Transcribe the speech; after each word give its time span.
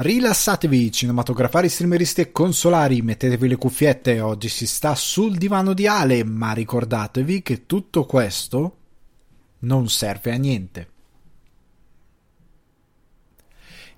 Rilassatevi, 0.00 0.92
cinematografari, 0.92 1.68
streameristi 1.68 2.20
e 2.20 2.30
consolari, 2.30 3.02
mettetevi 3.02 3.48
le 3.48 3.56
cuffiette, 3.56 4.20
oggi 4.20 4.48
si 4.48 4.64
sta 4.64 4.94
sul 4.94 5.36
divano 5.36 5.72
di 5.72 5.88
Ale, 5.88 6.22
ma 6.22 6.52
ricordatevi 6.52 7.42
che 7.42 7.66
tutto 7.66 8.04
questo 8.06 8.76
non 9.60 9.88
serve 9.88 10.32
a 10.32 10.36
niente. 10.36 10.88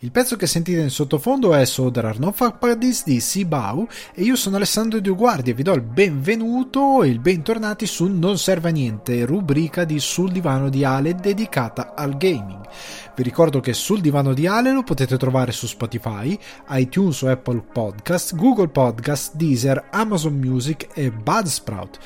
Il 0.03 0.13
pezzo 0.13 0.37
che 0.37 0.47
sentite 0.47 0.81
in 0.81 0.89
sottofondo 0.89 1.53
è 1.53 1.63
So 1.67 1.91
There 1.91 2.09
Are 2.09 2.19
No 2.19 2.33
Fuck 2.33 2.73
di 2.73 3.21
Sibau 3.21 3.87
e 4.15 4.23
io 4.23 4.35
sono 4.35 4.57
Alessandro 4.57 4.99
Dioguardi 4.99 5.51
e 5.51 5.53
vi 5.53 5.63
do 5.63 5.75
il 5.75 5.83
benvenuto 5.83 7.03
e 7.03 7.09
il 7.09 7.19
bentornati 7.19 7.85
su 7.85 8.07
Non 8.07 8.39
Serve 8.39 8.71
a 8.71 8.73
Niente, 8.73 9.27
rubrica 9.27 9.85
di 9.85 10.01
Sul 10.01 10.33
Divano 10.33 10.71
di 10.71 10.85
Ale 10.85 11.17
dedicata 11.17 11.93
al 11.95 12.17
gaming. 12.17 12.67
Vi 13.15 13.23
ricordo 13.23 13.61
che 13.61 13.75
Sul 13.75 14.01
Divano 14.01 14.33
di 14.33 14.47
Ale 14.47 14.73
lo 14.73 14.85
potete 14.85 15.19
trovare 15.19 15.53
su 15.53 15.67
Spotify, 15.67 16.39
iTunes 16.71 17.21
o 17.21 17.29
Apple 17.29 17.63
Podcast, 17.71 18.35
Google 18.37 18.69
Podcast, 18.69 19.35
Deezer, 19.35 19.89
Amazon 19.91 20.33
Music 20.33 20.89
e 20.95 21.11
Budsprout. 21.11 21.99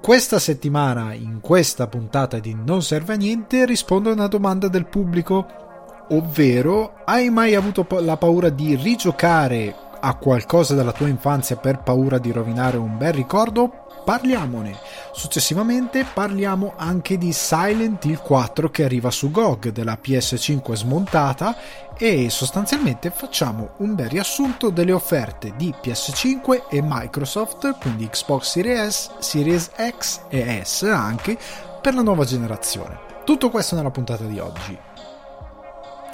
Questa 0.00 0.38
settimana, 0.38 1.12
in 1.12 1.40
questa 1.42 1.88
puntata 1.88 2.38
di 2.38 2.54
Non 2.54 2.82
Serve 2.82 3.12
a 3.12 3.16
Niente, 3.16 3.66
rispondo 3.66 4.08
a 4.08 4.14
una 4.14 4.28
domanda 4.28 4.68
del 4.68 4.86
pubblico 4.86 5.60
ovvero 6.10 6.94
hai 7.04 7.30
mai 7.30 7.54
avuto 7.54 7.86
la 8.00 8.16
paura 8.16 8.48
di 8.48 8.74
rigiocare 8.76 9.74
a 10.00 10.14
qualcosa 10.16 10.74
della 10.74 10.92
tua 10.92 11.08
infanzia 11.08 11.56
per 11.56 11.78
paura 11.78 12.18
di 12.18 12.30
rovinare 12.30 12.76
un 12.76 12.98
bel 12.98 13.14
ricordo? 13.14 13.86
Parliamone. 14.04 14.76
Successivamente 15.12 16.04
parliamo 16.04 16.74
anche 16.76 17.16
di 17.16 17.32
Silent 17.32 18.04
Hill 18.04 18.20
4 18.20 18.68
che 18.68 18.84
arriva 18.84 19.10
su 19.10 19.30
GOG 19.30 19.70
della 19.70 19.98
PS5 20.02 20.74
smontata 20.74 21.56
e 21.96 22.28
sostanzialmente 22.28 23.10
facciamo 23.10 23.70
un 23.78 23.94
bel 23.94 24.10
riassunto 24.10 24.68
delle 24.68 24.92
offerte 24.92 25.54
di 25.56 25.74
PS5 25.82 26.64
e 26.68 26.82
Microsoft, 26.82 27.78
quindi 27.80 28.06
Xbox 28.06 28.50
Series 28.50 28.90
S, 28.90 29.10
Series 29.20 29.70
X 29.74 30.20
e 30.28 30.60
S 30.64 30.82
anche 30.82 31.38
per 31.80 31.94
la 31.94 32.02
nuova 32.02 32.24
generazione. 32.24 32.98
Tutto 33.24 33.48
questo 33.48 33.74
nella 33.74 33.90
puntata 33.90 34.24
di 34.24 34.38
oggi. 34.38 34.78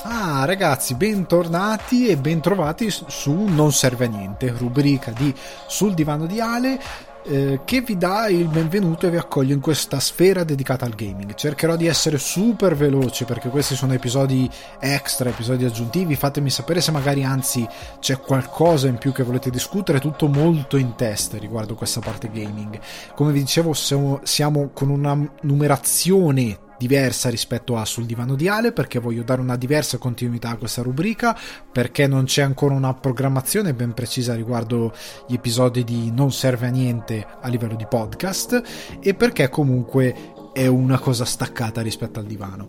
Ah, 0.02 0.46
ragazzi, 0.46 0.94
bentornati 0.94 2.08
e 2.08 2.16
bentrovati 2.16 2.88
su 2.90 3.34
Non 3.34 3.70
serve 3.70 4.06
a 4.06 4.08
niente, 4.08 4.50
rubrica 4.56 5.10
di 5.10 5.34
Sul 5.66 5.92
divano 5.92 6.24
di 6.24 6.40
Ale 6.40 6.80
eh, 7.24 7.60
che 7.66 7.82
vi 7.82 7.98
dà 7.98 8.28
il 8.28 8.48
benvenuto 8.48 9.06
e 9.06 9.10
vi 9.10 9.18
accoglie 9.18 9.52
in 9.52 9.60
questa 9.60 10.00
sfera 10.00 10.42
dedicata 10.42 10.86
al 10.86 10.94
gaming. 10.94 11.34
Cercherò 11.34 11.76
di 11.76 11.86
essere 11.86 12.16
super 12.16 12.74
veloce 12.74 13.26
perché 13.26 13.50
questi 13.50 13.74
sono 13.74 13.92
episodi 13.92 14.48
extra, 14.78 15.28
episodi 15.28 15.66
aggiuntivi. 15.66 16.16
Fatemi 16.16 16.48
sapere 16.48 16.80
se 16.80 16.92
magari 16.92 17.22
anzi 17.22 17.68
c'è 17.98 18.18
qualcosa 18.20 18.88
in 18.88 18.96
più 18.96 19.12
che 19.12 19.22
volete 19.22 19.50
discutere, 19.50 20.00
tutto 20.00 20.28
molto 20.28 20.78
in 20.78 20.94
testa 20.94 21.36
riguardo 21.36 21.74
questa 21.74 22.00
parte 22.00 22.30
gaming. 22.32 22.80
Come 23.14 23.32
vi 23.32 23.40
dicevo, 23.40 23.74
siamo, 23.74 24.20
siamo 24.22 24.70
con 24.72 24.88
una 24.88 25.14
numerazione 25.42 26.68
diversa 26.80 27.28
rispetto 27.28 27.76
a 27.76 27.84
sul 27.84 28.06
divano 28.06 28.36
di 28.36 28.48
Ale 28.48 28.72
perché 28.72 28.98
voglio 28.98 29.22
dare 29.22 29.42
una 29.42 29.56
diversa 29.56 29.98
continuità 29.98 30.48
a 30.48 30.56
questa 30.56 30.80
rubrica 30.80 31.38
perché 31.70 32.06
non 32.06 32.24
c'è 32.24 32.40
ancora 32.40 32.72
una 32.72 32.94
programmazione 32.94 33.74
ben 33.74 33.92
precisa 33.92 34.34
riguardo 34.34 34.94
gli 35.28 35.34
episodi 35.34 35.84
di 35.84 36.10
non 36.10 36.32
serve 36.32 36.68
a 36.68 36.70
niente 36.70 37.26
a 37.38 37.48
livello 37.48 37.74
di 37.74 37.84
podcast 37.86 38.62
e 38.98 39.12
perché 39.12 39.50
comunque 39.50 40.32
è 40.54 40.66
una 40.66 40.98
cosa 40.98 41.26
staccata 41.26 41.82
rispetto 41.82 42.18
al 42.18 42.24
divano 42.24 42.66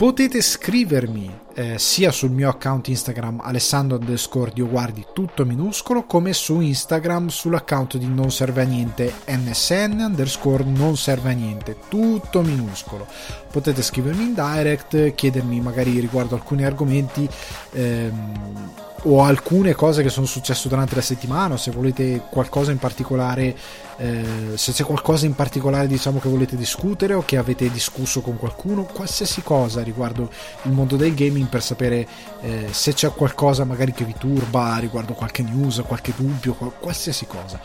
potete 0.00 0.40
scrivermi 0.40 1.40
eh, 1.52 1.78
sia 1.78 2.10
sul 2.10 2.30
mio 2.30 2.48
account 2.48 2.88
Instagram 2.88 3.40
alessandro 3.42 3.98
underscore 3.98 4.50
dioguardi 4.50 5.04
tutto 5.12 5.44
minuscolo 5.44 6.04
come 6.04 6.32
su 6.32 6.58
Instagram 6.58 7.28
sull'account 7.28 7.98
di 7.98 8.08
non 8.08 8.30
serve 8.30 8.62
a 8.62 8.64
niente 8.64 9.12
nsn 9.26 9.98
underscore 10.00 10.64
non 10.64 10.96
serve 10.96 11.32
a 11.32 11.34
niente 11.34 11.76
tutto 11.88 12.40
minuscolo. 12.40 13.06
Potete 13.52 13.82
scrivermi 13.82 14.22
in 14.22 14.32
direct 14.32 15.12
chiedermi 15.12 15.60
magari 15.60 16.00
riguardo 16.00 16.34
alcuni 16.34 16.64
argomenti 16.64 17.28
ehm, 17.72 18.70
o 19.02 19.22
alcune 19.22 19.74
cose 19.74 20.02
che 20.02 20.08
sono 20.08 20.24
successe 20.24 20.68
durante 20.70 20.94
la 20.94 21.02
settimana 21.02 21.54
o 21.54 21.56
se 21.58 21.72
volete 21.72 22.22
qualcosa 22.30 22.70
in 22.70 22.78
particolare 22.78 23.54
eh, 24.00 24.24
se 24.54 24.72
c'è 24.72 24.82
qualcosa 24.82 25.26
in 25.26 25.34
particolare 25.34 25.86
diciamo 25.86 26.20
che 26.20 26.30
volete 26.30 26.56
discutere 26.56 27.12
o 27.12 27.22
che 27.22 27.36
avete 27.36 27.70
discusso 27.70 28.22
con 28.22 28.38
qualcuno 28.38 28.84
qualsiasi 28.84 29.42
cosa 29.42 29.82
riguardo 29.82 30.30
il 30.62 30.72
mondo 30.72 30.96
del 30.96 31.14
gaming 31.14 31.48
per 31.48 31.62
sapere 31.62 32.08
eh, 32.40 32.68
se 32.70 32.94
c'è 32.94 33.12
qualcosa 33.12 33.64
magari 33.64 33.92
che 33.92 34.06
vi 34.06 34.14
turba 34.18 34.78
riguardo 34.78 35.12
qualche 35.12 35.42
news 35.42 35.82
qualche 35.86 36.14
dubbio 36.16 36.54
qualsiasi 36.54 37.26
cosa 37.26 37.60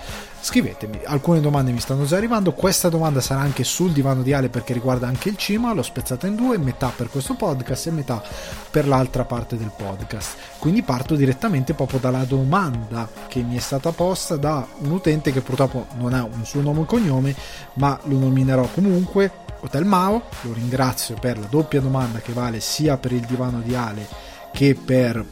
scrivetemi. 0.46 1.00
Alcune 1.06 1.41
domande 1.41 1.72
mi 1.72 1.79
stanno 1.79 2.06
già 2.06 2.18
arrivando. 2.18 2.53
Questa 2.53 2.88
domanda 2.88 3.19
sarà 3.19 3.41
anche 3.41 3.63
sul 3.63 3.91
divano 3.91 4.22
di 4.22 4.31
Ale 4.31 4.50
perché 4.50 4.73
riguarda 4.73 5.07
anche 5.07 5.29
il 5.29 5.38
cima 5.38 5.73
l'ho 5.73 5.81
spezzata 5.81 6.28
in 6.28 6.35
due 6.35 6.59
metà 6.59 6.94
per 6.96 7.09
questo 7.09 7.34
podcast 7.34 7.88
e 7.88 7.91
metà 7.91 8.22
per 8.69 8.88
l'altra 8.88 9.25
parte 9.25 9.57
del 9.57 9.72
podcast. 9.75 10.38
Quindi 10.59 10.84
parto 10.84 11.16
direttamente 11.16 11.73
proprio 11.73 11.97
dalla 11.97 12.25
domanda 12.25 13.09
che 13.28 13.41
mi 13.41 13.56
è 13.57 13.59
stata 13.59 13.91
posta 13.91 14.35
da 14.35 14.67
un 14.81 14.91
utente 14.91 15.31
che 15.31 15.41
purtroppo 15.41 15.88
non 15.97 16.13
ha 16.13 16.23
un 16.31 16.46
suo 16.46 16.62
nome 16.62 16.81
e 16.81 16.86
cognome 16.86 17.36
ma 17.75 18.00
lo 18.06 18.18
nominerò 18.18 18.68
comunque 18.74 19.31
Hotel 19.62 19.86
Mao 19.86 20.24
lo 20.41 20.53
ringrazio 20.53 21.16
per 21.19 21.40
la 21.40 21.47
doppia 21.47 21.81
domanda 21.81 22.19
che 22.19 22.34
vale 22.34 22.59
sia 22.59 22.97
per 22.97 23.12
il 23.12 23.25
divano 23.25 23.62
di 23.62 23.75
Ale 23.75 24.08
che 24.53 24.75
per 24.75 25.25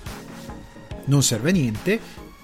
non 1.05 1.23
serve 1.23 1.49
a 1.49 1.53
niente 1.53 1.99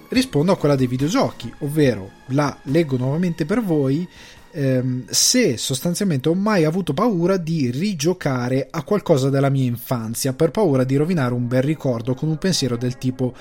rispondo 0.09 0.51
a 0.51 0.57
quella 0.57 0.75
dei 0.75 0.87
videogiochi, 0.87 1.53
ovvero 1.59 2.11
la 2.27 2.55
leggo 2.63 2.97
nuovamente 2.97 3.45
per 3.45 3.61
voi. 3.63 4.07
Ehm, 4.51 5.05
se 5.07 5.57
sostanzialmente 5.57 6.27
ho 6.27 6.33
mai 6.33 6.63
avuto 6.63 6.93
paura 6.93 7.37
di 7.37 7.69
rigiocare 7.69 8.67
a 8.71 8.81
qualcosa 8.81 9.29
della 9.29 9.49
mia 9.49 9.65
infanzia 9.65 10.33
per 10.33 10.49
paura 10.49 10.83
di 10.83 10.95
rovinare 10.95 11.35
un 11.35 11.47
bel 11.47 11.61
ricordo 11.61 12.15
con 12.15 12.29
un 12.29 12.39
pensiero 12.39 12.75
del 12.75 12.97
tipo 12.97 13.35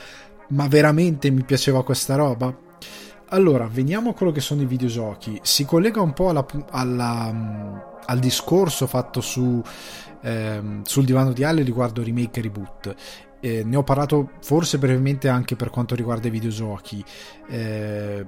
ma 0.49 0.69
veramente 0.69 1.31
mi 1.31 1.45
piaceva 1.45 1.83
questa 1.83 2.15
roba? 2.15 2.68
Allora, 3.31 3.69
veniamo 3.71 4.11
a 4.11 4.15
quello 4.15 4.33
che 4.33 4.41
sono 4.41 4.63
i 4.63 4.67
videogiochi. 4.67 5.39
Si 5.43 5.65
collega 5.65 6.01
un 6.01 6.13
po' 6.13 6.31
alla, 6.31 6.47
alla, 6.71 7.31
mm, 7.33 7.77
al 8.07 8.19
discorso 8.19 8.87
fatto 8.87 9.21
su, 9.21 9.63
ehm, 10.23 10.83
sul 10.83 11.05
divano 11.05 11.33
di 11.33 11.45
Ale 11.45 11.63
riguardo 11.63 12.03
remake 12.03 12.41
e 12.41 12.43
reboot 12.43 12.97
eh, 13.41 13.63
ne 13.65 13.77
ho 13.77 13.83
parlato 13.83 14.31
forse 14.41 14.79
brevemente 14.79 15.29
anche 15.29 15.57
per 15.57 15.71
quanto 15.71 15.95
riguarda 15.95 16.29
i 16.29 16.31
videogiochi. 16.31 17.05
Eh, 17.49 18.27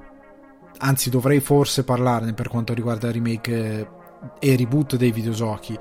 anzi, 0.79 1.11
dovrei 1.11 1.41
forse 1.41 1.85
parlarne 1.85 2.33
per 2.33 2.49
quanto 2.49 2.75
riguarda 2.75 3.11
remake 3.11 3.53
eh, 3.53 3.89
e 4.39 4.57
reboot 4.57 4.97
dei 4.97 5.13
videogiochi. 5.13 5.77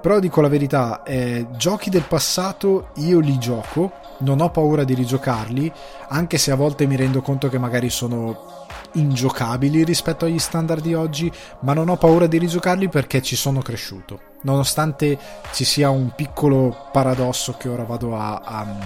Però 0.00 0.18
dico 0.18 0.40
la 0.42 0.48
verità, 0.48 1.02
eh, 1.02 1.46
giochi 1.56 1.88
del 1.88 2.04
passato 2.06 2.90
io 2.96 3.20
li 3.20 3.38
gioco, 3.38 3.92
non 4.18 4.40
ho 4.40 4.50
paura 4.50 4.84
di 4.84 4.92
rigiocarli, 4.94 5.72
anche 6.08 6.36
se 6.36 6.50
a 6.50 6.56
volte 6.56 6.86
mi 6.86 6.96
rendo 6.96 7.22
conto 7.22 7.48
che 7.48 7.58
magari 7.58 7.88
sono 7.88 8.63
ingiocabili 8.94 9.84
rispetto 9.84 10.24
agli 10.24 10.38
standard 10.38 10.82
di 10.82 10.94
oggi, 10.94 11.30
ma 11.60 11.72
non 11.72 11.88
ho 11.88 11.96
paura 11.96 12.26
di 12.26 12.38
rigiocarli 12.38 12.88
perché 12.88 13.22
ci 13.22 13.36
sono 13.36 13.60
cresciuto. 13.60 14.20
Nonostante 14.42 15.18
ci 15.52 15.64
sia 15.64 15.90
un 15.90 16.12
piccolo 16.14 16.88
paradosso 16.92 17.54
che 17.58 17.68
ora 17.68 17.84
vado 17.84 18.16
a, 18.16 18.40
a, 18.44 18.76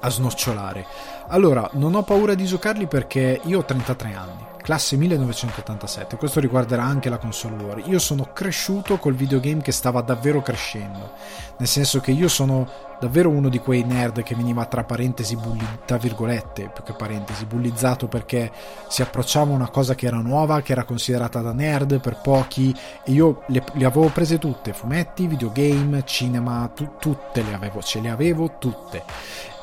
a 0.00 0.10
snocciolare. 0.10 0.86
Allora, 1.28 1.68
non 1.74 1.94
ho 1.94 2.02
paura 2.02 2.34
di 2.34 2.44
giocarli 2.44 2.86
perché 2.86 3.40
io 3.44 3.58
ho 3.58 3.64
33 3.64 4.14
anni 4.14 4.54
classe 4.66 4.96
1987. 4.96 6.16
Questo 6.16 6.40
riguarderà 6.40 6.82
anche 6.82 7.08
la 7.08 7.18
console 7.18 7.62
war. 7.62 7.82
Io 7.86 8.00
sono 8.00 8.30
cresciuto 8.32 8.98
col 8.98 9.14
videogame 9.14 9.62
che 9.62 9.70
stava 9.70 10.00
davvero 10.00 10.42
crescendo, 10.42 11.12
nel 11.58 11.68
senso 11.68 12.00
che 12.00 12.10
io 12.10 12.26
sono 12.26 12.68
davvero 12.98 13.28
uno 13.28 13.48
di 13.48 13.60
quei 13.60 13.84
nerd 13.84 14.24
che 14.24 14.34
veniva 14.34 14.64
tra 14.64 14.82
parentesi 14.82 15.36
bulli, 15.36 15.64
tra 15.84 15.98
virgolette, 15.98 16.70
più 16.74 16.82
che 16.82 16.94
parentesi, 16.94 17.44
bullizzato 17.44 18.08
perché 18.08 18.50
si 18.88 19.02
approcciava 19.02 19.52
a 19.52 19.54
una 19.54 19.68
cosa 19.68 19.94
che 19.94 20.06
era 20.06 20.18
nuova, 20.18 20.60
che 20.62 20.72
era 20.72 20.82
considerata 20.82 21.40
da 21.40 21.52
nerd 21.52 22.00
per 22.00 22.18
pochi 22.20 22.74
e 23.04 23.12
io 23.12 23.42
le, 23.46 23.62
le 23.72 23.84
avevo 23.84 24.08
prese 24.08 24.38
tutte, 24.38 24.72
fumetti, 24.72 25.28
videogame, 25.28 26.04
cinema, 26.04 26.68
tu, 26.74 26.96
tutte 26.98 27.42
le 27.42 27.54
avevo, 27.54 27.80
ce 27.82 28.00
le 28.00 28.10
avevo 28.10 28.56
tutte. 28.58 29.04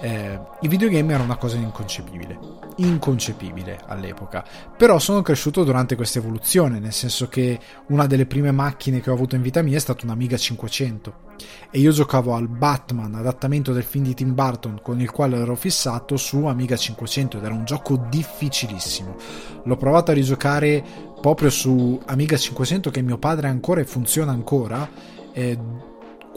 Eh, 0.01 0.40
I 0.62 0.68
videogame 0.68 1.13
era 1.13 1.24
una 1.24 1.38
cosa 1.38 1.57
inconcepibile, 1.57 2.38
inconcepibile 2.78 3.80
all'epoca, 3.88 4.44
però 4.78 5.00
sono 5.00 5.22
cresciuto 5.22 5.63
durante 5.63 5.95
questa 5.95 6.19
evoluzione, 6.19 6.80
nel 6.80 6.94
senso 6.94 7.28
che 7.28 7.60
una 7.88 8.06
delle 8.06 8.25
prime 8.25 8.51
macchine 8.51 9.01
che 9.01 9.10
ho 9.10 9.13
avuto 9.13 9.36
in 9.36 9.42
vita 9.42 9.62
mia 9.62 9.78
è 9.78 9.80
stata 9.80 10.06
un 10.06 10.12
Amiga 10.12 10.38
500 10.38 11.31
e 11.72 11.80
io 11.80 11.92
giocavo 11.92 12.36
al 12.36 12.48
Batman 12.48 13.16
adattamento 13.16 13.74
del 13.74 13.84
film 13.84 14.06
di 14.06 14.13
Tim 14.13 14.34
Burton 14.34 14.80
con 14.81 15.00
il 15.00 15.12
quale 15.12 15.38
ero 15.38 15.56
fissato 15.56 16.18
su 16.18 16.46
Amiga 16.46 16.75
500 16.75 17.38
ed 17.38 17.44
era 17.44 17.54
un 17.54 17.66
gioco 17.66 18.06
difficilissimo. 18.10 19.16
L'ho 19.63 19.78
provato 19.78 20.12
a 20.12 20.13
rigiocare 20.13 20.84
proprio 21.19 21.50
su 21.50 22.00
Amiga 22.06 22.38
500 22.38 22.89
che 22.89 23.01
mio 23.01 23.18
padre 23.18 23.48
ha 23.48 23.51
ancora 23.51 23.81
e 23.81 23.86
funziona 23.86 24.31
ancora. 24.31 24.89
Eh, 25.31 25.57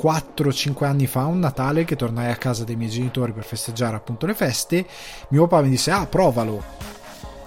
4-5 0.01 0.85
anni 0.85 1.07
fa, 1.07 1.25
un 1.25 1.39
Natale, 1.39 1.85
che 1.85 1.97
tornai 1.97 2.31
a 2.31 2.37
casa 2.37 2.65
dei 2.65 2.77
miei 2.77 2.91
genitori 2.91 3.33
per 3.33 3.45
festeggiare 3.45 3.97
appunto 3.97 4.27
le 4.27 4.35
feste, 4.35 4.87
mio 5.29 5.47
papà 5.47 5.63
mi 5.63 5.71
disse, 5.71 5.91
ah, 5.91 6.07
provalo 6.07 6.95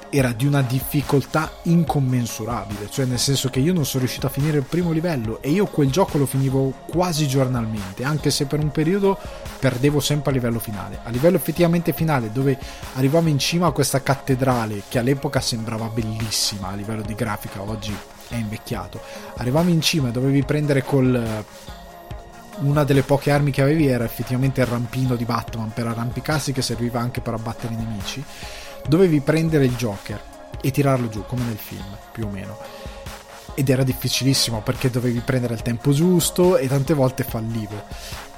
era 0.10 0.32
di 0.32 0.46
una 0.46 0.62
difficoltà 0.62 1.52
incommensurabile, 1.64 2.90
cioè 2.90 3.06
nel 3.06 3.20
senso 3.20 3.50
che 3.50 3.60
io 3.60 3.74
non 3.74 3.86
sono 3.86 4.04
riuscito 4.04 4.26
a 4.26 4.30
finire 4.30 4.58
il 4.58 4.64
primo 4.64 4.92
livello 4.92 5.42
e 5.42 5.52
io 5.52 5.66
quel 5.68 5.92
gioco 5.92 6.18
lo 6.18 6.26
finivo 6.26 6.74
quasi 6.90 7.28
giornalmente, 7.28 8.04
anche 8.04 8.32
se 8.32 8.46
per 8.46 8.60
un 8.60 8.72
periodo 8.72 9.18
perdevo 9.60 10.00
sempre 10.00 10.32
a 10.32 10.34
livello 10.34 10.60
finale. 10.60 11.00
A 11.04 11.10
livello 11.10 11.38
effettivamente 11.38 11.94
finale, 11.94 12.32
dove 12.32 12.58
arrivavo 12.96 13.30
in 13.30 13.38
cima 13.38 13.68
a 13.68 13.72
questa 13.72 14.02
cattedrale 14.02 14.84
che 14.88 15.00
all'epoca 15.00 15.40
sembrava 15.42 15.88
bellissima 15.88 16.70
a 16.70 16.76
livello 16.76 17.04
di 17.04 17.14
grafica, 17.14 17.62
oggi 17.62 17.96
è 18.30 18.36
invecchiato. 18.36 19.00
Arrivavi 19.38 19.72
in 19.72 19.82
cima 19.82 20.10
e 20.10 20.12
dovevi 20.12 20.44
prendere 20.44 20.84
col 20.84 21.46
una 22.62 22.84
delle 22.84 23.04
poche 23.04 23.32
armi 23.32 23.52
che 23.52 23.62
avevi 23.62 23.88
era 23.88 24.04
effettivamente 24.04 24.62
il 24.62 24.68
rampino 24.68 25.16
di 25.16 25.26
Batman 25.26 25.72
per 25.74 25.88
arrampicarsi 25.88 26.52
che 26.52 26.62
serviva 26.62 27.00
anche 27.00 27.22
per 27.22 27.34
abbattere 27.34 27.74
i 27.74 27.78
nemici 27.78 28.24
dovevi 28.88 29.22
prendere 29.22 29.66
il 29.66 29.76
Joker 29.76 30.22
e 30.62 30.72
tirarlo 30.72 31.10
giù, 31.10 31.24
come 31.26 31.44
nel 31.44 31.58
film, 31.58 31.86
più 32.12 32.26
o 32.26 32.30
meno. 32.30 32.58
Ed 33.54 33.70
era 33.70 33.84
difficilissimo 33.84 34.62
perché 34.62 34.90
dovevi 34.90 35.20
prendere 35.20 35.54
il 35.54 35.62
tempo 35.62 35.92
giusto 35.92 36.58
e 36.58 36.68
tante 36.68 36.94
volte 36.94 37.24
fallivo. 37.24 37.84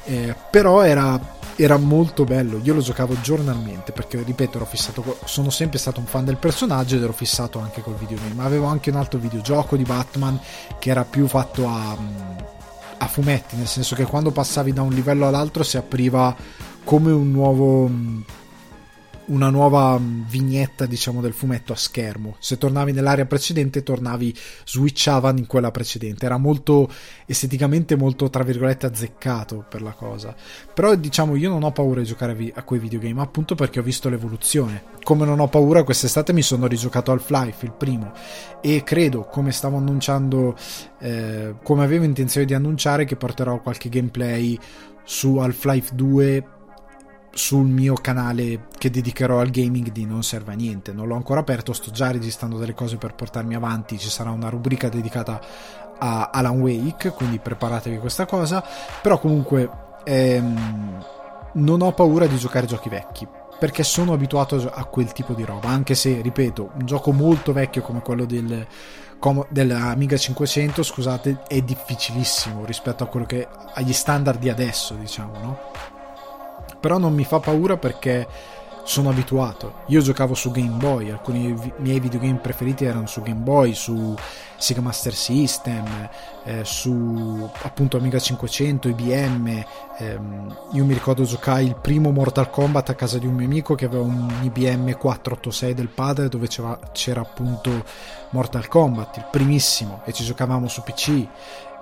Eh, 0.03 0.35
però 0.49 0.81
era, 0.81 1.19
era, 1.55 1.77
molto 1.77 2.23
bello. 2.23 2.59
Io 2.63 2.73
lo 2.73 2.81
giocavo 2.81 3.19
giornalmente 3.21 3.91
perché, 3.91 4.21
ripeto, 4.23 4.63
fissato, 4.65 5.19
sono 5.25 5.49
sempre 5.51 5.77
stato 5.77 5.99
un 5.99 6.07
fan 6.07 6.25
del 6.25 6.37
personaggio 6.37 6.95
ed 6.95 7.03
ero 7.03 7.13
fissato 7.13 7.59
anche 7.59 7.81
col 7.81 7.95
videogame. 7.95 8.43
Avevo 8.43 8.65
anche 8.65 8.89
un 8.89 8.95
altro 8.95 9.19
videogioco 9.19 9.75
di 9.75 9.83
Batman 9.83 10.39
che 10.79 10.89
era 10.89 11.05
più 11.05 11.27
fatto 11.27 11.67
a, 11.67 11.95
a 13.03 13.07
fumetti, 13.07 13.55
nel 13.55 13.67
senso 13.67 13.95
che 13.95 14.05
quando 14.05 14.29
passavi 14.29 14.73
da 14.73 14.83
un 14.83 14.93
livello 14.93 15.27
all'altro 15.27 15.63
si 15.63 15.75
apriva 15.75 16.35
come 16.83 17.11
un 17.11 17.31
nuovo 17.31 17.89
una 19.27 19.49
nuova 19.49 19.97
mm, 19.97 20.23
vignetta 20.27 20.85
diciamo 20.85 21.21
del 21.21 21.33
fumetto 21.33 21.73
a 21.73 21.75
schermo. 21.75 22.35
Se 22.39 22.57
tornavi 22.57 22.91
nell'area 22.91 23.25
precedente 23.25 23.83
tornavi 23.83 24.35
switchavano 24.65 25.39
in 25.39 25.45
quella 25.45 25.71
precedente. 25.71 26.25
Era 26.25 26.37
molto 26.37 26.89
esteticamente 27.25 27.95
molto 27.95 28.29
tra 28.29 28.43
virgolette 28.43 28.87
azzeccato 28.87 29.65
per 29.69 29.81
la 29.81 29.91
cosa. 29.91 30.35
Però 30.73 30.93
diciamo 30.95 31.35
io 31.35 31.49
non 31.49 31.63
ho 31.63 31.71
paura 31.71 32.01
di 32.01 32.07
giocare 32.07 32.51
a 32.53 32.63
quei 32.63 32.79
videogame 32.79 33.21
appunto 33.21 33.55
perché 33.55 33.79
ho 33.79 33.83
visto 33.83 34.09
l'evoluzione. 34.09 34.83
Come 35.03 35.25
non 35.25 35.39
ho 35.39 35.47
paura 35.47 35.83
quest'estate 35.83 36.33
mi 36.33 36.41
sono 36.41 36.67
rigiocato 36.67 37.11
Half-Life 37.11 37.65
il 37.65 37.73
primo. 37.73 38.11
E 38.61 38.83
credo 38.83 39.25
come 39.25 39.51
stavo 39.51 39.77
annunciando 39.77 40.55
eh, 40.99 41.55
come 41.63 41.83
avevo 41.83 42.05
intenzione 42.05 42.45
di 42.45 42.53
annunciare 42.53 43.05
che 43.05 43.15
porterò 43.15 43.61
qualche 43.61 43.89
gameplay 43.89 44.57
su 45.03 45.37
Half-Life 45.37 45.95
2 45.95 46.43
sul 47.33 47.65
mio 47.65 47.93
canale 47.93 48.67
che 48.77 48.89
dedicherò 48.89 49.39
al 49.39 49.49
gaming 49.49 49.91
di 49.91 50.05
Non 50.05 50.23
Serve 50.23 50.51
a 50.51 50.55
Niente. 50.55 50.93
Non 50.93 51.07
l'ho 51.07 51.15
ancora 51.15 51.39
aperto, 51.39 51.73
sto 51.73 51.91
già 51.91 52.11
registrando 52.11 52.57
delle 52.57 52.73
cose 52.73 52.97
per 52.97 53.15
portarmi 53.15 53.55
avanti. 53.55 53.97
Ci 53.97 54.09
sarà 54.09 54.31
una 54.31 54.49
rubrica 54.49 54.89
dedicata 54.89 55.39
a 55.97 56.29
Alan 56.31 56.59
Wake, 56.59 57.11
quindi 57.11 57.39
preparatevi 57.39 57.97
questa 57.97 58.25
cosa. 58.25 58.63
Però 59.01 59.19
comunque 59.19 59.69
ehm, 60.03 61.05
non 61.53 61.81
ho 61.81 61.91
paura 61.93 62.25
di 62.27 62.37
giocare 62.37 62.67
giochi 62.67 62.89
vecchi. 62.89 63.27
Perché 63.57 63.83
sono 63.83 64.13
abituato 64.13 64.71
a 64.73 64.85
quel 64.85 65.11
tipo 65.11 65.33
di 65.33 65.45
roba, 65.45 65.69
anche 65.69 65.93
se, 65.93 66.19
ripeto, 66.19 66.71
un 66.79 66.85
gioco 66.85 67.11
molto 67.11 67.53
vecchio 67.53 67.83
come 67.83 68.01
quello 68.01 68.25
del, 68.25 68.65
dell'Amiga 69.49 70.17
500, 70.17 70.81
scusate, 70.81 71.43
è 71.47 71.61
difficilissimo 71.61 72.65
rispetto 72.65 73.07
che 73.27 73.47
agli 73.75 73.93
standard 73.93 74.39
di 74.39 74.49
adesso, 74.49 74.95
diciamo, 74.95 75.37
no? 75.37 75.59
Però 76.81 76.97
non 76.97 77.13
mi 77.13 77.23
fa 77.23 77.39
paura 77.39 77.77
perché 77.77 78.27
sono 78.83 79.09
abituato. 79.09 79.83
Io 79.87 80.01
giocavo 80.01 80.33
su 80.33 80.51
Game 80.51 80.77
Boy, 80.77 81.11
alcuni 81.11 81.55
miei 81.77 81.99
videogame 81.99 82.39
preferiti 82.39 82.85
erano 82.85 83.07
su 83.07 83.21
Game 83.21 83.39
Boy, 83.39 83.73
su 83.73 84.15
Sega 84.57 84.81
Master 84.81 85.13
System, 85.13 86.09
eh, 86.43 86.61
su 86.63 87.49
appunto 87.61 87.97
Amiga 87.97 88.19
500, 88.19 88.89
IBM. 88.89 89.63
Ehm, 89.97 90.57
io 90.73 90.85
mi 90.85 90.93
ricordo 90.93 91.23
giocai 91.23 91.67
il 91.67 91.75
primo 91.75 92.11
Mortal 92.11 92.49
Kombat 92.49 92.89
a 92.89 92.95
casa 92.95 93.17
di 93.17 93.27
un 93.27 93.35
mio 93.35 93.45
amico 93.45 93.75
che 93.75 93.85
aveva 93.85 94.03
un 94.03 94.29
IBM 94.41 94.97
486 94.97 95.73
del 95.73 95.89
padre 95.89 96.27
dove 96.27 96.47
c'era, 96.47 96.77
c'era 96.91 97.21
appunto 97.21 97.69
Mortal 98.31 98.67
Kombat, 98.67 99.17
il 99.17 99.27
primissimo, 99.31 100.01
e 100.05 100.11
ci 100.11 100.23
giocavamo 100.23 100.67
su 100.67 100.81
PC. 100.81 101.27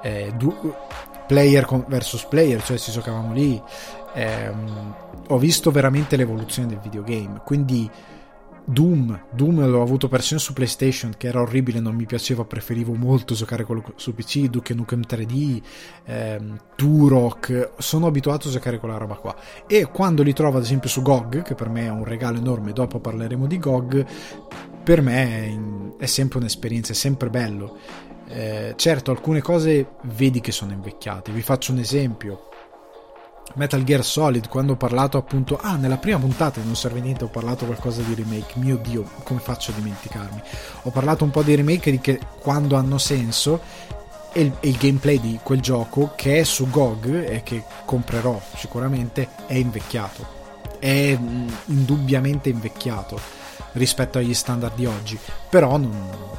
Eh, 0.01 0.33
du- 0.37 0.73
player 1.29 1.67
versus 1.85 2.25
player, 2.25 2.63
cioè 2.63 2.79
ci 2.79 2.91
giocavamo 2.91 3.33
lì 3.33 3.61
ehm, 4.13 4.95
ho 5.27 5.37
visto 5.37 5.71
veramente 5.71 6.15
l'evoluzione 6.15 6.67
del 6.67 6.79
videogame. 6.79 7.41
Quindi 7.43 7.89
Doom, 8.69 9.25
Doom 9.31 9.67
l'ho 9.67 9.81
avuto 9.81 10.07
persino 10.07 10.39
su 10.39 10.53
PlayStation, 10.53 11.13
che 11.17 11.27
era 11.27 11.41
orribile, 11.41 11.79
non 11.79 11.95
mi 11.95 12.05
piaceva, 12.05 12.45
preferivo 12.45 12.93
molto 12.93 13.33
giocare 13.33 13.65
su 13.95 14.13
PC, 14.13 14.45
Duke 14.45 14.75
Nukem 14.75 15.01
3D, 15.07 15.61
ehm, 16.05 16.59
Turok, 16.75 17.71
sono 17.79 18.05
abituato 18.05 18.47
a 18.47 18.51
giocare 18.51 18.77
quella 18.77 18.97
roba 18.97 19.15
qua. 19.15 19.35
E 19.65 19.89
quando 19.91 20.21
li 20.21 20.33
trovo 20.33 20.57
ad 20.57 20.63
esempio 20.63 20.87
su 20.87 21.01
GOG, 21.01 21.41
che 21.41 21.55
per 21.55 21.69
me 21.69 21.85
è 21.85 21.89
un 21.89 22.03
regalo 22.03 22.37
enorme, 22.37 22.71
dopo 22.71 22.99
parleremo 22.99 23.47
di 23.47 23.57
GOG, 23.57 24.05
per 24.83 25.01
me 25.01 25.95
è, 25.97 26.03
è 26.03 26.05
sempre 26.05 26.37
un'esperienza, 26.37 26.91
è 26.91 26.95
sempre 26.95 27.29
bello. 27.29 27.77
Eh, 28.27 28.73
certo, 28.75 29.09
alcune 29.09 29.41
cose 29.41 29.93
vedi 30.03 30.41
che 30.41 30.51
sono 30.51 30.73
invecchiate. 30.73 31.31
Vi 31.31 31.41
faccio 31.41 31.71
un 31.71 31.79
esempio 31.79 32.48
Metal 33.55 33.83
Gear 33.83 34.03
Solid 34.03 34.47
quando 34.47 34.73
ho 34.73 34.75
parlato 34.75 35.17
appunto 35.17 35.57
ah 35.61 35.75
nella 35.75 35.97
prima 35.97 36.19
puntata 36.19 36.61
non 36.63 36.75
serve 36.75 36.99
niente 36.99 37.23
ho 37.23 37.29
parlato 37.29 37.65
qualcosa 37.65 38.01
di 38.01 38.13
remake. 38.13 38.59
Mio 38.59 38.77
dio 38.77 39.09
come 39.23 39.39
faccio 39.39 39.71
a 39.71 39.75
dimenticarmi? 39.75 40.41
Ho 40.83 40.89
parlato 40.91 41.23
un 41.23 41.31
po' 41.31 41.43
di 41.43 41.55
remake 41.55 41.91
di 41.91 41.99
che 41.99 42.19
quando 42.39 42.75
hanno 42.75 42.97
senso 42.97 43.61
e 44.31 44.41
il, 44.41 44.53
il 44.61 44.77
gameplay 44.77 45.19
di 45.19 45.39
quel 45.41 45.59
gioco 45.59 46.13
che 46.15 46.39
è 46.39 46.43
su 46.43 46.69
GOG 46.69 47.23
e 47.27 47.41
che 47.43 47.63
comprerò 47.85 48.39
sicuramente 48.55 49.29
è 49.45 49.55
invecchiato. 49.55 50.37
È 50.79 51.17
mm, 51.17 51.47
indubbiamente 51.65 52.49
invecchiato 52.49 53.19
rispetto 53.73 54.17
agli 54.17 54.33
standard 54.33 54.75
di 54.75 54.85
oggi. 54.85 55.19
Però 55.49 55.77
non, 55.77 56.37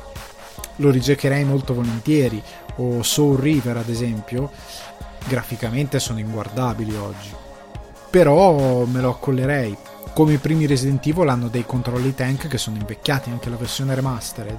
lo 0.81 0.91
rigiocherei 0.91 1.45
molto 1.45 1.75
volentieri. 1.75 2.43
O 2.77 3.03
Soul 3.03 3.39
River 3.39 3.77
ad 3.77 3.89
esempio 3.89 4.51
graficamente 5.27 5.99
sono 5.99 6.19
inguardabili 6.19 6.97
oggi. 6.97 7.31
Però 8.11 8.85
me 8.85 9.01
lo 9.01 9.11
accollerei. 9.11 9.77
Come 10.13 10.33
i 10.35 10.39
primi 10.39 10.67
Resident 10.67 11.07
Evil 11.07 11.29
hanno 11.29 11.49
dei 11.49 11.65
controlli 11.65 12.15
tank 12.15 12.49
che 12.49 12.59
sono 12.59 12.77
invecchiati, 12.77 13.31
anche 13.31 13.49
la 13.49 13.57
versione 13.57 13.95
remastered. 13.95 14.59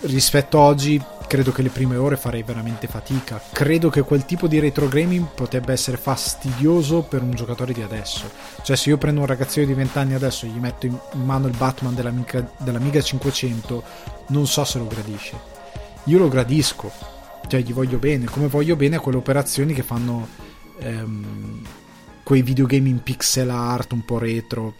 Rispetto 0.00 0.58
a 0.58 0.62
oggi, 0.62 1.00
credo 1.28 1.52
che 1.52 1.62
le 1.62 1.68
prime 1.68 1.96
ore 1.96 2.16
farei 2.16 2.42
veramente 2.42 2.88
fatica. 2.88 3.40
Credo 3.52 3.90
che 3.90 4.02
quel 4.02 4.24
tipo 4.24 4.48
di 4.48 4.58
retro 4.58 4.88
gaming 4.88 5.26
potrebbe 5.26 5.72
essere 5.72 5.96
fastidioso 5.96 7.02
per 7.02 7.22
un 7.22 7.30
giocatore 7.32 7.72
di 7.72 7.82
adesso. 7.82 8.28
Cioè, 8.62 8.74
se 8.76 8.88
io 8.88 8.98
prendo 8.98 9.20
un 9.20 9.26
ragazzino 9.26 9.66
di 9.66 9.74
20 9.74 9.98
anni 9.98 10.14
adesso 10.14 10.46
e 10.46 10.48
gli 10.48 10.58
metto 10.58 10.86
in 10.86 10.98
mano 11.12 11.46
il 11.46 11.56
Batman 11.56 11.94
dell'Amiga, 11.94 12.50
dell'Amiga 12.56 13.00
500, 13.00 13.82
non 14.28 14.46
so 14.48 14.64
se 14.64 14.78
lo 14.78 14.86
gradisce. 14.88 15.38
Io 16.04 16.18
lo 16.18 16.28
gradisco, 16.28 16.90
cioè 17.50 17.62
gli 17.62 17.72
voglio 17.72 17.98
bene, 17.98 18.26
come 18.26 18.46
voglio 18.46 18.76
bene 18.76 18.94
a 18.94 19.00
quelle 19.00 19.18
operazioni 19.18 19.74
che 19.74 19.82
fanno 19.82 20.28
ehm, 20.78 21.60
quei 22.22 22.42
videogame 22.42 22.88
in 22.88 23.02
pixel 23.02 23.50
art 23.50 23.90
un 23.90 24.04
po' 24.04 24.18
retro. 24.18 24.74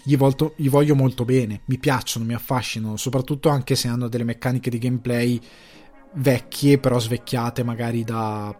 Gli, 0.00 0.16
volto, 0.16 0.52
gli 0.54 0.68
voglio 0.68 0.94
molto 0.94 1.24
bene, 1.24 1.62
mi 1.64 1.78
piacciono, 1.78 2.24
mi 2.24 2.34
affascinano, 2.34 2.96
soprattutto 2.96 3.48
anche 3.48 3.74
se 3.74 3.88
hanno 3.88 4.06
delle 4.06 4.22
meccaniche 4.22 4.70
di 4.70 4.78
gameplay 4.78 5.40
vecchie, 6.12 6.78
però 6.78 7.00
svecchiate 7.00 7.64
magari 7.64 8.04
da 8.04 8.56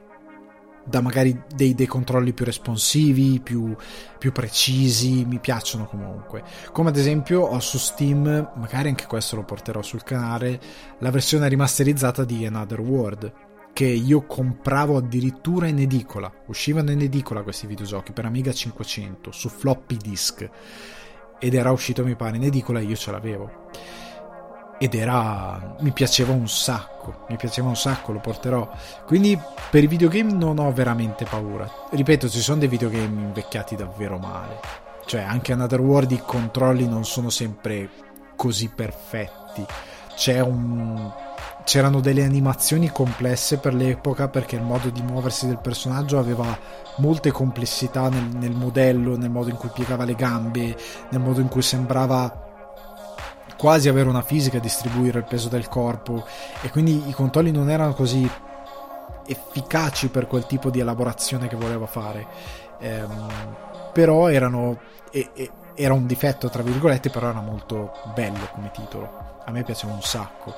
da 0.85 1.01
magari 1.01 1.43
dei, 1.55 1.75
dei 1.75 1.87
controlli 1.87 2.33
più 2.33 2.45
responsivi, 2.45 3.41
più, 3.41 3.75
più, 4.19 4.33
precisi, 4.33 5.25
mi 5.25 5.39
piacciono 5.39 5.87
comunque. 5.87 6.43
Come 6.73 6.91
ad 6.91 6.97
esempio 6.97 7.41
ho 7.41 7.61
su 7.61 7.79
Steam, 7.79 8.53
magari 8.55 8.89
anche 8.89 9.07
questo 9.07 9.37
lo 9.37 9.45
porterò 9.45 9.83
sul 9.83 10.03
canale, 10.03 10.61
la 10.99 11.11
versione 11.11 11.49
rimasterizzata 11.49 12.25
di 12.25 12.45
Another 12.47 12.81
World, 12.81 13.33
che 13.73 13.87
io 13.87 14.25
compravo 14.27 14.97
addirittura 14.97 15.67
in 15.67 15.81
edicola. 15.81 16.33
Uscivano 16.47 16.91
in 16.93 17.01
edicola 17.01 17.43
questi 17.43 17.67
videogiochi 17.67 18.13
per 18.13 18.27
Amiga 18.27 18.53
500 18.53 19.33
su 19.33 19.49
floppy 19.49 19.97
disk 19.97 20.49
ed 21.39 21.55
era 21.55 21.73
uscito 21.73 22.05
mi 22.05 22.15
pare 22.15 22.37
in 22.37 22.45
edicola 22.45 22.79
e 22.79 22.85
io 22.85 22.97
ce 22.97 23.11
l'avevo 23.11 23.69
ed 24.79 24.95
era 24.95 25.77
mi 25.81 25.93
piaceva 25.93 26.33
un 26.33 26.49
sacco 26.49 26.95
mi 27.29 27.37
piaceva 27.37 27.69
un 27.69 27.77
sacco 27.77 28.13
lo 28.13 28.21
porterò. 28.21 28.69
Quindi 29.07 29.39
per 29.71 29.83
i 29.83 29.87
videogame 29.87 30.33
non 30.33 30.59
ho 30.59 30.73
veramente 30.73 31.25
paura. 31.25 31.69
Ripeto 31.91 32.29
ci 32.29 32.41
sono 32.41 32.61
dei 32.61 32.69
videogame 32.69 33.23
invecchiati 33.23 33.77
davvero 33.77 34.19
male. 34.19 34.61
Cioè 35.07 35.23
anche 35.23 35.53
Another 35.53 35.81
World 35.81 36.11
i 36.13 36.23
controlli 36.25 36.89
non 36.89 37.05
sono 37.05 37.31
sempre 37.31 37.91
così 38.37 38.69
perfetti. 38.69 39.65
Un 40.45 41.13
c'erano 41.65 42.01
delle 42.01 42.23
animazioni 42.23 42.91
complesse 42.91 43.57
per 43.57 43.73
l'epoca 43.75 44.29
perché 44.29 44.57
il 44.57 44.63
modo 44.63 44.91
di 44.91 45.01
muoversi 45.01 45.47
del 45.47 45.59
personaggio 45.59 46.19
aveva 46.19 46.57
molte 46.99 47.33
complessità 47.33 48.11
nel, 48.11 48.29
nel 48.37 48.55
modello, 48.55 49.17
nel 49.17 49.31
modo 49.31 49.49
in 49.49 49.57
cui 49.57 49.71
piegava 49.73 50.05
le 50.05 50.15
gambe, 50.15 50.77
nel 51.09 51.21
modo 51.21 51.41
in 51.41 51.49
cui 51.49 51.63
sembrava 51.63 52.44
quasi 53.65 53.89
avere 53.89 54.11
una 54.11 54.21
fisica, 54.21 54.59
distribuire 54.59 55.21
il 55.21 55.25
peso 55.25 55.49
del 55.49 55.69
corpo 55.69 56.23
e 56.61 56.69
quindi 56.69 57.09
i 57.09 57.13
controlli 57.13 57.51
non 57.51 57.71
erano 57.71 57.95
così 57.95 58.31
efficaci 59.27 60.09
per 60.09 60.27
quel 60.27 60.45
tipo 60.45 60.69
di 60.69 60.81
elaborazione 60.81 61.49
che 61.49 61.57
voleva 61.57 61.87
fare. 61.87 62.27
Ehm, 62.81 63.57
però 63.95 64.29
erano. 64.29 64.79
E, 65.11 65.31
e, 65.33 65.51
era 65.77 65.95
un 65.95 66.07
difetto, 66.07 66.51
tra 66.51 66.61
virgolette, 66.61 67.09
però 67.09 67.31
era 67.31 67.41
molto 67.41 67.93
bello 68.15 68.51
come 68.53 68.71
titolo. 68.71 69.41
A 69.47 69.51
me 69.51 69.63
piaceva 69.63 69.95
un 69.95 70.03
sacco. 70.03 70.55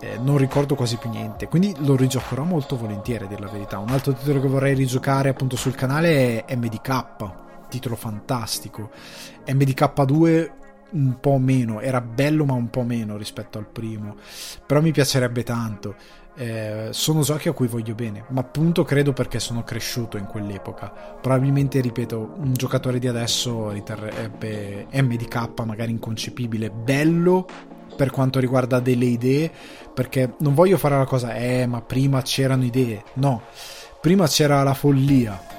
Eh, 0.00 0.18
non 0.18 0.36
ricordo 0.36 0.74
quasi 0.74 0.96
più 0.96 1.10
niente, 1.10 1.46
quindi 1.46 1.72
lo 1.78 1.94
rigiocherò 1.94 2.42
molto 2.42 2.76
volentieri, 2.76 3.22
a 3.22 3.28
dire 3.28 3.40
la 3.40 3.50
verità. 3.52 3.78
Un 3.78 3.90
altro 3.90 4.14
titolo 4.14 4.40
che 4.40 4.48
vorrei 4.48 4.74
rigiocare 4.74 5.28
appunto 5.28 5.54
sul 5.54 5.76
canale 5.76 6.44
è 6.44 6.56
MDK, 6.56 7.04
titolo 7.68 7.94
fantastico. 7.94 8.90
MDK2 9.46 10.60
un 10.92 11.18
po' 11.20 11.38
meno, 11.38 11.80
era 11.80 12.00
bello 12.00 12.44
ma 12.44 12.54
un 12.54 12.70
po' 12.70 12.82
meno 12.82 13.16
rispetto 13.16 13.58
al 13.58 13.66
primo, 13.66 14.16
però 14.66 14.80
mi 14.80 14.92
piacerebbe 14.92 15.42
tanto. 15.42 15.94
Eh, 16.34 16.88
sono 16.92 17.20
giochi 17.20 17.48
a 17.48 17.52
cui 17.52 17.66
voglio 17.66 17.94
bene, 17.94 18.24
ma 18.28 18.40
appunto 18.40 18.84
credo 18.84 19.12
perché 19.12 19.38
sono 19.38 19.64
cresciuto 19.64 20.16
in 20.16 20.24
quell'epoca. 20.24 21.18
Probabilmente, 21.20 21.80
ripeto, 21.80 22.34
un 22.38 22.54
giocatore 22.54 22.98
di 22.98 23.06
adesso 23.06 23.70
riterrebbe 23.70 24.86
MDK 24.90 25.60
magari 25.64 25.90
inconcepibile, 25.90 26.70
bello 26.70 27.46
per 27.94 28.10
quanto 28.10 28.40
riguarda 28.40 28.80
delle 28.80 29.04
idee, 29.04 29.50
perché 29.92 30.34
non 30.38 30.54
voglio 30.54 30.78
fare 30.78 30.96
la 30.96 31.04
cosa, 31.04 31.34
eh, 31.34 31.66
ma 31.66 31.82
prima 31.82 32.22
c'erano 32.22 32.64
idee. 32.64 33.04
No, 33.14 33.42
prima 34.00 34.26
c'era 34.26 34.62
la 34.62 34.74
follia, 34.74 35.51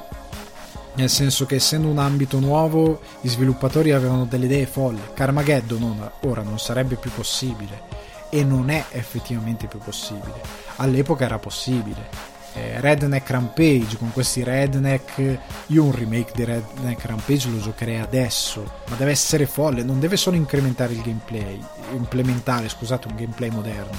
nel 0.96 1.10
senso 1.10 1.46
che 1.46 1.56
essendo 1.56 1.88
un 1.88 1.98
ambito 1.98 2.40
nuovo 2.40 3.02
gli 3.22 3.28
sviluppatori 3.28 3.92
avevano 3.92 4.26
delle 4.26 4.46
idee 4.46 4.66
folli. 4.66 5.02
Carmageddon 5.14 6.12
ora 6.22 6.42
non 6.44 6.60
sarebbe 6.60 6.96
più 6.96 7.12
possibile. 7.12 8.02
E 8.30 8.44
non 8.44 8.70
è 8.70 8.86
effettivamente 8.92 9.68
più 9.68 9.80
possibile. 9.80 10.42
All'epoca 10.78 11.26
era 11.26 11.40
possibile. 11.40 12.32
Eh, 12.56 12.80
Redneck 12.80 13.28
Rampage 13.32 13.98
con 13.98 14.12
questi 14.12 14.44
redneck 14.44 15.40
io 15.68 15.84
un 15.86 15.92
remake 15.92 16.34
di 16.36 16.44
Redneck 16.44 17.04
Rampage 17.04 17.50
lo 17.50 17.60
giocherei 17.60 17.98
adesso 17.98 18.64
ma 18.90 18.96
deve 18.96 19.10
essere 19.10 19.48
folle 19.48 19.82
non 19.82 20.00
deve 20.00 20.18
solo 20.18 20.36
incrementare 20.36 20.94
il 20.94 21.02
gameplay 21.02 21.60
implementare 21.94 22.70
scusate 22.70 23.08
un 23.08 23.16
gameplay 23.16 23.50
moderno 23.50 23.98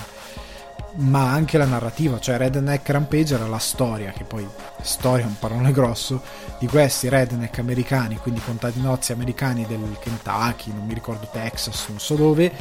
ma 0.97 1.33
anche 1.33 1.59
la 1.59 1.65
narrativa, 1.65 2.21
cioè 2.21 2.37
Redneck 2.37 2.89
Rampage 2.89 3.35
era 3.35 3.49
la 3.49 3.59
storia, 3.59 4.13
che 4.13 4.25
poi 4.25 4.47
storia 4.81 5.25
è 5.25 5.29
un 5.29 5.39
parolone 5.39 5.73
grosso, 5.73 6.23
di 6.59 6.67
questi 6.67 7.09
redneck 7.09 7.59
americani, 7.59 8.17
quindi 8.17 8.41
contadinozzi 8.41 9.13
americani 9.13 9.67
del 9.67 9.97
Kentucky, 10.01 10.73
non 10.73 10.87
mi 10.87 10.95
ricordo 10.95 11.29
Texas, 11.33 11.87
non 11.89 11.99
so 11.99 12.15
dove, 12.15 12.53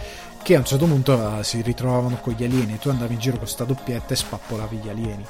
che 0.42 0.56
a 0.56 0.60
un 0.60 0.66
certo 0.66 0.86
punto 0.86 1.14
uh, 1.14 1.44
si 1.44 1.62
ritrovavano 1.62 2.18
con 2.18 2.34
gli 2.34 2.44
alieni, 2.44 2.80
tu 2.80 2.90
andavi 2.90 3.14
in 3.14 3.20
giro 3.20 3.36
con 3.36 3.46
questa 3.46 3.66
doppietta 3.66 4.14
e 4.14 4.18
spappolavi 4.18 4.78
gli 4.78 4.90
alieni. 4.90 5.26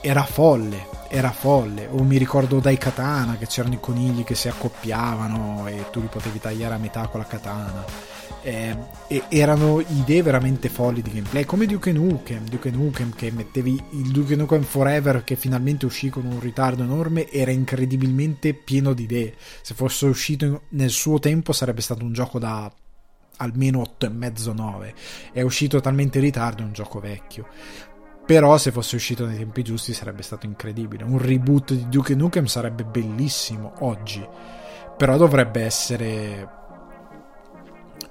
Era 0.00 0.24
folle, 0.24 0.86
era 1.08 1.30
folle, 1.32 1.88
o 1.90 2.02
mi 2.02 2.16
ricordo 2.16 2.60
dai 2.60 2.78
katana 2.78 3.36
che 3.36 3.46
c'erano 3.46 3.74
i 3.74 3.80
conigli 3.80 4.24
che 4.24 4.34
si 4.34 4.48
accoppiavano 4.48 5.66
e 5.66 5.86
tu 5.90 6.00
li 6.00 6.06
potevi 6.06 6.40
tagliare 6.40 6.74
a 6.74 6.78
metà 6.78 7.08
con 7.08 7.20
la 7.20 7.26
katana 7.26 8.09
eh, 8.42 8.76
erano 9.28 9.80
idee 9.80 10.22
veramente 10.22 10.68
folli 10.68 11.02
di 11.02 11.10
gameplay 11.10 11.44
come 11.44 11.66
Duke 11.66 11.92
Nukem. 11.92 12.48
Duke 12.48 12.70
Nukem 12.70 13.14
che 13.14 13.30
mettevi 13.30 13.82
il 13.92 14.10
Duke 14.10 14.36
Nukem 14.36 14.62
Forever 14.62 15.24
che 15.24 15.36
finalmente 15.36 15.86
uscì 15.86 16.08
con 16.08 16.24
un 16.24 16.40
ritardo 16.40 16.82
enorme 16.82 17.30
era 17.30 17.50
incredibilmente 17.50 18.54
pieno 18.54 18.92
di 18.92 19.04
idee. 19.04 19.34
Se 19.62 19.74
fosse 19.74 20.06
uscito 20.06 20.62
nel 20.70 20.90
suo 20.90 21.18
tempo 21.18 21.52
sarebbe 21.52 21.80
stato 21.80 22.04
un 22.04 22.12
gioco 22.12 22.38
da 22.38 22.72
almeno 23.36 23.82
8,5-9 23.98 24.92
è 25.32 25.40
uscito 25.40 25.80
talmente 25.80 26.18
in 26.18 26.24
ritardo 26.24 26.62
è 26.62 26.66
un 26.66 26.72
gioco 26.72 27.00
vecchio. 27.00 27.46
Però 28.26 28.56
se 28.58 28.70
fosse 28.70 28.94
uscito 28.94 29.26
nei 29.26 29.38
tempi 29.38 29.64
giusti 29.64 29.92
sarebbe 29.92 30.22
stato 30.22 30.46
incredibile. 30.46 31.02
Un 31.02 31.18
reboot 31.18 31.72
di 31.72 31.88
Duke 31.88 32.14
Nukem 32.14 32.44
sarebbe 32.44 32.84
bellissimo 32.84 33.72
oggi. 33.80 34.24
Però 34.96 35.16
dovrebbe 35.16 35.62
essere 35.62 36.59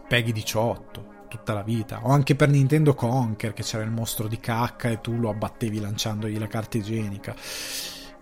Peggy 0.09 0.31
18 0.31 1.17
tutta 1.29 1.53
la 1.53 1.61
vita. 1.61 1.99
O 2.01 2.09
anche 2.09 2.35
per 2.35 2.49
Nintendo 2.49 2.95
Conker, 2.95 3.53
che 3.53 3.61
c'era 3.61 3.83
il 3.83 3.91
mostro 3.91 4.27
di 4.27 4.39
cacca 4.39 4.89
e 4.89 4.99
tu 4.99 5.17
lo 5.17 5.29
abbattevi 5.29 5.79
lanciandogli 5.79 6.39
la 6.39 6.47
carta 6.47 6.77
igienica. 6.77 7.35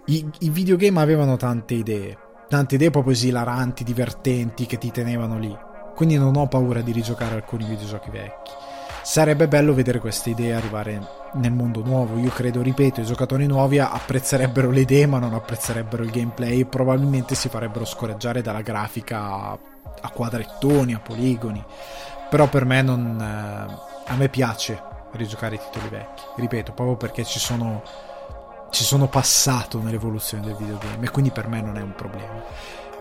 I, 0.07 0.29
I, 0.39 0.49
videogame 0.49 0.99
avevano 0.99 1.37
tante 1.37 1.75
idee, 1.75 2.17
tante 2.49 2.75
idee 2.75 2.91
proprio 2.91 3.13
esilaranti, 3.13 3.85
divertenti, 3.85 4.65
che 4.65 4.77
ti 4.77 4.91
tenevano 4.91 5.39
lì. 5.39 5.57
Quindi 5.95 6.17
non 6.17 6.35
ho 6.35 6.47
paura 6.47 6.81
di 6.81 6.91
rigiocare 6.91 7.35
alcuni 7.35 7.65
videogiochi 7.65 8.09
vecchi. 8.09 8.51
Sarebbe 9.01 9.47
bello 9.47 9.73
vedere 9.73 9.99
queste 9.99 10.31
idee 10.31 10.53
arrivare 10.53 11.07
nel 11.35 11.53
mondo 11.53 11.81
nuovo. 11.81 12.17
Io 12.19 12.29
credo, 12.29 12.61
ripeto, 12.61 12.99
i 12.99 13.05
giocatori 13.05 13.47
nuovi 13.47 13.79
apprezzerebbero 13.79 14.69
le 14.69 14.81
idee, 14.81 15.05
ma 15.05 15.19
non 15.19 15.33
apprezzerebbero 15.33 16.03
il 16.03 16.11
gameplay 16.11 16.59
e 16.59 16.65
probabilmente 16.65 17.33
si 17.33 17.47
farebbero 17.47 17.85
scoraggiare 17.85 18.41
dalla 18.41 18.61
grafica 18.61 19.57
a 20.01 20.09
quadrettoni, 20.09 20.93
a 20.93 20.99
poligoni. 20.99 21.63
Però 22.29 22.47
per 22.47 22.65
me 22.65 22.81
non. 22.81 23.19
Eh, 23.19 23.85
a 24.09 24.15
me 24.15 24.29
piace 24.29 24.81
rigiocare 25.11 25.55
i 25.55 25.59
titoli 25.59 25.89
vecchi. 25.89 26.23
Ripeto, 26.35 26.73
proprio 26.73 26.97
perché 26.97 27.23
ci 27.23 27.39
sono. 27.39 27.83
Ci 28.69 28.83
sono 28.83 29.07
passato 29.07 29.81
nell'evoluzione 29.81 30.43
del 30.43 30.55
videogame 30.55 31.05
e 31.05 31.09
quindi 31.09 31.31
per 31.31 31.47
me 31.47 31.61
non 31.61 31.77
è 31.77 31.81
un 31.81 31.95
problema. 31.95 32.43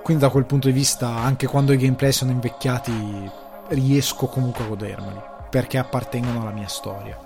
Quindi 0.00 0.23
da 0.23 0.31
quel 0.31 0.45
punto 0.45 0.69
di 0.69 0.73
vista, 0.73 1.09
anche 1.09 1.49
quando 1.49 1.73
i 1.73 1.76
gameplay 1.76 2.12
sono 2.12 2.31
invecchiati, 2.31 3.28
riesco 3.71 4.26
comunque 4.26 4.62
a 4.62 4.69
godermeli 4.69 5.21
perché 5.50 5.78
appartengono 5.78 6.43
alla 6.43 6.52
mia 6.52 6.69
storia. 6.69 7.19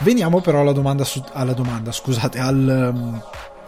Veniamo 0.00 0.40
però 0.40 0.60
alla 0.60 0.72
domanda, 0.72 1.04
su- 1.04 1.22
alla 1.32 1.52
domanda 1.52 1.92
scusate, 1.92 2.38
al, 2.38 2.92
um, 2.94 3.22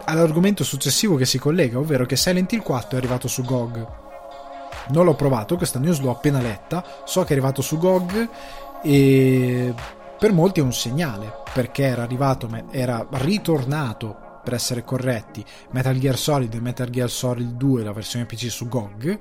all'argomento 0.05 0.63
successivo 0.63 1.15
che 1.15 1.25
si 1.25 1.37
collega, 1.37 1.77
ovvero 1.77 2.05
che 2.05 2.15
Silent 2.15 2.51
Hill 2.51 2.63
4 2.63 2.95
è 2.95 2.99
arrivato 2.99 3.27
su 3.27 3.43
GOG 3.43 3.87
non 4.89 5.05
l'ho 5.05 5.15
provato, 5.15 5.55
questa 5.55 5.79
news 5.79 5.99
l'ho 5.99 6.11
appena 6.11 6.39
letta, 6.39 6.83
so 7.05 7.21
che 7.23 7.29
è 7.29 7.31
arrivato 7.31 7.61
su 7.61 7.77
GOG 7.77 8.29
e 8.83 9.73
per 10.17 10.33
molti 10.33 10.59
è 10.59 10.63
un 10.63 10.73
segnale, 10.73 11.41
perché 11.53 11.83
era 11.83 12.03
arrivato, 12.03 12.49
era 12.71 13.05
ritornato 13.11 14.39
per 14.43 14.53
essere 14.53 14.83
corretti 14.83 15.43
Metal 15.71 15.97
Gear 15.97 16.17
Solid 16.17 16.53
e 16.53 16.59
Metal 16.59 16.89
Gear 16.89 17.09
Solid 17.09 17.51
2 17.51 17.83
la 17.83 17.93
versione 17.93 18.25
PC 18.25 18.49
su 18.49 18.67
GOG 18.67 19.17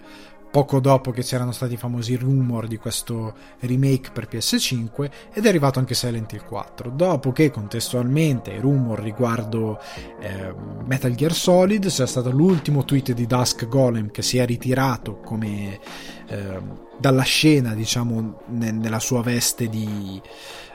poco 0.52 0.80
dopo 0.80 1.12
che 1.12 1.22
c'erano 1.22 1.50
stati 1.50 1.72
i 1.72 1.76
famosi 1.78 2.14
rumor 2.14 2.68
di 2.68 2.76
questo 2.76 3.34
remake 3.60 4.10
per 4.12 4.28
PS5 4.30 5.10
ed 5.32 5.46
è 5.46 5.48
arrivato 5.48 5.78
anche 5.78 5.94
Silent 5.94 6.30
Hill 6.34 6.44
4 6.44 6.90
dopo 6.90 7.32
che 7.32 7.50
contestualmente 7.50 8.50
i 8.50 8.60
rumor 8.60 9.00
riguardo 9.00 9.80
eh, 10.20 10.54
Metal 10.84 11.14
Gear 11.14 11.32
Solid 11.32 11.88
c'è 11.88 12.06
stato 12.06 12.30
l'ultimo 12.30 12.84
tweet 12.84 13.12
di 13.12 13.26
Dusk 13.26 13.66
Golem 13.66 14.10
che 14.10 14.20
si 14.20 14.36
è 14.36 14.44
ritirato 14.44 15.20
come 15.20 15.80
eh, 16.28 16.60
dalla 16.98 17.22
scena 17.22 17.72
diciamo 17.72 18.42
ne, 18.48 18.72
nella 18.72 19.00
sua 19.00 19.22
veste 19.22 19.70
di 19.70 20.20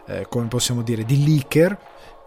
eh, 0.07 0.25
come 0.27 0.47
possiamo 0.47 0.81
dire 0.81 1.05
di 1.05 1.23
leaker 1.23 1.77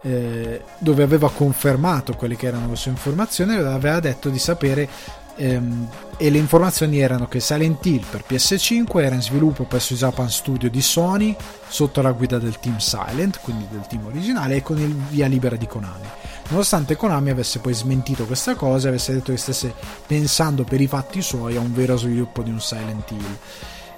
eh, 0.03 0.61
dove 0.79 1.03
aveva 1.03 1.29
confermato 1.29 2.13
quelle 2.13 2.35
che 2.35 2.47
erano 2.47 2.69
le 2.69 2.75
sue 2.75 2.91
informazioni 2.91 3.55
e 3.55 3.57
aveva 3.57 3.99
detto 3.99 4.29
di 4.29 4.39
sapere 4.39 4.89
ehm, 5.35 5.87
e 6.17 6.29
le 6.29 6.37
informazioni 6.37 6.99
erano 6.99 7.27
che 7.27 7.39
Silent 7.39 7.85
Hill 7.85 8.03
per 8.09 8.23
PS5 8.27 9.01
era 9.01 9.15
in 9.15 9.21
sviluppo 9.21 9.63
presso 9.63 9.93
il 9.93 9.99
Japan 9.99 10.29
Studio 10.29 10.69
di 10.69 10.81
Sony 10.81 11.35
sotto 11.67 12.01
la 12.01 12.11
guida 12.11 12.37
del 12.37 12.59
team 12.59 12.77
Silent, 12.77 13.39
quindi 13.41 13.67
del 13.69 13.85
team 13.87 14.05
originale, 14.05 14.57
e 14.57 14.61
con 14.61 14.77
il 14.79 14.93
via 14.93 15.27
libera 15.27 15.55
di 15.55 15.67
Konami. 15.67 16.05
Nonostante 16.49 16.95
Konami 16.95 17.29
avesse 17.29 17.59
poi 17.59 17.73
smentito 17.73 18.25
questa 18.25 18.55
cosa 18.55 18.87
e 18.87 18.89
avesse 18.89 19.13
detto 19.13 19.31
che 19.31 19.37
stesse 19.37 19.73
pensando 20.05 20.63
per 20.63 20.81
i 20.81 20.87
fatti 20.87 21.21
suoi 21.21 21.55
a 21.55 21.61
un 21.61 21.73
vero 21.73 21.97
sviluppo 21.97 22.43
di 22.43 22.49
un 22.49 22.59
Silent 22.59 23.09
Hill. 23.09 23.37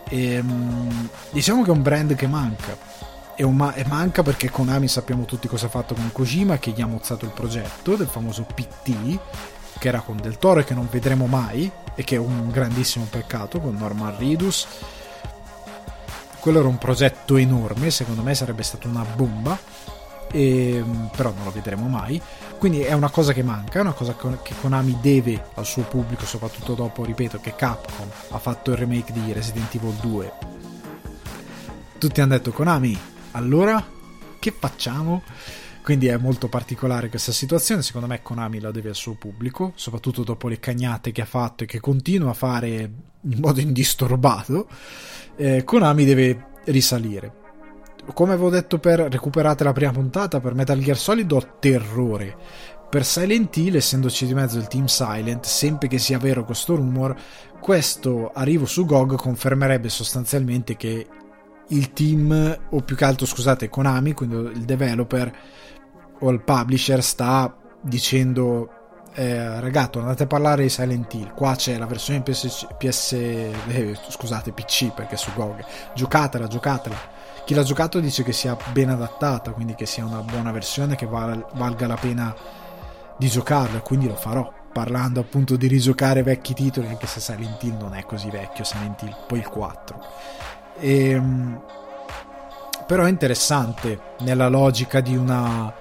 E, 0.10 0.34
ehm, 0.34 1.10
diciamo 1.32 1.64
che 1.64 1.70
è 1.70 1.74
un 1.74 1.82
brand 1.82 2.16
che 2.16 2.28
manca. 2.28 2.78
E, 3.36 3.46
ma- 3.48 3.74
e 3.74 3.84
manca 3.88 4.22
perché 4.22 4.52
Konami 4.52 4.88
sappiamo 4.88 5.26
tutti 5.26 5.48
cosa 5.48 5.66
ha 5.66 5.70
fatto 5.70 5.96
con 5.96 6.12
Kojima, 6.12 6.60
che 6.60 6.72
gli 6.72 6.82
ha 6.82 6.86
mozzato 6.86 7.26
il 7.26 7.32
progetto 7.32 7.96
del 7.96 8.08
famoso 8.08 8.46
PT, 8.54 9.20
che 9.84 9.90
era 9.90 10.00
con 10.00 10.16
Del 10.16 10.38
Toro 10.38 10.62
e 10.62 10.64
che 10.64 10.74
non 10.74 10.88
vedremo 10.90 11.26
mai 11.26 11.70
e 11.94 12.06
che 12.06 12.16
è 12.16 12.18
un 12.18 12.50
grandissimo 12.50 13.06
peccato 13.10 13.60
con 13.60 13.76
Norman 13.76 14.18
Ridus 14.18 14.66
quello 16.40 16.60
era 16.60 16.70
un 16.70 16.78
progetto 16.78 17.36
enorme 17.36 17.92
secondo 17.92 18.22
me 18.22 18.34
sarebbe 18.34 18.64
stata 18.64 18.88
una 18.88 19.04
bomba 19.04 19.60
e, 20.32 20.82
però 21.16 21.34
non 21.36 21.44
lo 21.44 21.52
vedremo 21.52 21.88
mai. 21.88 22.20
Quindi 22.58 22.82
è 22.82 22.94
una 22.94 23.10
cosa 23.10 23.34
che 23.34 23.44
manca 23.44 23.80
è 23.80 23.82
una 23.82 23.92
cosa 23.92 24.16
che 24.42 24.54
Konami 24.62 25.00
deve 25.02 25.48
al 25.56 25.66
suo 25.66 25.84
pubblico 25.84 26.26
soprattutto 26.26 26.76
dopo 26.76 27.04
ripeto 27.04 27.42
che 27.42 27.54
Capcom 27.54 28.08
ha 28.30 28.40
fatto 28.40 28.72
il 28.72 28.78
remake 28.78 29.12
di 29.12 29.34
Resident 29.34 29.76
Evil 29.76 29.96
2 29.96 30.34
tutti 31.98 32.22
hanno 32.22 32.38
detto 32.38 32.52
Konami 32.52 32.98
allora 33.32 33.86
che 34.40 34.56
facciamo? 34.58 35.24
Quindi 35.84 36.08
è 36.08 36.16
molto 36.16 36.48
particolare 36.48 37.10
questa 37.10 37.34
situazione. 37.34 37.82
Secondo 37.82 38.08
me 38.08 38.22
Konami 38.22 38.62
la 38.62 38.72
deve 38.72 38.90
al 38.90 38.96
suo 38.96 39.16
pubblico, 39.16 39.74
soprattutto 39.76 40.24
dopo 40.24 40.48
le 40.48 40.58
cagnate 40.58 41.12
che 41.12 41.22
ha 41.22 41.26
fatto 41.26 41.64
e 41.64 41.68
che 41.68 41.82
continua 41.82 42.30
a 42.30 42.34
fare 42.34 42.92
in 43.20 43.40
modo 43.40 43.60
indisturbato. 43.60 44.68
Eh, 45.36 45.64
Konami 45.66 46.06
deve 46.06 46.46
risalire. 46.66 47.42
Come 48.14 48.34
avevo 48.34 48.50
detto 48.50 48.80
per 48.80 49.00
recuperate 49.00 49.66
la 49.66 49.74
prima 49.74 49.92
puntata, 49.92 50.40
per 50.40 50.54
Metal 50.54 50.80
Gear 50.80 50.98
Solid 50.98 51.32
ho 51.32 51.56
terrore. 51.60 52.38
Per 52.90 53.04
Silent 53.04 53.56
Hill, 53.58 53.76
essendoci 53.76 54.26
di 54.26 54.34
mezzo 54.34 54.58
il 54.58 54.68
team 54.68 54.86
Silent, 54.86 55.46
sempre 55.46 55.90
che 55.90 55.98
sia 55.98 56.18
vero 56.18 56.46
questo 56.46 56.76
rumor, 56.76 57.16
questo 57.60 58.32
arrivo 58.34 58.66
su 58.66 58.86
GOG 58.86 59.16
confermerebbe 59.16 59.90
sostanzialmente 59.90 60.78
che 60.78 61.08
il 61.70 61.92
team, 61.92 62.58
o 62.70 62.82
più 62.82 62.96
che 62.96 63.06
altro 63.06 63.26
scusate, 63.26 63.70
Konami, 63.70 64.14
quindi 64.14 64.36
il 64.36 64.66
developer, 64.66 65.34
o 66.24 66.30
il 66.32 66.42
publisher 66.42 67.04
sta 67.04 67.54
dicendo 67.82 68.70
eh, 69.16 69.60
ragazzi 69.60 70.00
andate 70.00 70.24
a 70.24 70.28
parlare 70.28 70.64
di 70.64 70.70
Silent 70.70 71.14
Hill. 71.14 71.34
Qua 71.34 71.56
c'è 71.56 71.78
la 71.78 71.86
versione 71.86 72.22
PS, 72.22 72.68
PS 72.78 73.12
eh, 73.14 73.98
scusate 74.10 74.52
PC 74.52 74.94
perché 74.94 75.18
su 75.18 75.32
GOG 75.34 75.64
giocatela 75.94 76.48
giocatela. 76.48 76.96
Chi 77.46 77.54
l'ha 77.54 77.64
giocato 77.64 78.00
dice 78.00 78.24
che 78.24 78.32
sia 78.32 78.58
ben 78.72 78.90
adattata 78.90 79.52
quindi 79.52 79.76
che 79.76 79.86
sia 79.86 80.06
una 80.06 80.22
buona 80.22 80.52
versione 80.52 80.96
che 80.96 81.06
val, 81.06 81.46
valga 81.54 81.88
la 81.88 81.98
pena 81.98 82.34
di 83.18 83.28
giocarlo 83.28 83.78
e 83.78 83.82
quindi 83.82 84.08
lo 84.08 84.16
farò. 84.16 84.52
Parlando 84.72 85.20
appunto 85.20 85.56
di 85.56 85.68
rigiocare 85.68 86.24
vecchi 86.24 86.56
titoli 86.56 86.88
anche 86.88 87.06
se 87.06 87.20
Silent 87.20 87.62
Hill 87.62 87.78
non 87.78 87.94
è 87.94 88.06
così 88.06 88.30
vecchio 88.32 88.64
Silent 88.64 89.02
Hill 89.04 89.16
poi 89.28 89.38
il 89.38 89.48
4 89.48 90.06
e, 90.80 91.10
ehm, 91.10 91.62
però 92.88 93.04
è 93.04 93.10
interessante 93.10 94.16
nella 94.22 94.48
logica 94.48 95.00
di 95.00 95.16
una 95.16 95.72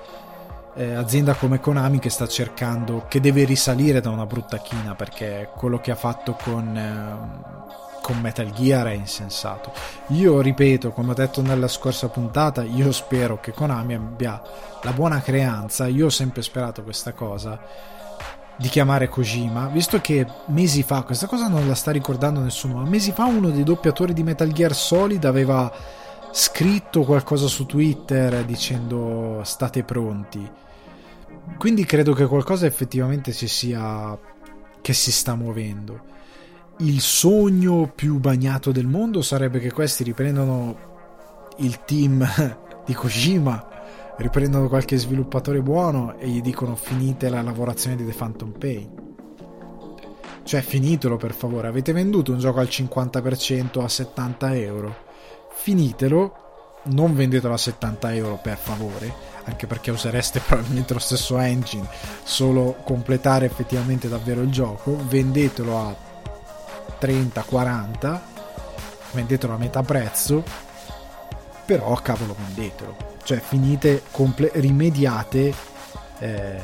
eh, 0.75 0.95
azienda 0.95 1.35
come 1.35 1.61
Konami 1.61 1.99
che 1.99 2.11
sta 2.11 2.27
cercando, 2.27 3.05
che 3.09 3.21
deve 3.21 3.45
risalire 3.45 4.01
da 4.01 4.11
una 4.11 4.27
brutta 4.27 4.59
china 4.59 4.95
perché 4.95 5.51
quello 5.55 5.79
che 5.81 5.91
ha 5.91 5.97
fatto 5.97 6.37
con, 6.43 6.77
eh, 6.77 8.01
con 8.01 8.19
Metal 8.21 8.51
Gear 8.51 8.87
è 8.87 8.93
insensato. 8.93 9.73
Io 10.09 10.41
ripeto, 10.41 10.93
come 10.93 11.13
ho 11.13 11.15
detto 11.15 11.43
nella 11.43 11.69
scorsa 11.69 12.09
puntata, 12.09 12.63
io 12.63 12.91
spero 12.93 13.39
che 13.41 13.53
Konami 13.53 13.95
abbia 13.95 14.41
la 14.83 14.93
buona 14.93 15.21
creanza, 15.21 15.87
io 15.87 16.07
ho 16.07 16.11
sempre 16.11 16.43
sperato 16.43 16.83
questa 16.83 17.13
cosa 17.13 17.59
di 18.57 18.69
chiamare 18.69 19.09
Kojima, 19.09 19.67
visto 19.69 20.01
che 20.01 20.27
mesi 20.47 20.83
fa, 20.83 21.03
questa 21.03 21.27
cosa 21.27 21.49
non 21.49 21.67
la 21.67 21.75
sta 21.75 21.91
ricordando 21.91 22.41
nessuno, 22.41 22.75
ma 22.75 22.89
mesi 22.89 23.13
fa 23.13 23.25
uno 23.25 23.51
dei 23.51 23.65
doppiatori 23.65 24.13
di 24.13 24.23
Metal 24.23 24.53
Gear 24.53 24.75
Solid 24.75 25.25
aveva 25.25 26.01
scritto 26.33 27.03
qualcosa 27.03 27.47
su 27.47 27.67
Twitter 27.67 28.45
dicendo 28.47 29.43
state 29.45 29.85
pronti. 29.85 30.51
Quindi 31.59 31.85
credo 31.85 32.15
che 32.15 32.27
qualcosa 32.27 32.65
effettivamente 32.65 33.33
ci 33.33 33.47
sia 33.47 34.19
che 34.81 34.93
si 34.95 35.13
sta 35.13 35.35
muovendo. 35.35 36.11
Il 36.79 37.01
sogno 37.01 37.93
più 37.95 38.19
bagnato 38.19 38.73
del 38.73 38.87
mondo 38.87 39.21
sarebbe 39.21 39.59
che 39.59 39.71
questi 39.71 40.05
riprendano 40.05 41.51
il 41.59 41.85
team 41.85 42.27
di 42.87 42.95
Kojima, 42.95 43.69
riprendono 44.17 44.69
qualche 44.69 44.97
sviluppatore 44.97 45.61
buono 45.61 46.17
e 46.17 46.29
gli 46.29 46.41
dicono 46.41 46.77
finite 46.77 47.29
la 47.29 47.43
lavorazione 47.43 47.97
di 47.97 48.07
The 48.07 48.15
Phantom 48.15 48.53
Pain. 48.53 49.01
Cioè 50.45 50.61
finitelo 50.63 51.19
per 51.19 51.35
favore, 51.35 51.69
avete 51.69 51.93
venduto 51.93 52.33
un 52.33 52.39
gioco 52.39 52.59
al 52.61 52.67
50% 52.67 53.83
a 53.83 53.89
70 53.89 54.57
euro 54.57 55.11
finitelo, 55.55 56.81
non 56.85 57.15
vendetelo 57.15 57.55
a 57.55 57.59
70 57.59 58.15
euro 58.15 58.39
per 58.43 58.57
favore, 58.57 59.13
anche 59.45 59.67
perché 59.67 59.91
usereste 59.91 60.41
probabilmente 60.45 60.93
lo 60.93 60.99
stesso 60.99 61.39
engine, 61.39 61.89
solo 62.23 62.77
completare 62.85 63.47
effettivamente 63.47 64.09
davvero 64.09 64.43
il 64.43 64.51
gioco, 64.51 64.97
vendetelo 65.09 65.79
a 65.79 65.95
30-40, 67.01 68.21
vendetelo 69.13 69.55
a 69.55 69.59
metà 69.59 69.83
prezzo, 69.83 70.43
però 71.65 71.95
cavolo 71.95 72.35
vendetelo, 72.39 72.97
cioè 73.25 73.39
finite, 73.39 74.03
comple- 74.11 74.51
rimediate 74.55 75.55
eh, 76.19 76.61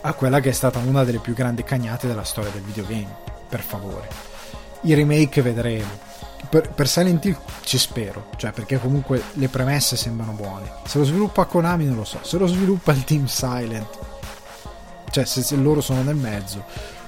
a 0.00 0.12
quella 0.14 0.40
che 0.40 0.50
è 0.50 0.52
stata 0.52 0.78
una 0.78 1.04
delle 1.04 1.18
più 1.18 1.34
grandi 1.34 1.64
cagnate 1.64 2.06
della 2.06 2.24
storia 2.24 2.50
del 2.50 2.62
videogame, 2.62 3.14
per 3.48 3.60
favore. 3.60 4.08
I 4.82 4.94
remake 4.94 5.42
vedremo, 5.42 5.98
per, 6.48 6.70
per, 6.70 6.88
Silent 6.88 7.24
Hill 7.24 7.36
ci 7.62 7.78
spero, 7.78 8.30
cioè 8.36 8.52
perché 8.52 8.78
comunque 8.78 9.22
le 9.34 9.48
premesse 9.48 9.96
sembrano 9.96 10.32
buone. 10.32 10.70
Se 10.84 10.98
lo 10.98 11.04
sviluppa 11.04 11.44
Konami 11.44 11.84
non 11.84 11.96
lo 11.96 12.04
so, 12.04 12.18
se 12.22 12.38
lo 12.38 12.46
sviluppa 12.46 12.92
il 12.92 13.04
team 13.04 13.26
Silent, 13.26 13.98
cioè 15.10 15.24
se, 15.24 15.42
se 15.42 15.56
loro 15.56 15.80
sono 15.80 16.02
nel 16.02 16.16
mezzo, 16.16 16.64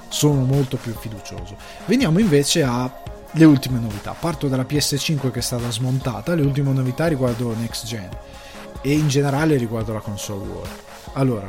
sono 0.07 0.41
molto 0.41 0.77
più 0.77 0.93
fiducioso. 0.93 1.55
Veniamo 1.85 2.19
invece 2.19 2.63
alle 2.63 3.43
ultime 3.45 3.79
novità. 3.79 4.15
Parto 4.19 4.47
dalla 4.47 4.65
PS5 4.67 5.31
che 5.31 5.39
è 5.39 5.43
stata 5.43 5.69
smontata, 5.69 6.35
le 6.35 6.41
ultime 6.41 6.71
novità 6.71 7.07
riguardo 7.07 7.55
Next 7.55 7.85
Gen 7.85 8.09
e 8.81 8.93
in 8.93 9.07
generale 9.07 9.57
riguardo 9.57 9.93
la 9.93 9.99
console 9.99 10.47
war. 10.47 10.69
Allora, 11.13 11.47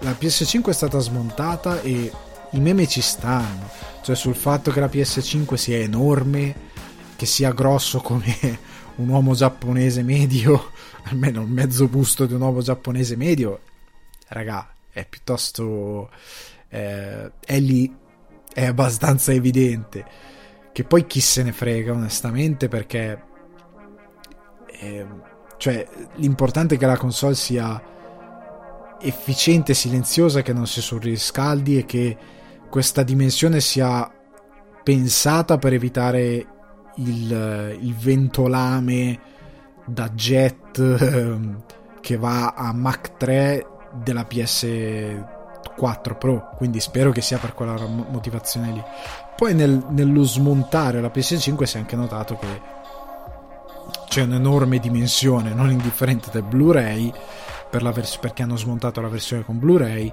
la 0.00 0.16
PS5 0.18 0.68
è 0.68 0.72
stata 0.72 0.98
smontata 0.98 1.80
e 1.80 2.10
i 2.50 2.60
meme 2.60 2.86
ci 2.86 3.00
stanno, 3.00 3.68
cioè 4.02 4.14
sul 4.14 4.34
fatto 4.34 4.70
che 4.70 4.80
la 4.80 4.86
PS5 4.86 5.54
sia 5.54 5.78
enorme 5.78 6.66
che 7.18 7.26
sia 7.26 7.50
grosso 7.50 7.98
come 7.98 8.32
un 8.96 9.08
uomo 9.08 9.34
giapponese 9.34 10.04
medio, 10.04 10.70
almeno 11.10 11.42
il 11.42 11.48
mezzo 11.48 11.88
busto 11.88 12.26
di 12.26 12.34
un 12.34 12.40
uomo 12.40 12.60
giapponese 12.60 13.16
medio, 13.16 13.60
raga, 14.28 14.72
è 14.92 15.04
piuttosto... 15.04 16.10
Eh, 16.68 17.32
è 17.44 17.58
lì, 17.58 17.92
è 18.52 18.66
abbastanza 18.66 19.32
evidente. 19.32 20.04
Che 20.70 20.84
poi 20.84 21.08
chi 21.08 21.18
se 21.18 21.42
ne 21.42 21.50
frega, 21.50 21.90
onestamente, 21.90 22.68
perché... 22.68 23.20
Eh, 24.68 25.06
cioè, 25.56 25.88
l'importante 26.16 26.76
è 26.76 26.78
che 26.78 26.86
la 26.86 26.96
console 26.96 27.34
sia 27.34 27.82
efficiente, 29.00 29.74
silenziosa, 29.74 30.42
che 30.42 30.52
non 30.52 30.68
si 30.68 30.80
surriscaldi 30.80 31.78
e 31.78 31.84
che 31.84 32.16
questa 32.70 33.02
dimensione 33.02 33.58
sia 33.58 34.08
pensata 34.84 35.58
per 35.58 35.72
evitare 35.72 36.57
il, 36.98 37.76
il 37.80 37.94
ventolame 37.94 39.18
da 39.84 40.08
jet 40.10 40.78
ehm, 40.78 41.62
che 42.00 42.16
va 42.16 42.54
a 42.54 42.72
Mach 42.72 43.16
3 43.16 43.66
della 44.02 44.26
PS4 44.28 46.18
Pro. 46.18 46.50
Quindi 46.56 46.80
spero 46.80 47.10
che 47.10 47.20
sia 47.20 47.38
per 47.38 47.54
quella 47.54 47.76
motivazione 47.86 48.72
lì. 48.72 48.82
Poi 49.36 49.54
nel, 49.54 49.84
nello 49.88 50.22
smontare 50.24 51.00
la 51.00 51.10
PS5 51.14 51.62
si 51.62 51.76
è 51.76 51.80
anche 51.80 51.96
notato 51.96 52.36
che 52.38 52.76
c'è 54.08 54.22
un'enorme 54.22 54.78
dimensione 54.78 55.54
non 55.54 55.70
indifferente 55.70 56.28
del 56.32 56.42
Blu-ray 56.42 57.12
per 57.70 57.82
vers- 57.92 58.16
perché 58.16 58.42
hanno 58.42 58.56
smontato 58.56 59.00
la 59.00 59.08
versione 59.08 59.44
con 59.44 59.58
Blu-ray 59.58 60.12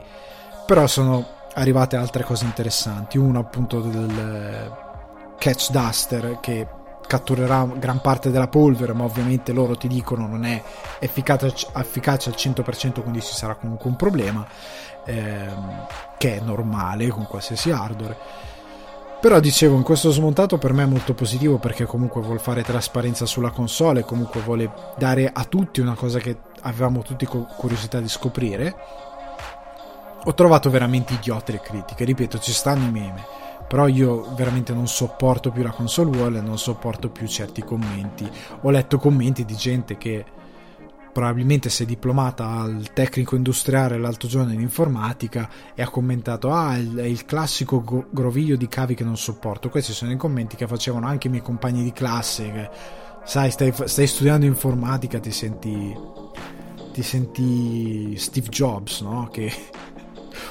però 0.66 0.86
sono 0.88 1.26
arrivate 1.54 1.96
altre 1.96 2.24
cose 2.24 2.46
interessanti. 2.46 3.18
Uno 3.18 3.40
appunto 3.40 3.80
del 3.82 4.84
catch 5.38 5.72
duster 5.72 6.40
che 6.40 6.68
catturerà 7.08 7.68
gran 7.76 8.02
parte 8.02 8.32
della 8.32 8.48
polvere, 8.48 8.94
ma 8.94 9.04
ovviamente 9.04 9.54
loro 9.54 9.76
ti 9.76 9.88
dicono 9.88 10.28
non 10.28 10.46
è 10.46 10.62
efficace, 11.00 11.54
efficace 11.76 12.30
al 12.30 12.36
100%, 12.36 13.02
quindi 13.02 13.22
ci 13.22 13.34
sarà 13.34 13.56
comunque 13.56 13.90
un 13.90 13.96
problema, 13.96 14.46
ehm, 15.06 15.88
che 16.18 16.38
è 16.38 16.42
normale 16.42 17.08
con 17.10 17.26
qualsiasi 17.28 17.72
hardware. 17.72 18.18
Però 19.22 19.40
dicevo, 19.40 19.76
in 19.76 19.84
questo 19.84 20.12
smontato 20.12 20.58
per 20.58 20.74
me 20.74 20.84
è 20.84 20.88
molto 20.88 21.14
positivo 21.14 21.58
perché 21.58 21.86
comunque 21.86 22.22
vuole 22.22 22.40
fare 22.40 22.64
trasparenza 22.64 23.26
sulla 23.26 23.50
console, 23.50 24.04
comunque 24.04 24.42
vuole 24.42 24.72
dare 24.98 25.32
a 25.32 25.44
tutti 25.46 25.80
una 25.80 25.96
cosa 25.96 26.20
che 26.20 26.38
avevamo 26.62 27.02
tutti 27.02 27.26
curiosità 27.26 28.00
di 28.00 28.10
scoprire. 28.10 28.76
Ho 30.28 30.34
trovato 30.34 30.70
veramente 30.70 31.14
idiote 31.14 31.54
le 31.54 31.62
critiche, 31.62 32.04
ripeto, 32.04 32.40
ci 32.40 32.52
stanno 32.52 32.86
i 32.86 32.92
meme 32.92 33.45
però 33.68 33.88
io 33.88 34.34
veramente 34.36 34.74
non 34.74 34.88
sopporto 34.88 35.52
più 35.52 35.64
la 35.64 35.72
console 35.72 36.18
wall 36.18 36.36
e 36.36 36.42
non 36.42 36.58
sopporto 36.58 37.10
più 37.10 37.28
certi 37.28 37.64
commenti 37.64 38.30
ho 38.62 38.70
letto 38.70 38.98
commenti 38.98 39.46
di 39.46 39.56
gente 39.56 39.98
che 39.98 40.26
probabilmente 41.16 41.70
si 41.70 41.84
è 41.84 41.86
diplomata 41.86 42.46
al 42.46 42.92
tecnico 42.92 43.38
industriale 43.38 43.98
l'altro 43.98 44.28
giorno 44.28 44.52
in 44.52 44.60
informatica 44.60 45.50
e 45.74 45.82
ha 45.82 45.90
commentato 45.90 46.52
ah 46.52 46.76
è 46.76 47.06
il 47.06 47.26
classico 47.26 48.06
groviglio 48.10 48.58
di 48.58 48.68
cavi 48.68 48.96
che 48.96 49.06
non 49.06 49.16
sopporto 49.16 49.70
questi 49.70 49.94
sono 49.94 50.12
i 50.12 50.18
commenti 50.18 50.58
che 50.58 50.68
facevano 50.68 51.08
anche 51.08 51.28
i 51.28 51.30
miei 51.30 51.42
compagni 51.42 51.84
di 51.84 51.94
classe 51.94 52.52
che 52.52 52.70
sai 53.24 53.50
stai, 53.50 53.74
stai 53.74 54.08
studiando 54.08 54.46
informatica 54.46 55.20
ti 55.20 55.32
senti 55.32 55.96
ti 56.92 57.02
senti 57.02 58.16
Steve 58.18 58.50
Jobs 58.50 59.02
no? 59.02 59.30
che 59.32 59.52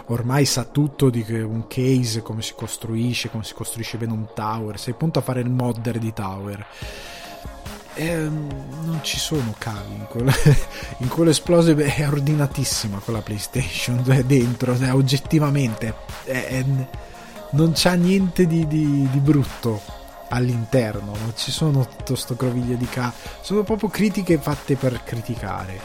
ormai 0.06 0.44
sa 0.44 0.64
tutto 0.64 1.10
di 1.10 1.24
un 1.28 1.66
case, 1.66 2.22
come 2.22 2.42
si 2.42 2.54
costruisce, 2.54 3.30
come 3.30 3.44
si 3.44 3.54
costruisce 3.54 3.96
bene 3.96 4.12
un 4.12 4.26
tower, 4.34 4.78
sei 4.78 4.94
pronto 4.94 5.18
a 5.18 5.22
fare 5.22 5.40
il 5.40 5.50
modder 5.50 5.98
di 5.98 6.12
tower. 6.12 6.66
eh, 7.94 8.16
non 8.16 8.98
ci 9.02 9.18
sono 9.18 9.54
cavi 9.56 9.94
in 9.94 10.06
quello, 10.08 10.32
in 10.98 11.08
quello 11.08 11.30
esploso 11.30 11.76
è 11.76 12.06
ordinatissima 12.08 12.98
quella 12.98 13.22
PlayStation 13.22 14.02
è 14.08 14.24
dentro 14.24 14.76
cioè, 14.76 14.92
oggettivamente 14.92 15.94
è, 16.24 16.46
è, 16.46 16.64
non 17.50 17.72
c'ha 17.74 17.94
niente 17.94 18.46
di, 18.46 18.66
di, 18.66 19.08
di, 19.10 19.18
brutto 19.20 19.80
all'interno 20.30 21.12
non 21.12 21.32
ci 21.36 21.52
sono 21.52 21.86
tutto 21.86 22.16
sto 22.16 22.34
groviglio 22.34 22.74
di 22.74 22.86
cavi 22.86 23.14
sono 23.40 23.62
proprio 23.62 23.88
critiche 23.88 24.38
fatte 24.38 24.74
per 24.74 25.02
criticare 25.04 25.80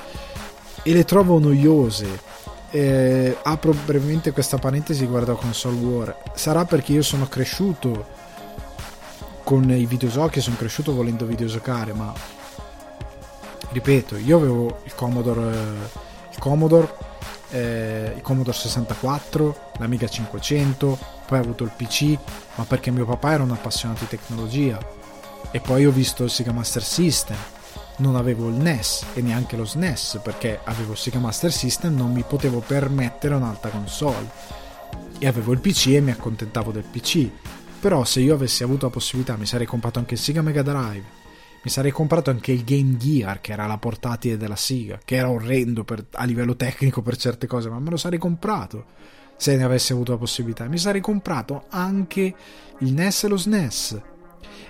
e 0.81 0.93
le 0.93 1.05
trovo 1.05 1.37
noiose 1.39 2.19
eh, 2.71 3.37
apro 3.41 3.73
brevemente 3.85 4.31
questa 4.31 4.57
parentesi 4.57 5.01
riguardo 5.01 5.31
a 5.31 5.37
console 5.37 5.77
war 5.77 6.21
sarà 6.35 6.65
perché 6.65 6.93
io 6.93 7.01
sono 7.01 7.27
cresciuto 7.27 8.17
con 9.49 9.67
i 9.71 9.87
videogiochi 9.87 10.41
sono 10.41 10.57
cresciuto 10.57 10.93
volendo 10.93 11.25
videogiocare, 11.25 11.91
ma 11.91 12.13
ripeto, 13.71 14.17
io 14.17 14.37
avevo 14.37 14.81
il 14.83 14.93
Commodore, 14.93 15.41
il 16.29 16.37
Commodore, 16.37 16.93
eh, 17.49 18.13
il 18.15 18.21
Commodore 18.21 18.55
64, 18.55 19.71
l'Amiga 19.79 20.07
500, 20.07 20.99
poi 21.25 21.39
ho 21.39 21.41
avuto 21.41 21.63
il 21.63 21.71
PC, 21.75 22.15
ma 22.57 22.63
perché 22.65 22.91
mio 22.91 23.05
papà 23.05 23.31
era 23.31 23.41
un 23.41 23.49
appassionato 23.49 24.01
di 24.01 24.09
tecnologia. 24.09 24.77
E 25.49 25.59
poi 25.59 25.87
ho 25.87 25.91
visto 25.91 26.25
il 26.25 26.29
Sega 26.29 26.51
Master 26.51 26.83
System. 26.83 27.37
Non 27.99 28.17
avevo 28.17 28.49
il 28.49 28.55
NES 28.55 29.05
e 29.13 29.21
neanche 29.21 29.55
lo 29.55 29.65
SNES 29.65 30.19
perché 30.21 30.59
avevo 30.65 30.95
Sega 30.95 31.19
Master 31.19 31.51
System, 31.51 31.95
non 31.95 32.11
mi 32.11 32.23
potevo 32.27 32.59
permettere 32.59 33.35
un'altra 33.35 33.69
console. 33.69 34.29
E 35.17 35.27
avevo 35.27 35.53
il 35.53 35.59
PC 35.59 35.87
e 35.87 36.01
mi 36.01 36.11
accontentavo 36.11 36.71
del 36.71 36.83
PC 36.83 37.29
però 37.79 38.03
se 38.03 38.19
io 38.19 38.33
avessi 38.33 38.63
avuto 38.63 38.87
la 38.87 38.91
possibilità 38.91 39.37
mi 39.37 39.45
sarei 39.45 39.65
comprato 39.65 39.99
anche 39.99 40.15
il 40.15 40.19
Sega 40.19 40.41
Mega 40.41 40.61
Drive, 40.61 41.03
mi 41.63 41.69
sarei 41.69 41.91
comprato 41.91 42.29
anche 42.29 42.51
il 42.51 42.65
Game 42.65 42.97
Gear, 42.97 43.39
che 43.39 43.53
era 43.53 43.67
la 43.67 43.77
portatile 43.77 44.35
della 44.35 44.57
Sega, 44.57 44.99
che 45.03 45.15
era 45.15 45.29
orrendo 45.29 45.85
per, 45.85 46.05
a 46.11 46.25
livello 46.25 46.57
tecnico 46.57 47.01
per 47.01 47.15
certe 47.15 47.47
cose, 47.47 47.69
ma 47.69 47.79
me 47.79 47.89
lo 47.89 47.97
sarei 47.97 48.19
comprato 48.19 48.85
se 49.37 49.55
ne 49.55 49.63
avessi 49.63 49.93
avuto 49.93 50.11
la 50.11 50.17
possibilità. 50.17 50.67
Mi 50.67 50.77
sarei 50.77 50.99
comprato 50.99 51.65
anche 51.69 52.35
il 52.79 52.93
NES 52.93 53.23
e 53.23 53.27
lo 53.29 53.37
SNES. 53.37 54.01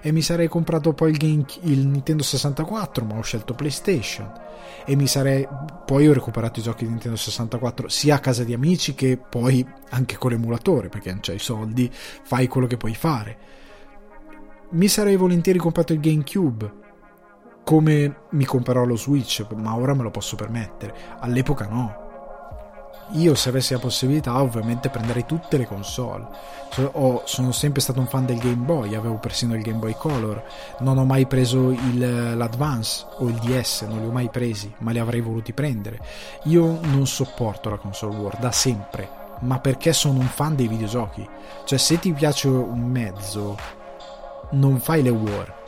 E 0.01 0.11
mi 0.11 0.21
sarei 0.21 0.47
comprato 0.47 0.93
poi 0.93 1.11
il, 1.11 1.17
Game, 1.17 1.45
il 1.61 1.87
Nintendo 1.87 2.23
64, 2.23 3.05
ma 3.05 3.17
ho 3.17 3.21
scelto 3.21 3.53
PlayStation. 3.53 4.31
E 4.85 4.95
mi 4.95 5.07
sarei 5.07 5.47
poi 5.85 6.07
ho 6.07 6.13
recuperato 6.13 6.59
i 6.59 6.63
giochi 6.63 6.83
di 6.83 6.91
Nintendo 6.91 7.17
64 7.17 7.89
sia 7.89 8.15
a 8.15 8.19
casa 8.19 8.43
di 8.43 8.53
amici 8.53 8.93
che 8.93 9.17
poi 9.17 9.65
anche 9.89 10.17
con 10.17 10.31
l'emulatore 10.31 10.89
perché 10.89 11.09
non 11.09 11.19
c'hai 11.21 11.35
i 11.35 11.39
soldi 11.39 11.89
fai 11.91 12.47
quello 12.47 12.67
che 12.67 12.77
puoi 12.77 12.95
fare. 12.95 13.37
Mi 14.71 14.87
sarei 14.87 15.15
volentieri 15.15 15.57
comprato 15.57 15.93
il 15.93 15.99
GameCube 15.99 16.73
come 17.63 18.21
mi 18.31 18.45
comprerò 18.45 18.85
lo 18.85 18.95
Switch 18.95 19.45
ma 19.55 19.75
ora 19.75 19.93
me 19.93 20.03
lo 20.03 20.11
posso 20.11 20.35
permettere. 20.35 20.93
All'epoca 21.19 21.67
no 21.67 22.08
io 23.11 23.35
se 23.35 23.49
avessi 23.49 23.73
la 23.73 23.79
possibilità 23.79 24.41
ovviamente 24.41 24.89
prenderei 24.89 25.25
tutte 25.25 25.57
le 25.57 25.65
console. 25.65 26.27
Ho, 26.93 27.23
sono 27.25 27.51
sempre 27.51 27.81
stato 27.81 27.99
un 27.99 28.07
fan 28.07 28.25
del 28.25 28.37
Game 28.37 28.63
Boy 28.63 28.93
avevo 28.93 29.15
persino 29.15 29.55
il 29.55 29.61
Game 29.61 29.79
Boy 29.79 29.95
Color. 29.97 30.43
Non 30.79 30.97
ho 30.97 31.05
mai 31.05 31.25
preso 31.25 31.71
il, 31.71 32.35
l'Advance 32.37 33.05
o 33.17 33.27
il 33.27 33.35
DS 33.35 33.81
non 33.87 33.99
li 33.99 34.05
ho 34.05 34.11
mai 34.11 34.29
presi 34.29 34.71
ma 34.79 34.91
li 34.91 34.99
avrei 34.99 35.21
voluti 35.21 35.53
prendere. 35.53 35.99
Io 36.43 36.79
non 36.81 37.07
sopporto 37.07 37.69
la 37.69 37.77
console 37.77 38.15
war 38.15 38.37
da 38.37 38.51
sempre. 38.51 39.17
Ma 39.41 39.59
perché 39.59 39.93
sono 39.93 40.19
un 40.19 40.27
fan 40.27 40.55
dei 40.55 40.67
videogiochi? 40.67 41.27
Cioè 41.65 41.77
se 41.77 41.97
ti 41.97 42.11
piace 42.11 42.47
un 42.47 42.81
mezzo 42.81 43.57
non 44.51 44.79
fai 44.79 45.01
le 45.01 45.09
war 45.09 45.58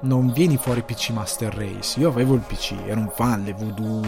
non 0.00 0.32
vieni 0.32 0.56
fuori 0.56 0.82
PC 0.82 1.10
Master 1.10 1.54
Race. 1.54 1.98
Io 1.98 2.08
avevo 2.08 2.34
il 2.34 2.40
PC, 2.40 2.74
ero 2.86 3.00
un 3.00 3.10
fan, 3.14 3.44
le 3.44 3.52
voodoo, 3.52 4.02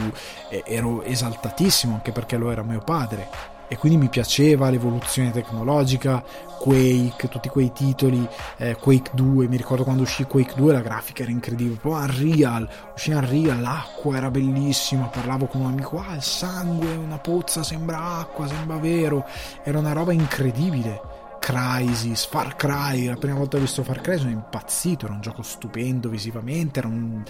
ero 0.64 1.02
esaltatissimo 1.02 1.94
anche 1.94 2.12
perché 2.12 2.36
lo 2.36 2.50
era 2.50 2.62
mio 2.62 2.80
padre. 2.80 3.28
E 3.68 3.78
quindi 3.78 3.96
mi 3.96 4.10
piaceva 4.10 4.68
l'evoluzione 4.68 5.30
tecnologica, 5.30 6.22
Quake, 6.58 7.28
tutti 7.28 7.48
quei 7.48 7.72
titoli, 7.72 8.28
eh, 8.58 8.76
Quake 8.76 9.12
2, 9.14 9.48
mi 9.48 9.56
ricordo 9.56 9.82
quando 9.82 10.02
uscì 10.02 10.24
Quake 10.24 10.52
2 10.56 10.74
la 10.74 10.80
grafica 10.82 11.22
era 11.22 11.32
incredibile, 11.32 11.78
poi 11.80 12.02
Unreal, 12.02 12.68
uscì 12.94 13.12
Unreal, 13.12 13.62
l'acqua 13.62 14.18
era 14.18 14.30
bellissima, 14.30 15.06
parlavo 15.06 15.46
con 15.46 15.62
un 15.62 15.68
amico, 15.68 16.04
ah 16.06 16.14
il 16.14 16.22
sangue, 16.22 16.94
una 16.96 17.18
pozza, 17.18 17.62
sembra 17.62 18.18
acqua, 18.18 18.46
sembra 18.46 18.76
vero, 18.76 19.24
era 19.62 19.78
una 19.78 19.94
roba 19.94 20.12
incredibile 20.12 21.11
Crysis, 21.42 22.26
Far 22.26 22.54
Cry, 22.54 23.06
la 23.06 23.16
prima 23.16 23.36
volta 23.36 23.56
che 23.56 23.64
ho 23.64 23.66
visto 23.66 23.82
Far 23.82 24.00
Cry 24.00 24.16
sono 24.16 24.30
impazzito, 24.30 25.06
era 25.06 25.14
un 25.14 25.20
gioco 25.20 25.42
stupendo 25.42 26.08
visivamente, 26.08 26.78
era 26.78 26.86
un, 26.86 27.20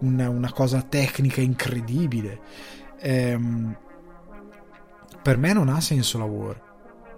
una, 0.00 0.28
una, 0.28 0.52
cosa 0.52 0.82
tecnica 0.82 1.40
incredibile. 1.40 2.38
Ehm, 3.00 3.74
per 5.22 5.38
me 5.38 5.54
non 5.54 5.70
ha 5.70 5.80
senso 5.80 6.18
la 6.18 6.24
War, 6.24 6.60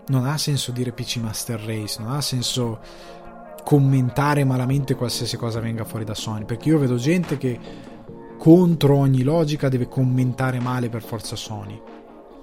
non 0.07 0.27
ha 0.27 0.39
senso 0.39 0.71
dire 0.71 0.93
PC 0.93 1.17
Master 1.17 1.59
Race, 1.59 2.01
non 2.01 2.13
ha 2.13 2.21
senso 2.21 2.79
commentare 3.65 4.45
malamente 4.45 4.95
qualsiasi 4.95 5.37
cosa 5.37 5.59
venga 5.59 5.85
fuori 5.85 6.05
da 6.05 6.15
Sony, 6.15 6.45
perché 6.45 6.69
io 6.69 6.79
vedo 6.79 6.95
gente 6.95 7.37
che 7.37 7.59
contro 8.39 8.97
ogni 8.97 9.25
logica 9.25 9.69
deve 9.69 9.89
commentare 9.89 10.61
male 10.61 10.89
per 10.89 11.03
forza 11.03 11.35
Sony. 11.35 11.83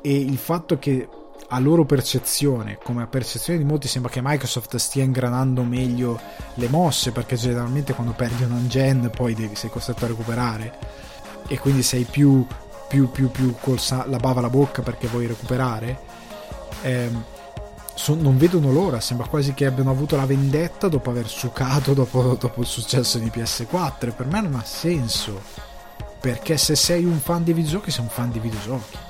E 0.02 0.14
il 0.14 0.38
fatto 0.38 0.78
che 0.80 1.08
a 1.54 1.60
loro 1.60 1.84
percezione, 1.84 2.78
come 2.82 3.04
a 3.04 3.08
percezione 3.08 3.60
di 3.60 3.66
molti, 3.66 3.90
sembra 3.90 4.10
che 4.10 4.22
Microsoft 4.24 4.78
stia 4.78 5.04
ingranando 5.04 5.64
meglio 5.64 6.20
le 6.54 6.70
mosse, 6.70 7.12
perché 7.12 7.36
generalmente 7.36 7.94
quando 7.94 8.14
perdi 8.14 8.44
un 8.44 8.70
gen 8.70 9.12
poi 9.14 9.34
devi, 9.34 9.56
sei 9.56 9.70
costretto 9.70 10.06
a 10.06 10.10
recuperare. 10.10 10.78
E 11.48 11.60
quindi 11.60 11.84
sei 11.84 12.06
più, 12.06 12.46
più, 12.88 13.12
più, 13.12 13.30
più 13.30 13.54
con 13.60 13.76
la 13.88 14.18
bava 14.18 14.40
alla 14.40 14.50
bocca 14.50 14.82
perché 14.82 15.08
vuoi 15.08 15.28
recuperare. 15.28 16.00
Eh, 16.84 17.10
so, 17.96 18.16
non 18.16 18.38
vedono 18.38 18.72
l'ora, 18.72 19.02
sembra 19.02 19.28
quasi 19.28 19.54
che 19.54 19.66
abbiano 19.66 19.92
avuto 19.92 20.16
la 20.16 20.26
vendetta 20.26 20.88
dopo 20.88 21.10
aver 21.10 21.28
succato 21.28 21.94
dopo, 21.94 22.38
dopo 22.40 22.62
il 22.62 22.68
successo 22.68 23.18
di 23.18 23.28
PS4 23.28 24.08
e 24.08 24.12
per 24.12 24.26
me 24.26 24.40
non 24.40 24.56
ha 24.56 24.64
senso, 24.64 25.42
perché 26.22 26.56
se 26.56 26.78
sei 26.78 27.04
un 27.04 27.20
fan 27.20 27.44
di 27.44 27.52
videogiochi 27.52 27.92
sei 27.92 28.04
un 28.04 28.10
fan 28.10 28.32
di 28.32 28.40
videogiochi 28.40 29.10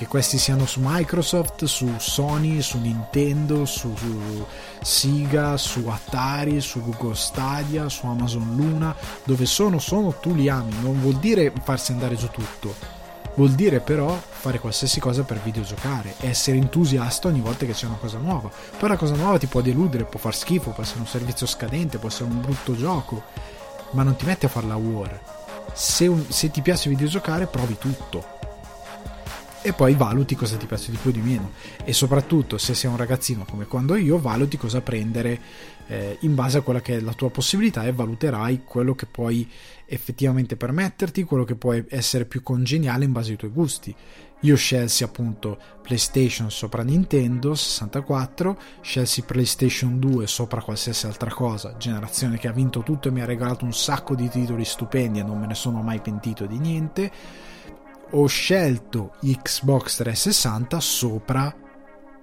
che 0.00 0.06
questi 0.06 0.38
siano 0.38 0.64
su 0.64 0.80
Microsoft, 0.82 1.66
su 1.66 1.96
Sony, 1.98 2.62
su 2.62 2.78
Nintendo, 2.78 3.66
su, 3.66 3.94
su 3.94 4.46
Sega, 4.80 5.58
su 5.58 5.86
Atari, 5.88 6.62
su 6.62 6.82
Google 6.82 7.14
Stadia, 7.14 7.86
su 7.90 8.06
Amazon 8.06 8.54
Luna, 8.56 8.96
dove 9.24 9.44
sono, 9.44 9.78
sono, 9.78 10.14
tu 10.14 10.32
li 10.32 10.48
ami, 10.48 10.72
non 10.80 10.98
vuol 11.02 11.16
dire 11.16 11.52
farsi 11.62 11.92
andare 11.92 12.14
giù 12.14 12.30
tutto, 12.30 12.74
vuol 13.34 13.50
dire 13.50 13.80
però 13.80 14.18
fare 14.18 14.58
qualsiasi 14.58 15.00
cosa 15.00 15.22
per 15.24 15.38
videogiocare, 15.42 16.14
essere 16.20 16.56
entusiasta 16.56 17.28
ogni 17.28 17.42
volta 17.42 17.66
che 17.66 17.72
c'è 17.72 17.84
una 17.84 17.98
cosa 18.00 18.16
nuova. 18.16 18.50
Poi 18.78 18.88
la 18.88 18.96
cosa 18.96 19.16
nuova 19.16 19.36
ti 19.36 19.48
può 19.48 19.60
deludere, 19.60 20.06
può 20.06 20.18
far 20.18 20.34
schifo, 20.34 20.70
può 20.70 20.82
essere 20.82 21.00
un 21.00 21.08
servizio 21.08 21.44
scadente, 21.44 21.98
può 21.98 22.08
essere 22.08 22.30
un 22.30 22.40
brutto 22.40 22.74
gioco, 22.74 23.24
ma 23.90 24.02
non 24.02 24.16
ti 24.16 24.24
metti 24.24 24.46
a 24.46 24.48
fare 24.48 24.66
la 24.66 24.76
war. 24.76 25.20
Se, 25.74 26.06
un, 26.06 26.24
se 26.30 26.50
ti 26.50 26.62
piace 26.62 26.88
videogiocare, 26.88 27.44
provi 27.44 27.76
tutto 27.76 28.38
e 29.62 29.72
poi 29.74 29.94
valuti 29.94 30.34
cosa 30.34 30.56
ti 30.56 30.66
piace 30.66 30.90
di 30.90 30.96
più 30.96 31.10
o 31.10 31.12
di 31.12 31.20
meno. 31.20 31.52
E 31.84 31.92
soprattutto 31.92 32.56
se 32.58 32.74
sei 32.74 32.90
un 32.90 32.96
ragazzino 32.96 33.44
come 33.44 33.66
quando 33.66 33.94
io 33.94 34.18
valuti 34.18 34.56
cosa 34.56 34.80
prendere 34.80 35.40
eh, 35.86 36.16
in 36.20 36.34
base 36.34 36.58
a 36.58 36.60
quella 36.62 36.80
che 36.80 36.96
è 36.96 37.00
la 37.00 37.12
tua 37.12 37.30
possibilità 37.30 37.84
e 37.84 37.92
valuterai 37.92 38.62
quello 38.64 38.94
che 38.94 39.06
puoi 39.06 39.48
effettivamente 39.86 40.56
permetterti 40.56 41.24
quello 41.24 41.44
che 41.44 41.56
può 41.56 41.74
essere 41.88 42.24
più 42.24 42.42
congeniale 42.42 43.04
in 43.04 43.12
base 43.12 43.32
ai 43.32 43.36
tuoi 43.36 43.50
gusti. 43.50 43.94
Io 44.42 44.56
scelsi 44.56 45.04
appunto 45.04 45.58
PlayStation 45.82 46.50
sopra 46.50 46.82
Nintendo 46.82 47.54
64 47.54 48.58
scelsi 48.80 49.22
PlayStation 49.22 49.98
2 49.98 50.26
sopra 50.26 50.62
qualsiasi 50.62 51.04
altra 51.04 51.30
cosa. 51.30 51.76
Generazione 51.76 52.38
che 52.38 52.48
ha 52.48 52.52
vinto 52.52 52.82
tutto 52.82 53.08
e 53.08 53.10
mi 53.10 53.20
ha 53.20 53.26
regalato 53.26 53.66
un 53.66 53.74
sacco 53.74 54.14
di 54.14 54.30
titoli 54.30 54.64
stupendi 54.64 55.18
e 55.18 55.22
non 55.22 55.38
me 55.38 55.46
ne 55.46 55.54
sono 55.54 55.82
mai 55.82 56.00
pentito 56.00 56.46
di 56.46 56.58
niente 56.58 57.12
ho 58.12 58.26
scelto 58.26 59.12
Xbox 59.20 59.96
360 59.96 60.80
sopra 60.80 61.54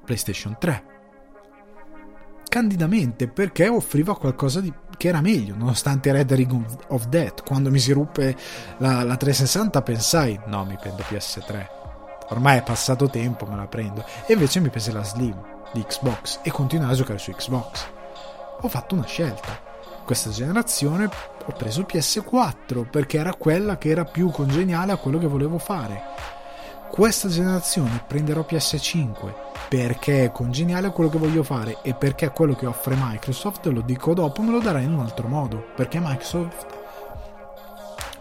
PlayStation 0.03 0.55
3. 0.57 0.83
Candidamente 2.47 3.27
perché 3.27 3.67
offriva 3.67 4.17
qualcosa 4.17 4.61
di, 4.61 4.73
che 4.95 5.09
era 5.09 5.21
meglio, 5.21 5.55
nonostante 5.55 6.11
Red 6.11 6.31
Ring 6.31 6.65
of 6.89 7.07
Death. 7.07 7.43
Quando 7.43 7.69
mi 7.69 7.79
si 7.79 7.91
ruppe 7.91 8.35
la, 8.77 9.03
la 9.03 9.17
360 9.17 9.81
pensai, 9.81 10.39
no, 10.45 10.65
mi 10.65 10.77
prendo 10.79 11.03
PS3. 11.07 11.67
Ormai 12.29 12.59
è 12.59 12.63
passato 12.63 13.09
tempo, 13.09 13.45
me 13.45 13.55
la 13.55 13.67
prendo. 13.67 14.05
E 14.25 14.33
invece 14.33 14.59
mi 14.59 14.69
prese 14.69 14.91
la 14.91 15.03
Slim 15.03 15.39
di 15.73 15.83
Xbox 15.83 16.39
e 16.43 16.51
continuai 16.51 16.91
a 16.91 16.95
giocare 16.95 17.19
su 17.19 17.31
Xbox. 17.31 17.85
Ho 18.61 18.67
fatto 18.67 18.95
una 18.95 19.05
scelta 19.05 19.65
questa 20.07 20.29
generazione 20.29 21.09
ho 21.49 21.53
preso 21.53 21.83
PS4 21.83 22.89
perché 22.89 23.17
era 23.17 23.33
quella 23.33 23.77
che 23.77 23.89
era 23.89 24.03
più 24.03 24.29
congeniale 24.31 24.91
a 24.91 24.97
quello 24.97 25.17
che 25.17 25.27
volevo 25.27 25.57
fare. 25.57 26.03
Questa 26.89 27.29
generazione 27.29 28.03
prenderò 28.05 28.45
PS5 28.47 29.33
perché 29.69 30.25
è 30.25 30.31
congeniale 30.31 30.87
a 30.87 30.91
quello 30.91 31.09
che 31.09 31.17
voglio 31.17 31.43
fare 31.43 31.77
e 31.83 31.93
perché 31.93 32.31
quello 32.31 32.53
che 32.53 32.65
offre 32.65 32.95
Microsoft, 32.97 33.65
lo 33.67 33.81
dico 33.81 34.13
dopo, 34.13 34.41
me 34.41 34.51
lo 34.51 34.59
darà 34.59 34.79
in 34.79 34.91
un 34.91 34.99
altro 34.99 35.29
modo. 35.29 35.63
Perché 35.73 35.99
Microsoft 36.01 36.65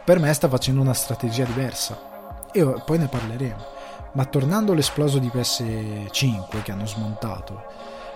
per 0.05 0.21
me 0.21 0.33
sta 0.33 0.49
facendo 0.49 0.81
una 0.81 0.95
strategia 0.95 1.45
diversa 1.45 2.49
e 2.53 2.65
poi 2.85 2.99
ne 2.99 3.09
parleremo. 3.09 3.75
Ma 4.12 4.25
tornando 4.25 4.71
all'esploso 4.71 5.19
di 5.19 5.31
PS5 5.35 6.62
che 6.62 6.71
hanno 6.71 6.87
smontato, 6.87 7.65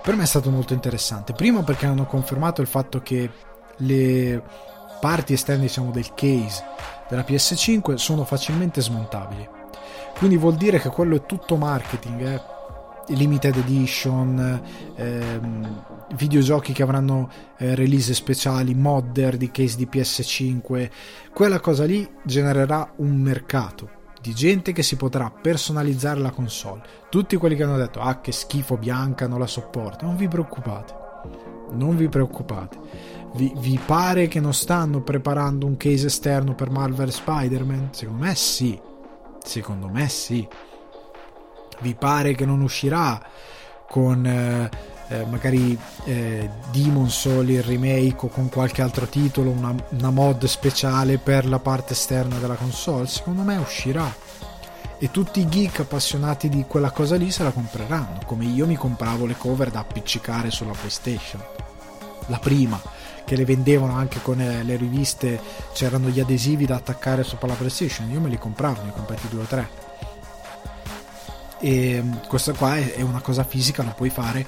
per 0.03 0.14
me 0.14 0.23
è 0.23 0.27
stato 0.27 0.51
molto 0.51 0.73
interessante. 0.73 1.33
Prima 1.33 1.64
perché 1.64 1.87
hanno 1.87 2.07
confermato 2.07 2.61
il 2.61 2.68
fatto 2.68 3.01
che 3.01 3.29
le 3.79 4.42
parti 5.00 5.32
esterne 5.32 5.62
diciamo, 5.62 5.90
del 5.90 6.14
case 6.14 6.62
della 7.08 7.24
PS5 7.26 7.94
sono 7.94 8.24
facilmente 8.24 8.80
smontabili. 8.80 9.48
Quindi 10.16 10.36
vuol 10.36 10.54
dire 10.54 10.78
che 10.78 10.90
quello 10.90 11.16
è 11.16 11.26
tutto 11.26 11.56
marketing, 11.56 12.20
eh? 12.20 12.58
limited 13.08 13.56
edition, 13.56 14.62
ehm, 14.94 15.84
videogiochi 16.14 16.72
che 16.72 16.82
avranno 16.82 17.30
eh, 17.56 17.74
release 17.74 18.14
speciali, 18.14 18.74
modder 18.74 19.36
di 19.36 19.50
case 19.50 19.76
di 19.76 19.88
PS5. 19.90 20.90
Quella 21.32 21.60
cosa 21.60 21.84
lì 21.84 22.08
genererà 22.22 22.92
un 22.96 23.16
mercato 23.16 23.98
di 24.20 24.34
gente 24.34 24.72
che 24.72 24.82
si 24.82 24.96
potrà 24.96 25.30
personalizzare 25.30 26.20
la 26.20 26.30
console. 26.30 26.82
Tutti 27.08 27.36
quelli 27.36 27.56
che 27.56 27.62
hanno 27.62 27.78
detto 27.78 28.00
ah 28.00 28.20
che 28.20 28.32
schifo 28.32 28.76
bianca 28.76 29.26
non 29.26 29.38
la 29.38 29.46
sopporto, 29.46 30.04
non 30.04 30.16
vi 30.16 30.28
preoccupate. 30.28 30.99
Non 31.72 31.96
vi 31.96 32.09
preoccupate. 32.09 32.78
Vi, 33.35 33.52
vi 33.56 33.80
pare 33.85 34.28
che 34.28 34.40
non 34.40 34.54
stanno 34.54 35.02
preparando 35.02 35.66
un 35.66 35.76
case 35.76 36.06
esterno 36.06 36.54
per 36.54 36.70
Marvel 36.70 37.12
Spider-Man? 37.12 37.90
Secondo 37.92 38.24
me 38.24 38.35
sì. 38.35 38.80
Secondo 39.42 39.88
me 39.88 40.09
sì. 40.09 40.46
Vi 41.80 41.94
pare 41.94 42.35
che 42.35 42.44
non 42.44 42.61
uscirà 42.61 43.22
con 43.88 44.24
eh, 44.26 44.70
eh, 45.11 45.24
magari 45.24 45.76
eh, 46.04 46.48
Demon 46.70 47.11
Soul 47.11 47.50
il 47.50 47.62
remake 47.62 48.26
o 48.26 48.28
con 48.28 48.48
qualche 48.48 48.80
altro 48.80 49.06
titolo, 49.06 49.50
una, 49.50 49.74
una 49.90 50.11
mod 50.11 50.44
speciale 50.44 51.18
per 51.18 51.46
la 51.46 51.59
parte 51.59 51.94
esterna 51.94 52.38
della 52.38 52.54
console, 52.54 53.06
secondo 53.09 53.42
me 53.42 53.56
uscirà 53.56 54.12
e 55.02 55.10
tutti 55.10 55.40
i 55.40 55.48
geek 55.48 55.80
appassionati 55.80 56.50
di 56.50 56.66
quella 56.68 56.90
cosa 56.90 57.16
lì 57.16 57.30
se 57.30 57.42
la 57.42 57.52
compreranno, 57.52 58.20
come 58.26 58.44
io 58.44 58.66
mi 58.66 58.76
compravo 58.76 59.24
le 59.24 59.34
cover 59.34 59.70
da 59.70 59.80
appiccicare 59.80 60.50
sulla 60.50 60.72
PlayStation. 60.72 61.42
La 62.26 62.38
prima, 62.38 62.78
che 63.24 63.34
le 63.34 63.46
vendevano 63.46 63.96
anche 63.96 64.20
con 64.20 64.38
eh, 64.42 64.62
le 64.62 64.76
riviste, 64.76 65.40
c'erano 65.72 66.08
gli 66.08 66.20
adesivi 66.20 66.66
da 66.66 66.76
attaccare 66.76 67.24
sopra 67.24 67.48
la 67.48 67.54
PlayStation, 67.54 68.10
io 68.10 68.20
me 68.20 68.28
li 68.28 68.36
compravo, 68.36 68.82
ne 68.82 68.90
ho 68.90 68.92
comprati 68.92 69.28
due 69.28 69.42
o 69.42 69.46
tre. 69.46 69.68
E 71.60 72.02
mm, 72.02 72.12
questa 72.28 72.52
qua 72.52 72.76
è 72.76 73.00
una 73.00 73.22
cosa 73.22 73.42
fisica, 73.42 73.82
la 73.82 73.92
puoi 73.92 74.10
fare 74.10 74.46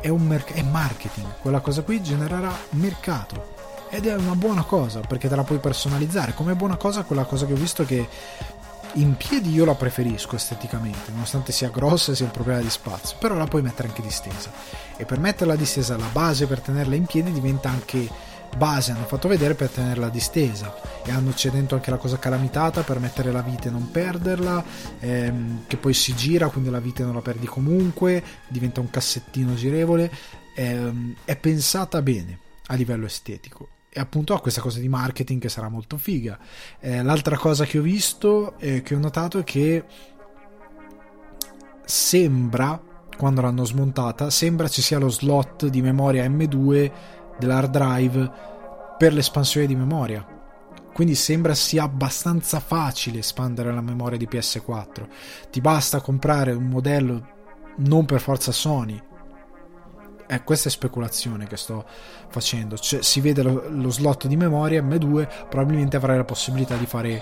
è, 0.00 0.08
un 0.08 0.22
merc- 0.22 0.52
è 0.52 0.62
marketing, 0.62 1.26
quella 1.40 1.60
cosa 1.60 1.82
qui 1.82 2.00
genererà 2.00 2.56
mercato 2.70 3.58
ed 3.90 4.06
è 4.06 4.14
una 4.14 4.36
buona 4.36 4.62
cosa 4.62 5.00
perché 5.00 5.28
te 5.28 5.34
la 5.34 5.42
puoi 5.42 5.58
personalizzare. 5.58 6.32
Come 6.32 6.54
buona 6.54 6.76
cosa 6.76 7.02
quella 7.02 7.24
cosa 7.24 7.44
che 7.44 7.52
ho 7.52 7.56
visto 7.56 7.84
che 7.84 8.08
in 8.94 9.16
piedi 9.16 9.52
io 9.52 9.64
la 9.64 9.74
preferisco 9.74 10.36
esteticamente, 10.36 11.10
nonostante 11.12 11.52
sia 11.52 11.70
grossa 11.70 12.12
e 12.12 12.14
sia 12.16 12.24
un 12.24 12.30
problema 12.30 12.60
di 12.60 12.70
spazio, 12.70 13.16
però 13.18 13.34
la 13.34 13.46
puoi 13.46 13.62
mettere 13.62 13.88
anche 13.88 14.02
distesa. 14.02 14.50
E 14.96 15.04
per 15.04 15.18
metterla 15.18 15.56
distesa, 15.56 15.96
la 15.96 16.08
base 16.10 16.46
per 16.46 16.60
tenerla 16.60 16.94
in 16.94 17.06
piedi 17.06 17.32
diventa 17.32 17.68
anche 17.68 18.08
base 18.56 18.90
hanno 18.90 19.04
fatto 19.04 19.28
vedere 19.28 19.54
per 19.54 19.68
tenerla 19.68 20.08
distesa. 20.08 20.74
E 21.04 21.10
hanno 21.10 21.30
c'è 21.30 21.50
anche 21.54 21.90
la 21.90 21.96
cosa 21.96 22.18
calamitata 22.18 22.82
per 22.82 22.98
mettere 22.98 23.30
la 23.30 23.42
vite 23.42 23.68
e 23.68 23.70
non 23.70 23.90
perderla 23.90 24.62
ehm, 24.98 25.66
che 25.66 25.76
poi 25.76 25.94
si 25.94 26.14
gira 26.14 26.48
quindi 26.48 26.70
la 26.70 26.80
vite 26.80 27.04
non 27.04 27.14
la 27.14 27.22
perdi 27.22 27.46
comunque 27.46 28.22
diventa 28.48 28.80
un 28.80 28.90
cassettino 28.90 29.54
girevole. 29.54 30.10
Ehm, 30.54 31.14
è 31.24 31.36
pensata 31.36 32.02
bene 32.02 32.38
a 32.66 32.74
livello 32.74 33.06
estetico 33.06 33.68
e 33.92 34.00
appunto 34.00 34.34
ha 34.34 34.40
questa 34.40 34.60
cosa 34.60 34.78
di 34.78 34.88
marketing 34.88 35.40
che 35.40 35.48
sarà 35.48 35.68
molto 35.68 35.96
figa 35.96 36.38
eh, 36.78 37.02
l'altra 37.02 37.36
cosa 37.36 37.64
che 37.64 37.78
ho 37.78 37.82
visto 37.82 38.58
eh, 38.58 38.82
che 38.82 38.94
ho 38.94 38.98
notato 38.98 39.38
è 39.38 39.44
che 39.44 39.84
sembra 41.84 42.80
quando 43.16 43.40
l'hanno 43.40 43.64
smontata 43.64 44.30
sembra 44.30 44.68
ci 44.68 44.80
sia 44.80 44.98
lo 44.98 45.08
slot 45.08 45.66
di 45.66 45.82
memoria 45.82 46.28
M2 46.28 46.92
dell'hard 47.40 47.70
drive 47.70 48.48
per 49.00 49.14
l'espansione 49.14 49.66
di 49.66 49.74
memoria. 49.74 50.24
Quindi 50.92 51.14
sembra 51.14 51.54
sia 51.54 51.84
abbastanza 51.84 52.60
facile 52.60 53.20
espandere 53.20 53.72
la 53.72 53.80
memoria 53.80 54.18
di 54.18 54.28
PS4. 54.30 55.08
Ti 55.50 55.60
basta 55.62 56.02
comprare 56.02 56.52
un 56.52 56.68
modello 56.68 57.28
non 57.78 58.04
per 58.04 58.20
forza 58.20 58.52
Sony. 58.52 59.00
Eh, 60.32 60.44
questa 60.44 60.68
è 60.68 60.70
speculazione 60.70 61.48
che 61.48 61.56
sto 61.56 61.84
facendo. 62.28 62.78
Cioè, 62.78 63.02
si 63.02 63.20
vede 63.20 63.42
lo, 63.42 63.64
lo 63.68 63.90
slot 63.90 64.28
di 64.28 64.36
memoria 64.36 64.80
M2, 64.80 65.48
probabilmente 65.48 65.96
avrai 65.96 66.18
la 66.18 66.24
possibilità 66.24 66.76
di 66.76 66.86
fare 66.86 67.20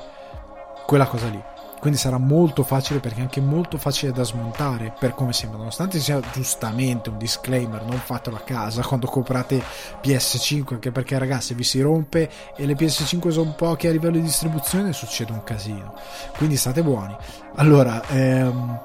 quella 0.84 1.06
cosa 1.06 1.28
lì. 1.28 1.42
Quindi 1.80 1.98
sarà 1.98 2.18
molto 2.18 2.64
facile 2.64 3.00
perché 3.00 3.20
è 3.20 3.22
anche 3.22 3.40
molto 3.40 3.78
facile 3.78 4.12
da 4.12 4.24
smontare 4.24 4.92
per 4.98 5.14
come 5.14 5.32
sembra. 5.32 5.56
Nonostante 5.56 6.00
sia 6.00 6.20
giustamente 6.34 7.08
un 7.08 7.16
disclaimer 7.16 7.82
non 7.82 7.96
fatelo 7.96 8.36
a 8.36 8.40
casa 8.40 8.82
quando 8.82 9.06
comprate 9.06 9.62
PS5 10.02 10.74
anche 10.74 10.90
perché 10.90 11.16
ragazzi 11.16 11.54
vi 11.54 11.64
si 11.64 11.80
rompe 11.80 12.28
e 12.56 12.66
le 12.66 12.74
PS5 12.74 13.30
sono 13.30 13.54
poche 13.54 13.88
a 13.88 13.92
livello 13.92 14.16
di 14.16 14.22
distribuzione 14.22 14.92
succede 14.92 15.32
un 15.32 15.42
casino. 15.44 15.94
Quindi 16.36 16.56
state 16.56 16.82
buoni. 16.82 17.16
Allora 17.54 18.06
ehm, 18.08 18.80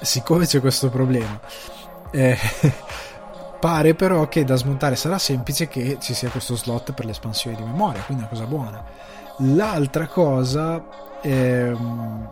siccome 0.00 0.46
c'è 0.46 0.60
questo 0.60 0.88
problema 0.88 1.38
eh, 2.10 2.36
pare 3.60 3.94
però 3.94 4.28
che 4.28 4.44
da 4.44 4.56
smontare 4.56 4.96
sarà 4.96 5.18
semplice 5.18 5.68
che 5.68 5.98
ci 6.00 6.14
sia 6.14 6.30
questo 6.30 6.56
slot 6.56 6.92
per 6.92 7.04
l'espansione 7.04 7.56
di 7.56 7.62
memoria 7.62 8.02
quindi 8.02 8.24
è 8.24 8.26
una 8.26 8.34
cosa 8.34 8.48
buona. 8.48 8.84
L'altra 9.38 10.06
cosa 10.06 10.84
ehm, 11.22 12.30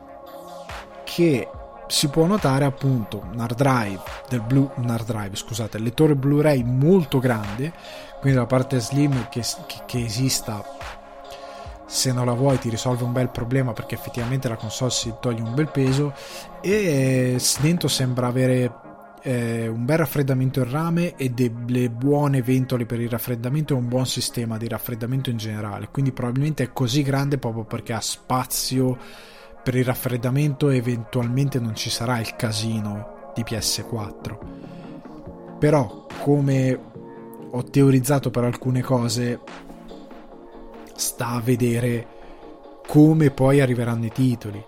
che 1.05 1.49
si 1.87 2.09
può 2.09 2.27
notare 2.27 2.65
appunto 2.65 3.23
un 3.31 3.39
hard 3.39 3.55
drive 3.57 4.03
del 4.29 4.41
blu, 4.41 4.69
un 4.75 4.91
hard 4.91 5.07
drive, 5.07 5.37
scusate, 5.37 5.77
il 5.77 5.85
lettore 5.85 6.17
Blu-ray 6.17 6.65
molto 6.65 7.21
grande, 7.21 7.73
quindi 8.21 8.39
la 8.39 8.47
parte 8.47 8.81
slim 8.81 9.29
che, 9.29 9.43
che, 9.67 9.83
che 9.87 10.05
esista 10.05 10.65
se 11.87 12.13
non 12.13 12.27
la 12.27 12.33
vuoi 12.33 12.59
ti 12.59 12.69
risolve 12.69 13.05
un 13.05 13.13
bel 13.13 13.31
problema 13.31 13.73
perché 13.73 13.95
effettivamente 13.95 14.49
la 14.49 14.57
console 14.57 14.91
si 14.91 15.15
toglie 15.21 15.43
un 15.43 15.55
bel 15.55 15.69
peso 15.69 16.13
e 16.61 17.41
dentro 17.61 17.87
sembra 17.87 18.27
avere 18.27 18.86
eh, 19.27 19.67
un 19.67 19.85
bel 19.85 19.99
raffreddamento 19.99 20.61
in 20.61 20.71
rame 20.71 21.17
e 21.17 21.31
delle 21.31 21.91
buone 21.91 22.43
ventole 22.43 22.87
per 22.87 23.01
il 23.01 23.09
raffreddamento 23.09 23.75
e 23.75 23.77
un 23.77 23.89
buon 23.89 24.07
sistema 24.07 24.57
di 24.57 24.69
raffreddamento 24.69 25.31
in 25.31 25.37
generale. 25.37 25.89
Quindi 25.91 26.13
probabilmente 26.13 26.63
è 26.63 26.73
così 26.73 27.03
grande 27.03 27.37
proprio 27.37 27.65
perché 27.65 27.93
ha 27.93 28.01
spazio 28.01 28.97
per 29.65 29.75
il 29.75 29.85
raffreddamento 29.85 30.71
e 30.71 30.77
eventualmente 30.77 31.59
non 31.59 31.75
ci 31.75 31.91
sarà 31.91 32.21
il 32.21 32.37
casino 32.37 33.33
di 33.35 33.43
PS4. 33.43 34.39
Però, 35.59 36.07
come 36.23 36.81
ho 37.51 37.65
teorizzato 37.65 38.31
per 38.31 38.45
alcune 38.45 38.81
cose, 38.81 39.41
sta 40.95 41.31
a 41.31 41.41
vedere 41.41 42.07
come 42.87 43.33
poi 43.33 43.61
arriveranno 43.61 44.05
i 44.05 44.13
titoli. 44.13 44.65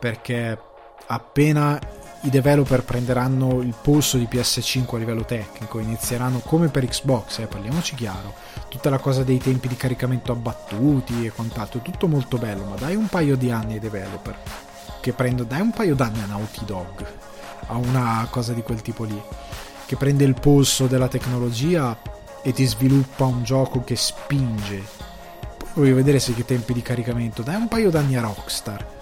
Perché 0.00 0.58
appena 1.06 1.78
i 2.24 2.30
developer 2.30 2.84
prenderanno 2.84 3.62
il 3.62 3.74
polso 3.80 4.16
di 4.16 4.28
PS5 4.30 4.94
a 4.94 4.98
livello 4.98 5.24
tecnico, 5.24 5.80
inizieranno 5.80 6.38
come 6.38 6.68
per 6.68 6.86
Xbox, 6.86 7.38
eh, 7.38 7.46
parliamoci 7.46 7.96
chiaro, 7.96 8.34
tutta 8.68 8.90
la 8.90 8.98
cosa 8.98 9.24
dei 9.24 9.38
tempi 9.38 9.66
di 9.66 9.74
caricamento 9.74 10.30
abbattuti 10.30 11.26
e 11.26 11.32
quant'altro, 11.32 11.80
tutto 11.80 12.06
molto 12.06 12.38
bello, 12.38 12.64
ma 12.64 12.76
dai 12.76 12.94
un 12.94 13.08
paio 13.08 13.36
di 13.36 13.50
anni 13.50 13.74
ai 13.74 13.80
developer, 13.80 14.36
che 15.00 15.12
prendo, 15.12 15.42
dai 15.42 15.60
un 15.60 15.72
paio 15.72 15.96
d'anni 15.96 16.22
a 16.22 16.26
Naughty 16.26 16.64
Dog, 16.64 17.06
a 17.66 17.76
una 17.76 18.24
cosa 18.30 18.52
di 18.52 18.62
quel 18.62 18.82
tipo 18.82 19.02
lì, 19.02 19.20
che 19.84 19.96
prende 19.96 20.22
il 20.22 20.38
polso 20.38 20.86
della 20.86 21.08
tecnologia 21.08 21.98
e 22.40 22.52
ti 22.52 22.64
sviluppa 22.64 23.24
un 23.24 23.42
gioco 23.42 23.82
che 23.82 23.96
spinge. 23.96 24.80
Poi 25.58 25.70
voglio 25.74 25.96
vedere 25.96 26.20
se 26.20 26.34
che 26.34 26.44
tempi 26.44 26.72
di 26.72 26.82
caricamento, 26.82 27.42
dai 27.42 27.56
un 27.56 27.66
paio 27.66 27.90
d'anni 27.90 28.16
a 28.16 28.20
Rockstar 28.20 29.00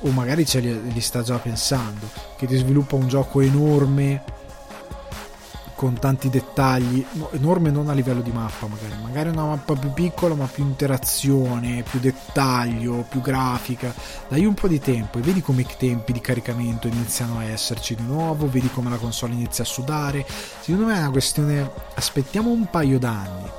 o 0.00 0.10
magari 0.10 0.46
ce 0.46 0.60
li, 0.60 0.92
li 0.92 1.00
sta 1.00 1.22
già 1.22 1.38
pensando, 1.38 2.08
che 2.36 2.46
ti 2.46 2.56
sviluppa 2.56 2.96
un 2.96 3.08
gioco 3.08 3.40
enorme 3.40 4.22
con 5.74 5.98
tanti 5.98 6.30
dettagli, 6.30 7.04
enorme 7.32 7.70
non 7.70 7.88
a 7.88 7.92
livello 7.92 8.20
di 8.20 8.30
mappa 8.30 8.66
magari, 8.66 8.94
magari 9.02 9.28
una 9.28 9.44
mappa 9.44 9.74
più 9.74 9.92
piccola 9.92 10.34
ma 10.34 10.46
più 10.46 10.64
interazione, 10.64 11.82
più 11.82 11.98
dettaglio, 11.98 13.04
più 13.08 13.20
grafica, 13.20 13.92
dai 14.28 14.44
un 14.46 14.54
po' 14.54 14.68
di 14.68 14.78
tempo 14.78 15.18
e 15.18 15.22
vedi 15.22 15.42
come 15.42 15.62
i 15.62 15.66
tempi 15.76 16.12
di 16.12 16.20
caricamento 16.20 16.86
iniziano 16.86 17.38
a 17.38 17.44
esserci 17.44 17.96
di 17.96 18.04
nuovo, 18.04 18.48
vedi 18.48 18.70
come 18.70 18.88
la 18.88 18.96
console 18.96 19.34
inizia 19.34 19.64
a 19.64 19.66
sudare, 19.66 20.24
secondo 20.60 20.86
me 20.86 20.94
è 20.94 21.00
una 21.00 21.10
questione, 21.10 21.70
aspettiamo 21.94 22.50
un 22.50 22.70
paio 22.70 22.98
d'anni, 22.98 23.50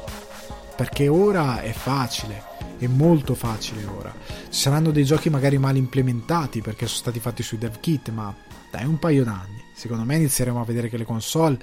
perché 0.76 1.08
ora 1.08 1.62
è 1.62 1.74
facile, 1.74 2.55
è 2.86 2.90
molto 2.90 3.36
facile 3.36 3.86
ora. 3.86 4.14
Ci 4.50 4.60
saranno 4.60 4.92
dei 4.92 5.04
giochi 5.04 5.30
magari 5.30 5.58
mal 5.58 5.76
implementati 5.76 6.62
perché 6.62 6.86
sono 6.88 7.00
stati 7.00 7.20
fatti 7.20 7.44
sui 7.44 7.58
dev 7.58 7.80
kit, 7.80 8.10
ma 8.10 8.34
dai 8.72 8.86
un 8.86 9.00
paio 9.00 9.24
d'anni. 9.24 9.64
Secondo 9.76 10.04
me 10.04 10.16
inizieremo 10.16 10.60
a 10.62 10.66
vedere 10.66 10.90
che 10.90 10.98
le 10.98 11.06
console 11.06 11.60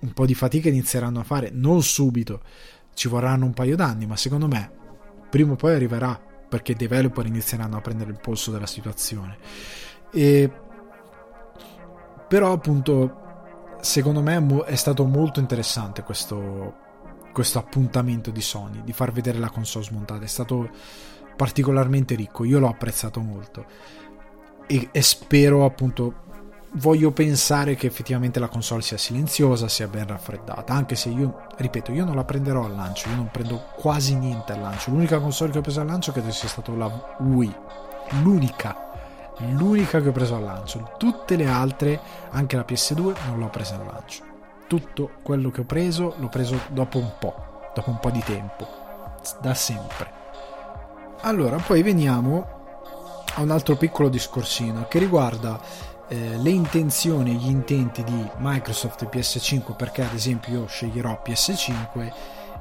un 0.00 0.12
po' 0.12 0.26
di 0.26 0.34
fatica 0.34 0.68
inizieranno 0.68 1.20
a 1.20 1.24
fare, 1.24 1.50
non 1.52 1.82
subito, 1.82 2.42
ci 2.94 3.08
vorranno 3.08 3.44
un 3.44 3.54
paio 3.54 3.76
d'anni, 3.76 4.06
ma 4.06 4.16
secondo 4.16 4.46
me 4.46 4.70
prima 5.30 5.52
o 5.52 5.56
poi 5.56 5.74
arriverà 5.74 6.20
perché 6.48 6.72
i 6.72 6.76
developer 6.76 7.26
inizieranno 7.26 7.76
a 7.76 7.80
prendere 7.80 8.10
il 8.10 8.20
polso 8.20 8.50
della 8.50 8.66
situazione. 8.66 9.36
E 10.12 10.50
però 12.28 12.52
appunto 12.52 13.24
secondo 13.80 14.20
me 14.22 14.64
è 14.64 14.74
stato 14.74 15.04
molto 15.04 15.40
interessante 15.40 16.02
questo, 16.02 16.74
questo 17.36 17.58
appuntamento 17.58 18.30
di 18.30 18.40
Sony 18.40 18.82
di 18.82 18.94
far 18.94 19.12
vedere 19.12 19.36
la 19.36 19.50
console 19.50 19.84
smontata 19.84 20.24
è 20.24 20.26
stato 20.26 20.70
particolarmente 21.36 22.14
ricco 22.14 22.44
io 22.44 22.58
l'ho 22.58 22.70
apprezzato 22.70 23.20
molto 23.20 23.66
e, 24.66 24.88
e 24.90 25.02
spero 25.02 25.66
appunto 25.66 26.24
voglio 26.76 27.10
pensare 27.10 27.74
che 27.74 27.86
effettivamente 27.86 28.40
la 28.40 28.48
console 28.48 28.80
sia 28.80 28.96
silenziosa, 28.96 29.68
sia 29.68 29.86
ben 29.86 30.06
raffreddata, 30.06 30.72
anche 30.72 30.94
se 30.94 31.10
io, 31.10 31.46
ripeto, 31.56 31.92
io 31.92 32.04
non 32.04 32.16
la 32.16 32.24
prenderò 32.24 32.64
al 32.64 32.74
lancio, 32.74 33.08
io 33.08 33.16
non 33.16 33.30
prendo 33.30 33.64
quasi 33.76 34.14
niente 34.14 34.52
al 34.52 34.60
lancio. 34.60 34.90
L'unica 34.90 35.20
console 35.20 35.52
che 35.52 35.58
ho 35.58 35.62
preso 35.62 35.80
al 35.80 35.86
lancio 35.86 36.12
credo 36.12 36.30
sia 36.30 36.48
stata 36.48 36.72
la 36.72 37.16
Wii, 37.18 37.54
l'unica, 38.22 38.76
l'unica 39.52 40.02
che 40.02 40.08
ho 40.08 40.12
preso 40.12 40.36
al 40.36 40.42
lancio. 40.42 40.92
Tutte 40.98 41.36
le 41.36 41.46
altre, 41.46 41.98
anche 42.30 42.56
la 42.56 42.64
PS2, 42.66 43.14
non 43.26 43.38
l'ho 43.38 43.48
presa 43.48 43.76
al 43.76 43.86
lancio. 43.86 44.25
Tutto 44.66 45.10
quello 45.22 45.50
che 45.50 45.60
ho 45.60 45.64
preso 45.64 46.14
l'ho 46.18 46.28
preso 46.28 46.58
dopo 46.68 46.98
un 46.98 47.12
po', 47.18 47.70
dopo 47.74 47.90
un 47.90 47.98
po' 48.00 48.10
di 48.10 48.22
tempo, 48.24 48.66
da 49.40 49.54
sempre. 49.54 50.10
Allora, 51.20 51.56
poi 51.58 51.82
veniamo 51.82 52.56
a 53.34 53.42
un 53.42 53.50
altro 53.50 53.76
piccolo 53.76 54.08
discorsino 54.08 54.86
che 54.88 54.98
riguarda 54.98 55.60
eh, 56.08 56.36
le 56.36 56.50
intenzioni 56.50 57.30
e 57.30 57.34
gli 57.34 57.48
intenti 57.48 58.02
di 58.04 58.28
Microsoft 58.38 59.02
e 59.02 59.08
PS5 59.08 59.76
perché 59.76 60.02
ad 60.02 60.14
esempio 60.14 60.60
io 60.60 60.66
sceglierò 60.66 61.20
PS5 61.24 62.12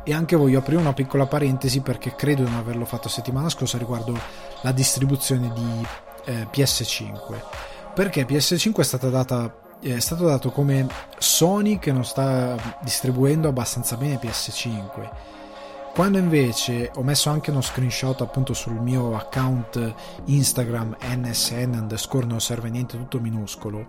e 0.03 0.13
anche 0.13 0.35
voglio 0.35 0.59
aprire 0.59 0.79
una 0.79 0.93
piccola 0.93 1.25
parentesi 1.25 1.81
perché 1.81 2.15
credo 2.15 2.43
di 2.43 2.49
non 2.49 2.59
averlo 2.59 2.85
fatto 2.85 3.09
settimana 3.09 3.49
scorsa 3.49 3.77
riguardo 3.77 4.17
la 4.61 4.71
distribuzione 4.71 5.51
di 5.53 5.85
eh, 6.25 6.47
PS5 6.51 7.39
perché 7.93 8.25
PS5 8.25 8.79
è 8.79 8.83
stata 8.83 9.09
data 9.09 9.64
è 9.93 9.99
stato 9.99 10.25
dato 10.25 10.51
come 10.51 10.87
Sony 11.17 11.79
che 11.79 11.91
non 11.91 12.05
sta 12.05 12.57
distribuendo 12.81 13.47
abbastanza 13.47 13.95
bene 13.97 14.19
PS5 14.19 15.09
quando 15.95 16.17
invece 16.17 16.91
ho 16.95 17.03
messo 17.03 17.29
anche 17.29 17.51
uno 17.51 17.61
screenshot 17.61 18.19
appunto 18.19 18.53
sul 18.53 18.73
mio 18.73 19.15
account 19.15 19.93
Instagram 20.25 20.97
nsn 20.99 21.71
underscore 21.73 22.25
non 22.25 22.41
serve 22.41 22.69
niente 22.69 22.97
tutto 22.97 23.21
minuscolo, 23.21 23.87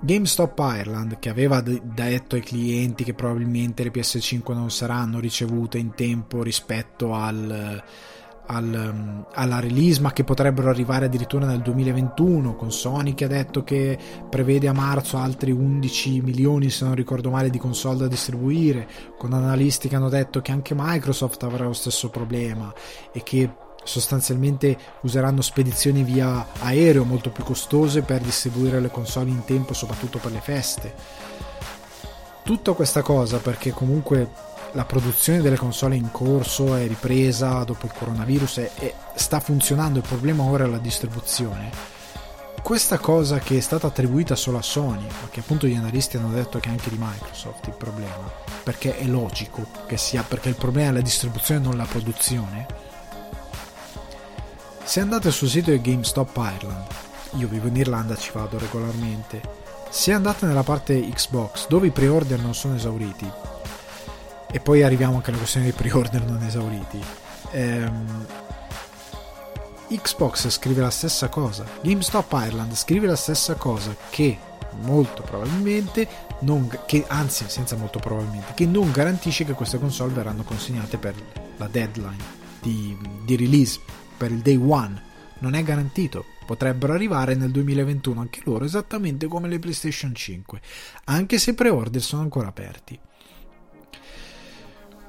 GameStop 0.00 0.58
Ireland 0.58 1.20
che 1.20 1.28
aveva 1.28 1.60
detto 1.60 2.34
ai 2.34 2.42
clienti 2.42 3.04
che 3.04 3.14
probabilmente 3.14 3.84
le 3.84 3.92
PS5 3.92 4.54
non 4.54 4.72
saranno 4.72 5.20
ricevute 5.20 5.78
in 5.78 5.94
tempo 5.94 6.42
rispetto 6.42 7.14
al 7.14 7.80
al, 8.46 8.92
um, 8.92 9.26
alla 9.32 9.60
release, 9.60 10.00
ma 10.00 10.12
che 10.12 10.24
potrebbero 10.24 10.68
arrivare 10.68 11.06
addirittura 11.06 11.46
nel 11.46 11.60
2021, 11.60 12.54
con 12.56 12.72
Sony 12.72 13.14
che 13.14 13.24
ha 13.24 13.28
detto 13.28 13.64
che 13.64 13.98
prevede 14.28 14.68
a 14.68 14.72
marzo 14.72 15.16
altri 15.16 15.50
11 15.50 16.20
milioni, 16.20 16.70
se 16.70 16.84
non 16.84 16.94
ricordo 16.94 17.30
male, 17.30 17.50
di 17.50 17.58
console 17.58 17.98
da 17.98 18.08
distribuire, 18.08 18.88
con 19.16 19.32
analisti 19.32 19.88
che 19.88 19.96
hanno 19.96 20.08
detto 20.08 20.40
che 20.40 20.52
anche 20.52 20.74
Microsoft 20.76 21.42
avrà 21.42 21.64
lo 21.64 21.72
stesso 21.72 22.10
problema 22.10 22.72
e 23.12 23.22
che 23.22 23.50
sostanzialmente 23.84 24.76
useranno 25.02 25.42
spedizioni 25.42 26.02
via 26.02 26.46
aereo 26.60 27.04
molto 27.04 27.30
più 27.30 27.44
costose 27.44 28.02
per 28.02 28.20
distribuire 28.22 28.80
le 28.80 28.90
console 28.90 29.30
in 29.30 29.44
tempo, 29.44 29.74
soprattutto 29.74 30.18
per 30.18 30.32
le 30.32 30.40
feste. 30.40 30.94
Tutta 32.42 32.72
questa 32.72 33.02
cosa 33.02 33.38
perché 33.38 33.70
comunque 33.70 34.52
la 34.74 34.84
produzione 34.84 35.40
delle 35.40 35.56
console 35.56 35.94
è 35.94 35.98
in 35.98 36.10
corso, 36.10 36.74
è 36.74 36.86
ripresa 36.86 37.62
dopo 37.62 37.86
il 37.86 37.92
coronavirus 37.92 38.58
e, 38.58 38.94
sta 39.14 39.38
funzionando, 39.38 40.00
il 40.00 40.06
problema 40.06 40.42
ora 40.42 40.64
è 40.64 40.66
la 40.66 40.78
distribuzione. 40.78 41.92
Questa 42.60 42.98
cosa 42.98 43.38
che 43.38 43.58
è 43.58 43.60
stata 43.60 43.86
attribuita 43.86 44.34
solo 44.34 44.58
a 44.58 44.62
Sony, 44.62 45.04
ma 45.04 45.28
che 45.30 45.40
appunto 45.40 45.66
gli 45.66 45.76
analisti 45.76 46.16
hanno 46.16 46.32
detto 46.32 46.58
che 46.58 46.68
è 46.68 46.72
anche 46.72 46.90
di 46.90 46.96
Microsoft 46.98 47.66
il 47.68 47.74
problema, 47.74 48.30
perché 48.62 48.96
è 48.98 49.04
logico 49.04 49.66
che 49.86 49.96
sia, 49.96 50.24
perché 50.26 50.48
il 50.48 50.56
problema 50.56 50.88
è 50.88 50.92
la 50.92 51.00
distribuzione 51.00 51.60
non 51.60 51.76
la 51.76 51.84
produzione. 51.84 52.66
Se 54.82 55.00
andate 55.00 55.30
sul 55.30 55.48
sito 55.48 55.70
di 55.70 55.80
GameStop 55.80 56.36
Ireland, 56.36 56.86
io 57.36 57.48
vivo 57.48 57.68
in 57.68 57.76
Irlanda, 57.76 58.16
ci 58.16 58.30
vado 58.32 58.58
regolarmente, 58.58 59.40
se 59.90 60.12
andate 60.12 60.46
nella 60.46 60.62
parte 60.62 61.08
Xbox 61.08 61.68
dove 61.68 61.86
i 61.88 61.90
pre-order 61.90 62.40
non 62.40 62.54
sono 62.54 62.74
esauriti, 62.74 63.30
e 64.54 64.60
poi 64.60 64.84
arriviamo 64.84 65.16
anche 65.16 65.30
alla 65.30 65.38
questione 65.38 65.66
dei 65.66 65.74
pre-order 65.74 66.24
non 66.26 66.40
esauriti. 66.44 67.02
Ehm, 67.50 68.26
Xbox 69.88 70.48
scrive 70.48 70.80
la 70.80 70.90
stessa 70.90 71.28
cosa, 71.28 71.66
GameStop 71.82 72.32
Ireland 72.32 72.72
scrive 72.74 73.08
la 73.08 73.16
stessa 73.16 73.54
cosa 73.56 73.96
che 74.10 74.38
molto 74.82 75.22
probabilmente 75.22 76.06
non, 76.42 76.70
che, 76.86 77.04
anzi 77.08 77.46
senza 77.48 77.74
molto 77.74 77.98
probabilmente 77.98 78.54
che 78.54 78.64
non 78.64 78.92
garantisce 78.92 79.44
che 79.44 79.54
queste 79.54 79.80
console 79.80 80.12
verranno 80.12 80.44
consegnate 80.44 80.98
per 80.98 81.14
la 81.56 81.66
deadline 81.66 82.22
di, 82.60 82.96
di 83.24 83.34
release 83.34 83.80
per 84.16 84.30
il 84.30 84.38
day 84.38 84.56
one. 84.56 85.02
Non 85.40 85.54
è 85.54 85.64
garantito. 85.64 86.26
Potrebbero 86.46 86.92
arrivare 86.92 87.34
nel 87.34 87.50
2021 87.50 88.20
anche 88.20 88.40
loro 88.44 88.64
esattamente 88.64 89.26
come 89.26 89.48
le 89.48 89.58
PlayStation 89.58 90.14
5 90.14 90.60
anche 91.04 91.38
se 91.38 91.54
pre-order 91.54 92.02
sono 92.02 92.22
ancora 92.22 92.48
aperti 92.48 93.00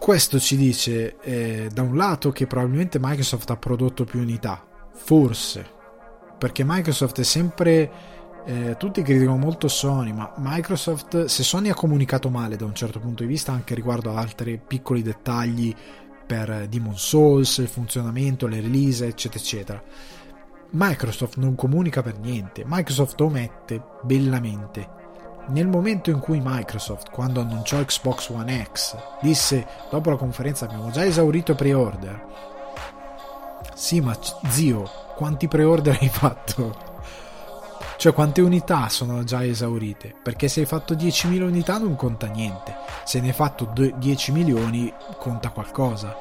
questo 0.05 0.39
ci 0.39 0.55
dice 0.55 1.17
eh, 1.21 1.67
da 1.73 1.81
un 1.81 1.97
lato 1.97 2.31
che 2.31 2.45
probabilmente 2.45 2.99
Microsoft 3.01 3.49
ha 3.49 3.57
prodotto 3.57 4.03
più 4.03 4.19
unità, 4.19 4.63
forse, 4.93 5.67
perché 6.37 6.63
Microsoft 6.63 7.21
è 7.21 7.23
sempre... 7.23 7.91
Eh, 8.45 8.75
tutti 8.77 9.01
criticano 9.01 9.35
molto 9.35 9.67
Sony, 9.67 10.11
ma 10.11 10.31
Microsoft, 10.37 11.25
se 11.25 11.41
Sony 11.41 11.69
ha 11.69 11.73
comunicato 11.73 12.29
male 12.29 12.55
da 12.55 12.65
un 12.65 12.75
certo 12.75 12.99
punto 12.99 13.23
di 13.23 13.29
vista 13.29 13.51
anche 13.51 13.73
riguardo 13.73 14.11
a 14.11 14.19
altri 14.19 14.61
piccoli 14.63 15.01
dettagli 15.01 15.73
per 16.27 16.67
Demon 16.69 16.99
Souls, 16.99 17.57
il 17.57 17.67
funzionamento, 17.67 18.45
le 18.45 18.61
release, 18.61 19.07
eccetera, 19.07 19.43
eccetera. 19.43 19.83
Microsoft 20.69 21.37
non 21.37 21.55
comunica 21.55 22.03
per 22.03 22.19
niente, 22.19 22.63
Microsoft 22.63 23.19
omette 23.21 23.81
bellamente 24.03 25.04
nel 25.47 25.67
momento 25.67 26.09
in 26.09 26.19
cui 26.19 26.41
Microsoft, 26.43 27.09
quando 27.09 27.41
annunciò 27.41 27.77
Xbox 27.83 28.29
One 28.29 28.67
X, 28.71 28.97
disse 29.21 29.65
dopo 29.89 30.09
la 30.09 30.15
conferenza 30.15 30.65
abbiamo 30.65 30.89
già 30.89 31.05
esaurito 31.05 31.55
pre-order, 31.55 32.25
sì 33.73 34.01
ma 34.01 34.17
zio, 34.47 34.89
quanti 35.15 35.47
pre-order 35.47 35.97
hai 35.99 36.09
fatto? 36.09 36.93
Cioè 37.97 38.13
quante 38.13 38.41
unità 38.41 38.89
sono 38.89 39.23
già 39.23 39.43
esaurite? 39.45 40.13
Perché 40.21 40.49
se 40.49 40.59
hai 40.59 40.65
fatto 40.65 40.95
10.000 40.95 41.41
unità 41.41 41.77
non 41.77 41.95
conta 41.95 42.27
niente, 42.27 42.75
se 43.05 43.21
ne 43.21 43.27
hai 43.27 43.33
fatto 43.33 43.71
10 43.73 44.31
milioni 44.33 44.93
conta 45.17 45.49
qualcosa. 45.49 46.17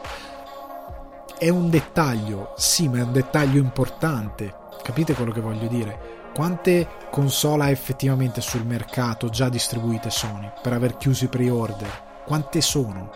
È 1.37 1.49
un 1.49 1.69
dettaglio, 1.71 2.55
sì 2.57 2.89
ma 2.89 2.99
è 2.99 3.03
un 3.03 3.13
dettaglio 3.13 3.59
importante, 3.59 4.55
capite 4.83 5.15
quello 5.15 5.33
che 5.33 5.41
voglio 5.41 5.67
dire? 5.67 6.24
Quante 6.35 6.89
console 7.11 7.65
ha 7.65 7.71
effettivamente 7.71 8.41
sul 8.41 8.67
mercato 8.67 9.29
già 9.29 9.49
distribuite 9.49 10.11
Sony 10.11 10.51
per 10.61 10.73
aver 10.73 10.97
chiuso 10.97 11.27
i 11.27 11.29
pre-order? 11.29 12.23
Quante 12.27 12.61
sono? 12.61 13.11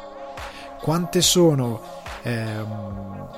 Quante 0.80 1.20
sono 1.20 1.80
ehm, 2.22 3.28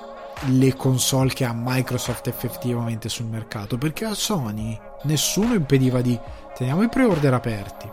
le 0.49 0.77
console 0.77 1.33
che 1.33 1.47
ha 1.47 1.55
Microsoft 1.55 2.27
effettivamente 2.27 3.09
sul 3.09 3.25
mercato? 3.25 3.79
Perché 3.79 4.05
a 4.05 4.15
Sony 4.15 4.79
nessuno 5.05 5.55
impediva 5.55 6.03
di 6.03 6.19
teniamo 6.55 6.83
i 6.83 6.89
pre-order 6.91 7.33
aperti, 7.33 7.91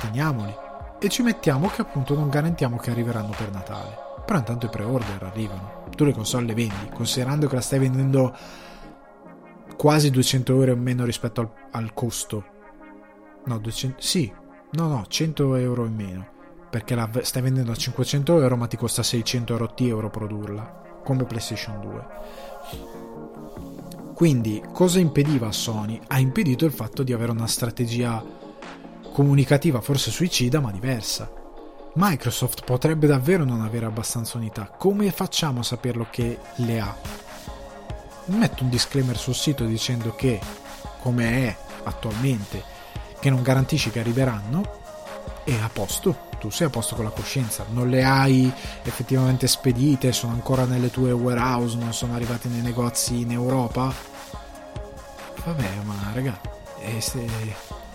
teniamoli 0.00 0.54
e 0.98 1.08
ci 1.10 1.22
mettiamo 1.22 1.68
che 1.68 1.82
appunto 1.82 2.14
non 2.14 2.30
garantiamo 2.30 2.78
che 2.78 2.90
arriveranno 2.90 3.34
per 3.36 3.52
Natale. 3.52 4.04
Però 4.24 4.38
intanto 4.38 4.66
i 4.66 4.70
pre-order 4.70 5.22
arrivano, 5.22 5.84
tu 5.94 6.04
le 6.04 6.14
console 6.14 6.46
le 6.46 6.54
vendi, 6.54 6.88
considerando 6.92 7.46
che 7.48 7.54
la 7.54 7.60
stai 7.60 7.80
vendendo 7.80 8.34
quasi 9.76 10.10
200 10.10 10.52
euro 10.52 10.72
in 10.72 10.82
meno 10.82 11.04
rispetto 11.04 11.40
al, 11.40 11.50
al 11.72 11.92
costo. 11.94 12.44
No, 13.44 13.58
200, 13.58 14.00
sì, 14.00 14.32
no, 14.72 14.88
no, 14.88 15.04
100 15.06 15.54
euro 15.56 15.84
in 15.84 15.94
meno. 15.94 16.34
Perché 16.68 16.94
la 16.94 17.08
stai 17.22 17.42
vendendo 17.42 17.72
a 17.72 17.76
500 17.76 18.40
euro, 18.40 18.56
ma 18.56 18.66
ti 18.66 18.76
costa 18.76 19.02
600 19.02 19.72
euro 19.78 20.10
produrla. 20.10 21.00
Come 21.04 21.24
PlayStation 21.24 21.80
2. 21.80 22.06
Quindi, 24.14 24.62
cosa 24.72 24.98
impediva 24.98 25.48
a 25.48 25.52
Sony? 25.52 26.00
Ha 26.06 26.18
impedito 26.18 26.64
il 26.64 26.72
fatto 26.72 27.02
di 27.02 27.12
avere 27.12 27.30
una 27.30 27.46
strategia 27.46 28.24
comunicativa, 29.12 29.80
forse 29.80 30.10
suicida, 30.10 30.58
ma 30.60 30.72
diversa. 30.72 31.30
Microsoft 31.94 32.64
potrebbe 32.64 33.06
davvero 33.06 33.44
non 33.44 33.62
avere 33.62 33.86
abbastanza 33.86 34.36
unità. 34.36 34.68
Come 34.76 35.10
facciamo 35.12 35.60
a 35.60 35.62
saperlo 35.62 36.08
che 36.10 36.38
le 36.56 36.80
ha? 36.80 37.25
Metto 38.26 38.62
un 38.62 38.70
disclaimer 38.70 39.16
sul 39.16 39.34
sito 39.34 39.64
dicendo 39.64 40.14
che, 40.14 40.40
come 41.00 41.48
è 41.48 41.56
attualmente, 41.84 42.62
che 43.20 43.30
non 43.30 43.42
garantisce 43.42 43.90
che 43.90 44.00
arriveranno, 44.00 44.84
e 45.44 45.54
a 45.60 45.70
posto, 45.72 46.28
tu 46.40 46.50
sei 46.50 46.66
a 46.66 46.70
posto 46.70 46.96
con 46.96 47.04
la 47.04 47.10
coscienza, 47.10 47.64
non 47.70 47.88
le 47.88 48.02
hai 48.02 48.52
effettivamente 48.82 49.46
spedite, 49.46 50.12
sono 50.12 50.32
ancora 50.32 50.64
nelle 50.64 50.90
tue 50.90 51.12
warehouse, 51.12 51.76
non 51.76 51.92
sono 51.92 52.14
arrivate 52.14 52.48
nei 52.48 52.62
negozi 52.62 53.20
in 53.20 53.30
Europa. 53.30 53.94
Vabbè, 55.44 55.68
ma 55.84 56.10
raga, 56.12 56.40
e, 56.80 57.00
se, 57.00 57.24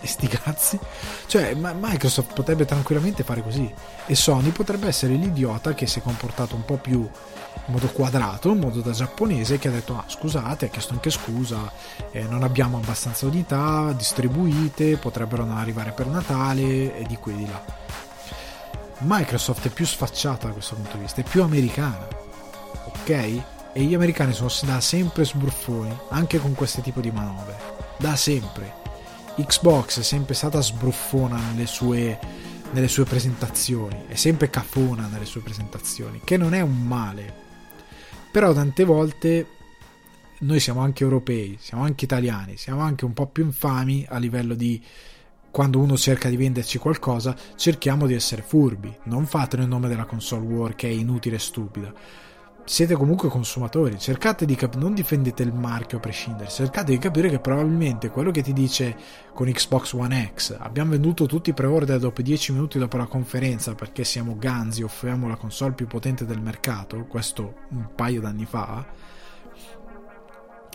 e 0.02 0.06
sti 0.06 0.26
cazzi. 0.26 0.78
Cioè, 1.26 1.54
Microsoft 1.54 2.34
potrebbe 2.34 2.64
tranquillamente 2.64 3.22
fare 3.22 3.42
così. 3.42 3.72
E 4.06 4.14
Sony 4.14 4.50
potrebbe 4.50 4.88
essere 4.88 5.14
l'idiota 5.14 5.72
che 5.72 5.86
si 5.86 6.00
è 6.00 6.02
comportato 6.02 6.56
un 6.56 6.64
po' 6.64 6.76
più 6.76 6.98
in 6.98 7.72
modo 7.72 7.88
quadrato, 7.88 8.50
in 8.50 8.58
modo 8.58 8.80
da 8.80 8.90
giapponese, 8.90 9.58
che 9.58 9.68
ha 9.68 9.70
detto: 9.70 9.96
Ah, 9.96 10.04
scusate, 10.06 10.66
ha 10.66 10.68
chiesto 10.68 10.92
anche 10.92 11.10
scusa, 11.10 11.72
eh, 12.10 12.24
non 12.24 12.42
abbiamo 12.42 12.76
abbastanza 12.76 13.26
unità 13.26 13.92
distribuite, 13.96 14.96
potrebbero 14.96 15.44
non 15.44 15.56
arrivare 15.56 15.92
per 15.92 16.06
Natale 16.06 16.96
e 16.96 17.04
di 17.06 17.16
qui 17.16 17.32
e 17.32 17.36
di 17.36 17.46
là. 17.46 17.64
Microsoft 19.04 19.66
è 19.66 19.70
più 19.70 19.86
sfacciata 19.86 20.48
da 20.48 20.52
questo 20.52 20.74
punto 20.74 20.96
di 20.96 21.02
vista, 21.02 21.20
è 21.20 21.24
più 21.24 21.42
americana, 21.42 22.06
ok? 22.84 23.10
E 23.74 23.82
gli 23.82 23.94
americani 23.94 24.32
sono 24.32 24.50
da 24.64 24.80
sempre 24.80 25.24
sbruffoni, 25.24 25.96
anche 26.10 26.38
con 26.38 26.54
questo 26.54 26.80
tipo 26.82 27.00
di 27.00 27.10
manovre, 27.10 27.56
da 27.96 28.16
sempre. 28.16 28.81
Xbox 29.36 30.00
è 30.00 30.02
sempre 30.02 30.34
stata 30.34 30.60
sbruffona 30.60 31.38
nelle 31.50 31.66
sue, 31.66 32.18
nelle 32.72 32.88
sue 32.88 33.04
presentazioni, 33.04 34.04
è 34.06 34.14
sempre 34.14 34.50
cafona 34.50 35.06
nelle 35.06 35.24
sue 35.24 35.40
presentazioni, 35.40 36.20
che 36.22 36.36
non 36.36 36.54
è 36.54 36.60
un 36.60 36.86
male, 36.86 37.34
però 38.30 38.52
tante 38.52 38.84
volte 38.84 39.46
noi 40.40 40.60
siamo 40.60 40.80
anche 40.80 41.02
europei, 41.02 41.56
siamo 41.60 41.84
anche 41.84 42.04
italiani, 42.04 42.56
siamo 42.56 42.80
anche 42.80 43.04
un 43.04 43.12
po' 43.12 43.26
più 43.26 43.44
infami 43.44 44.04
a 44.08 44.18
livello 44.18 44.54
di 44.54 44.82
quando 45.50 45.78
uno 45.78 45.96
cerca 45.96 46.28
di 46.28 46.36
venderci 46.36 46.78
qualcosa, 46.78 47.36
cerchiamo 47.56 48.06
di 48.06 48.14
essere 48.14 48.42
furbi. 48.42 48.92
Non 49.04 49.26
fatelo 49.26 49.62
in 49.62 49.68
nome 49.68 49.88
della 49.88 50.06
console 50.06 50.46
war 50.46 50.74
che 50.74 50.88
è 50.88 50.90
inutile 50.90 51.36
e 51.36 51.40
stupida. 51.40 51.92
Siete 52.64 52.94
comunque 52.94 53.28
consumatori, 53.28 53.98
cercate 53.98 54.46
di 54.46 54.54
capire, 54.54 54.80
non 54.82 54.94
difendete 54.94 55.42
il 55.42 55.52
marchio 55.52 55.98
a 55.98 56.00
prescindere, 56.00 56.48
cercate 56.48 56.92
di 56.92 56.98
capire 56.98 57.28
che 57.28 57.40
probabilmente 57.40 58.08
quello 58.08 58.30
che 58.30 58.40
ti 58.40 58.52
dice 58.52 58.96
con 59.34 59.50
Xbox 59.50 59.92
One 59.94 60.32
X, 60.32 60.56
abbiamo 60.58 60.90
venduto 60.90 61.26
tutti 61.26 61.50
i 61.50 61.54
pre-order 61.54 61.98
dopo 61.98 62.22
10 62.22 62.52
minuti 62.52 62.78
dopo 62.78 62.96
la 62.96 63.06
conferenza 63.06 63.74
perché 63.74 64.04
siamo 64.04 64.36
ganzi, 64.38 64.84
offriamo 64.84 65.26
la 65.26 65.36
console 65.36 65.72
più 65.72 65.88
potente 65.88 66.24
del 66.24 66.40
mercato, 66.40 67.04
questo 67.06 67.54
un 67.70 67.88
paio 67.96 68.20
d'anni 68.20 68.46
fa, 68.46 68.86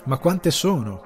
ma 0.04 0.18
quante 0.18 0.52
sono? 0.52 1.02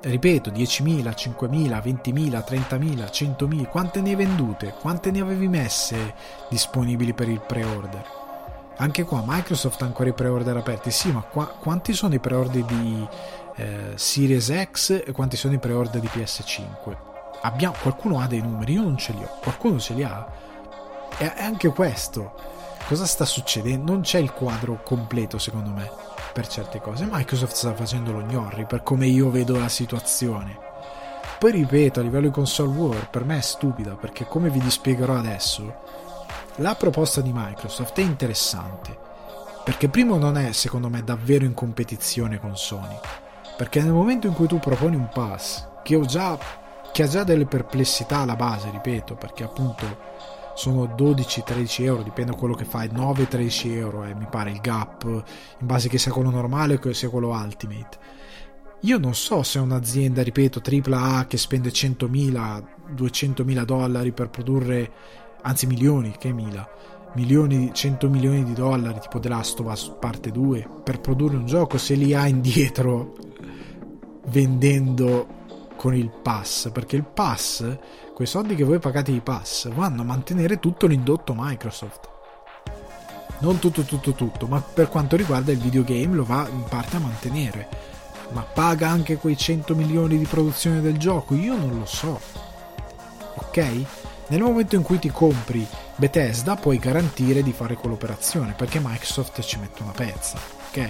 Ripeto, 0.00 0.50
10.000, 0.50 1.14
5.000, 1.14 1.82
20.000, 1.82 2.44
30.000, 2.46 3.36
100.000, 3.36 3.68
quante 3.68 4.00
ne 4.00 4.10
hai 4.10 4.16
vendute? 4.16 4.74
Quante 4.80 5.10
ne 5.10 5.20
avevi 5.20 5.46
messe 5.46 6.14
disponibili 6.48 7.12
per 7.12 7.28
il 7.28 7.40
pre-order? 7.40 8.23
Anche 8.76 9.04
qua 9.04 9.22
Microsoft 9.24 9.80
ha 9.82 9.86
ancora 9.86 10.08
i 10.08 10.12
pre-order 10.12 10.56
aperti, 10.56 10.90
sì, 10.90 11.12
ma 11.12 11.20
qua, 11.20 11.46
quanti 11.46 11.92
sono 11.92 12.14
i 12.14 12.18
pre-order 12.18 12.64
di 12.64 13.08
eh, 13.56 13.92
Series 13.94 14.52
X 14.70 15.02
e 15.06 15.12
quanti 15.12 15.36
sono 15.36 15.54
i 15.54 15.58
pre-order 15.58 16.00
di 16.00 16.10
PS5? 16.12 16.96
Abbiamo, 17.42 17.74
qualcuno 17.80 18.20
ha 18.20 18.26
dei 18.26 18.40
numeri, 18.40 18.72
io 18.72 18.82
non 18.82 18.96
ce 18.96 19.12
li 19.12 19.22
ho, 19.22 19.38
qualcuno 19.40 19.78
ce 19.78 19.94
li 19.94 20.02
ha? 20.02 20.26
E 21.18 21.32
anche 21.36 21.68
questo, 21.68 22.34
cosa 22.88 23.06
sta 23.06 23.24
succedendo? 23.24 23.92
Non 23.92 24.00
c'è 24.00 24.18
il 24.18 24.32
quadro 24.32 24.82
completo 24.82 25.38
secondo 25.38 25.70
me 25.70 25.90
per 26.32 26.48
certe 26.48 26.80
cose. 26.80 27.06
Microsoft 27.08 27.54
sta 27.54 27.72
facendo 27.74 28.10
lo 28.10 28.24
gnorri 28.24 28.66
per 28.66 28.82
come 28.82 29.06
io 29.06 29.30
vedo 29.30 29.56
la 29.56 29.68
situazione. 29.68 30.58
Poi 31.38 31.52
ripeto, 31.52 32.00
a 32.00 32.02
livello 32.02 32.26
di 32.26 32.32
console 32.32 32.76
war, 32.76 33.08
per 33.08 33.24
me 33.24 33.38
è 33.38 33.40
stupida 33.40 33.94
perché 33.94 34.26
come 34.26 34.50
vi 34.50 34.58
dispiegherò 34.58 35.14
adesso, 35.14 35.82
la 36.56 36.74
proposta 36.76 37.20
di 37.20 37.32
Microsoft 37.32 37.98
è 37.98 38.02
interessante. 38.02 38.96
Perché 39.64 39.88
primo 39.88 40.16
non 40.16 40.36
è, 40.36 40.52
secondo 40.52 40.88
me, 40.88 41.02
davvero 41.02 41.44
in 41.44 41.54
competizione 41.54 42.38
con 42.38 42.56
Sony. 42.56 42.98
Perché 43.56 43.80
nel 43.80 43.92
momento 43.92 44.26
in 44.26 44.34
cui 44.34 44.46
tu 44.46 44.58
proponi 44.58 44.94
un 44.94 45.08
pass 45.08 45.66
che, 45.82 45.98
già, 46.00 46.38
che 46.92 47.02
ha 47.02 47.08
già 47.08 47.24
delle 47.24 47.46
perplessità 47.46 48.18
alla 48.18 48.36
base, 48.36 48.70
ripeto, 48.70 49.14
perché 49.14 49.42
appunto 49.42 50.12
sono 50.54 50.84
12-13 50.84 51.84
euro, 51.84 52.02
dipende 52.02 52.32
da 52.32 52.36
quello 52.36 52.54
che 52.54 52.64
fai, 52.64 52.88
9-13 52.88 53.72
euro 53.72 54.04
eh, 54.04 54.14
mi 54.14 54.26
pare 54.30 54.50
il 54.50 54.60
gap, 54.60 55.04
in 55.04 55.66
base 55.66 55.88
che 55.88 55.98
sia 55.98 56.12
quello 56.12 56.30
normale 56.30 56.74
o 56.74 56.78
che 56.78 56.94
sia 56.94 57.08
quello 57.08 57.30
ultimate. 57.30 57.98
Io 58.80 58.98
non 58.98 59.14
so 59.14 59.42
se 59.42 59.58
un'azienda, 59.58 60.22
ripeto, 60.22 60.60
AAA 60.60 61.24
che 61.26 61.38
spende 61.38 61.70
100.000, 61.70 62.64
200.000 62.94 63.64
dollari 63.64 64.12
per 64.12 64.28
produrre, 64.28 64.92
anzi 65.44 65.66
milioni, 65.66 66.14
che 66.18 66.32
mila, 66.32 66.68
milioni, 67.14 67.70
100 67.72 68.08
milioni 68.08 68.44
di 68.44 68.54
dollari, 68.54 68.98
tipo 69.00 69.18
The 69.18 69.28
Last 69.28 69.60
of 69.60 69.70
Us 69.70 69.96
parte 69.98 70.30
2, 70.30 70.68
per 70.82 71.00
produrre 71.00 71.36
un 71.36 71.46
gioco, 71.46 71.78
se 71.78 71.94
li 71.94 72.14
ha 72.14 72.26
indietro 72.26 73.14
vendendo 74.26 75.42
con 75.76 75.94
il 75.94 76.10
pass, 76.10 76.70
perché 76.70 76.96
il 76.96 77.04
pass 77.04 77.78
quei 78.14 78.26
soldi 78.26 78.54
che 78.54 78.64
voi 78.64 78.78
pagate 78.78 79.12
di 79.12 79.20
pass 79.20 79.68
vanno 79.68 80.02
a 80.02 80.04
mantenere 80.04 80.58
tutto 80.58 80.86
l'indotto 80.86 81.34
Microsoft. 81.36 82.08
Non 83.40 83.58
tutto, 83.58 83.82
tutto, 83.82 84.12
tutto, 84.12 84.46
ma 84.46 84.60
per 84.60 84.88
quanto 84.88 85.16
riguarda 85.16 85.52
il 85.52 85.58
videogame 85.58 86.14
lo 86.14 86.24
va 86.24 86.48
in 86.48 86.64
parte 86.68 86.96
a 86.96 87.00
mantenere. 87.00 87.68
Ma 88.30 88.42
paga 88.42 88.88
anche 88.88 89.16
quei 89.16 89.36
100 89.36 89.74
milioni 89.74 90.16
di 90.16 90.24
produzione 90.24 90.80
del 90.80 90.96
gioco? 90.96 91.34
Io 91.34 91.56
non 91.56 91.76
lo 91.78 91.84
so. 91.84 92.18
Ok? 93.34 94.03
Nel 94.28 94.40
momento 94.40 94.74
in 94.74 94.82
cui 94.82 94.98
ti 94.98 95.10
compri 95.10 95.66
Bethesda 95.96 96.56
puoi 96.56 96.78
garantire 96.78 97.42
di 97.42 97.52
fare 97.52 97.74
quell'operazione 97.74 98.54
perché 98.54 98.80
Microsoft 98.82 99.40
ci 99.42 99.58
mette 99.58 99.82
una 99.82 99.92
pezza, 99.92 100.38
ok? 100.68 100.88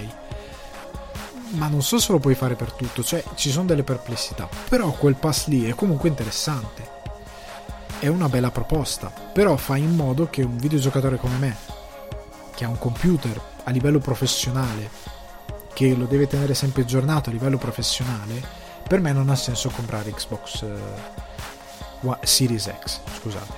Ma 1.50 1.68
non 1.68 1.82
so 1.82 1.98
se 1.98 2.12
lo 2.12 2.18
puoi 2.18 2.34
fare 2.34 2.54
per 2.54 2.72
tutto, 2.72 3.02
cioè 3.02 3.22
ci 3.34 3.50
sono 3.50 3.66
delle 3.66 3.82
perplessità, 3.82 4.48
però 4.68 4.90
quel 4.92 5.14
pass 5.16 5.46
lì 5.46 5.68
è 5.68 5.74
comunque 5.74 6.08
interessante 6.08 6.94
è 8.04 8.08
una 8.08 8.28
bella 8.28 8.50
proposta, 8.50 9.10
però 9.32 9.56
fa 9.56 9.78
in 9.78 9.94
modo 9.94 10.28
che 10.28 10.42
un 10.42 10.58
videogiocatore 10.58 11.16
come 11.16 11.36
me, 11.38 11.56
che 12.54 12.66
ha 12.66 12.68
un 12.68 12.76
computer 12.76 13.40
a 13.64 13.70
livello 13.70 13.98
professionale, 13.98 14.90
che 15.72 15.94
lo 15.94 16.04
deve 16.04 16.26
tenere 16.26 16.52
sempre 16.52 16.82
aggiornato 16.82 17.30
a 17.30 17.32
livello 17.32 17.56
professionale, 17.56 18.42
per 18.86 19.00
me 19.00 19.12
non 19.12 19.30
ha 19.30 19.36
senso 19.36 19.70
comprare 19.70 20.12
Xbox 20.12 20.60
uh, 20.60 20.76
Series 22.22 22.72
X, 22.80 23.00
scusate. 23.18 23.52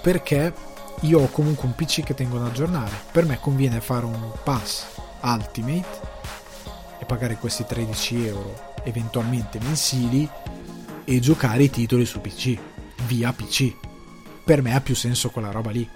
Perché 0.00 0.52
io 1.00 1.20
ho 1.20 1.28
comunque 1.28 1.66
un 1.66 1.74
PC 1.74 2.02
che 2.02 2.14
tengo 2.14 2.38
da 2.38 2.46
aggiornare. 2.46 2.94
Per 3.12 3.24
me 3.24 3.38
conviene 3.40 3.80
fare 3.80 4.04
un 4.04 4.32
pass 4.42 4.86
Ultimate 5.20 6.16
e 6.98 7.04
pagare 7.04 7.36
questi 7.36 7.64
13 7.64 8.26
euro 8.26 8.74
eventualmente 8.84 9.58
mensili 9.60 10.28
e 11.04 11.20
giocare 11.20 11.64
i 11.64 11.70
titoli 11.70 12.04
su 12.04 12.20
PC, 12.20 12.58
via 13.06 13.32
PC. 13.32 13.74
Per 14.44 14.62
me 14.62 14.74
ha 14.74 14.80
più 14.80 14.94
senso 14.94 15.30
quella 15.30 15.50
roba 15.50 15.70
lì. 15.70 15.88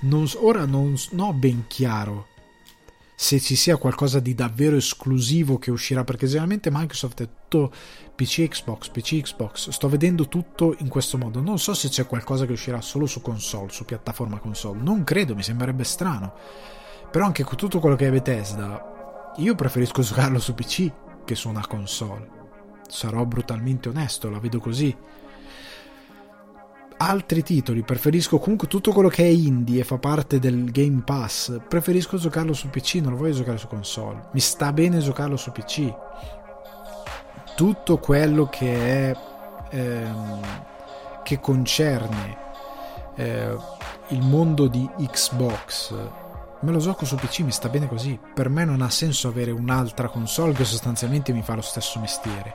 Non, 0.00 0.28
ora 0.36 0.64
non, 0.64 0.94
ho 1.18 1.32
ben 1.32 1.64
chiaro 1.66 2.26
se 3.18 3.40
ci 3.40 3.56
sia 3.56 3.78
qualcosa 3.78 4.20
di 4.20 4.34
davvero 4.34 4.76
esclusivo 4.76 5.56
che 5.56 5.70
uscirà, 5.70 6.04
perché 6.04 6.26
generalmente 6.26 6.68
Microsoft 6.70 7.22
è 7.22 7.28
tutto 7.48 7.72
PC 8.14 8.48
Xbox, 8.48 8.90
PC 8.90 9.22
Xbox. 9.22 9.70
Sto 9.70 9.88
vedendo 9.88 10.28
tutto 10.28 10.76
in 10.80 10.88
questo 10.88 11.16
modo. 11.16 11.40
Non 11.40 11.58
so 11.58 11.72
se 11.72 11.88
c'è 11.88 12.06
qualcosa 12.06 12.44
che 12.44 12.52
uscirà 12.52 12.82
solo 12.82 13.06
su 13.06 13.22
console, 13.22 13.72
su 13.72 13.86
piattaforma 13.86 14.38
console. 14.38 14.82
Non 14.82 15.02
credo, 15.02 15.34
mi 15.34 15.42
sembrerebbe 15.42 15.84
strano. 15.84 16.34
Però 17.10 17.24
anche 17.24 17.42
con 17.42 17.56
tutto 17.56 17.80
quello 17.80 17.96
che 17.96 18.06
è 18.06 18.10
Bethesda, 18.10 19.32
io 19.38 19.54
preferisco 19.54 20.02
giocarlo 20.04 20.38
su 20.38 20.52
PC 20.52 20.92
che 21.24 21.34
su 21.34 21.48
una 21.48 21.66
console 21.66 22.34
sarò 22.86 23.24
brutalmente 23.24 23.88
onesto, 23.88 24.28
la 24.28 24.38
vedo 24.38 24.60
così. 24.60 24.94
Altri 26.98 27.42
titoli, 27.42 27.82
preferisco 27.82 28.38
comunque 28.38 28.68
tutto 28.68 28.90
quello 28.90 29.08
che 29.08 29.22
è 29.22 29.28
indie 29.28 29.80
e 29.80 29.84
fa 29.84 29.98
parte 29.98 30.38
del 30.38 30.70
Game 30.70 31.02
Pass, 31.04 31.60
preferisco 31.68 32.16
giocarlo 32.16 32.54
su 32.54 32.70
PC, 32.70 32.94
non 33.02 33.12
lo 33.12 33.18
voglio 33.18 33.34
giocare 33.34 33.58
su 33.58 33.66
console. 33.66 34.28
Mi 34.32 34.40
sta 34.40 34.72
bene 34.72 34.98
giocarlo 35.00 35.36
su 35.36 35.52
PC. 35.52 35.92
Tutto 37.54 37.98
quello 37.98 38.46
che 38.46 39.10
è 39.10 39.16
ehm, 39.70 40.40
che 41.22 41.38
concerne 41.38 42.36
eh, 43.16 43.56
il 44.08 44.22
mondo 44.22 44.66
di 44.66 44.88
Xbox 44.96 45.94
me 46.66 46.72
lo 46.72 46.78
gioco 46.78 47.04
su 47.04 47.14
PC, 47.14 47.40
mi 47.40 47.52
sta 47.52 47.68
bene 47.68 47.86
così. 47.86 48.18
Per 48.34 48.48
me 48.48 48.64
non 48.64 48.82
ha 48.82 48.90
senso 48.90 49.28
avere 49.28 49.52
un'altra 49.52 50.08
console 50.08 50.52
che 50.52 50.64
sostanzialmente 50.64 51.32
mi 51.32 51.42
fa 51.42 51.54
lo 51.54 51.62
stesso 51.62 52.00
mestiere. 52.00 52.54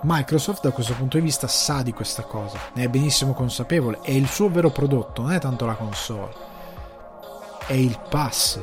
Microsoft 0.00 0.62
da 0.62 0.70
questo 0.70 0.94
punto 0.94 1.18
di 1.18 1.22
vista 1.22 1.46
sa 1.46 1.82
di 1.82 1.92
questa 1.92 2.22
cosa, 2.22 2.56
ne 2.72 2.84
è 2.84 2.88
benissimo 2.88 3.34
consapevole, 3.34 3.98
è 4.00 4.12
il 4.12 4.28
suo 4.28 4.48
vero 4.48 4.70
prodotto, 4.70 5.20
non 5.20 5.32
è 5.32 5.38
tanto 5.38 5.66
la 5.66 5.74
console, 5.74 6.32
è 7.66 7.74
il 7.74 8.00
pass, 8.08 8.58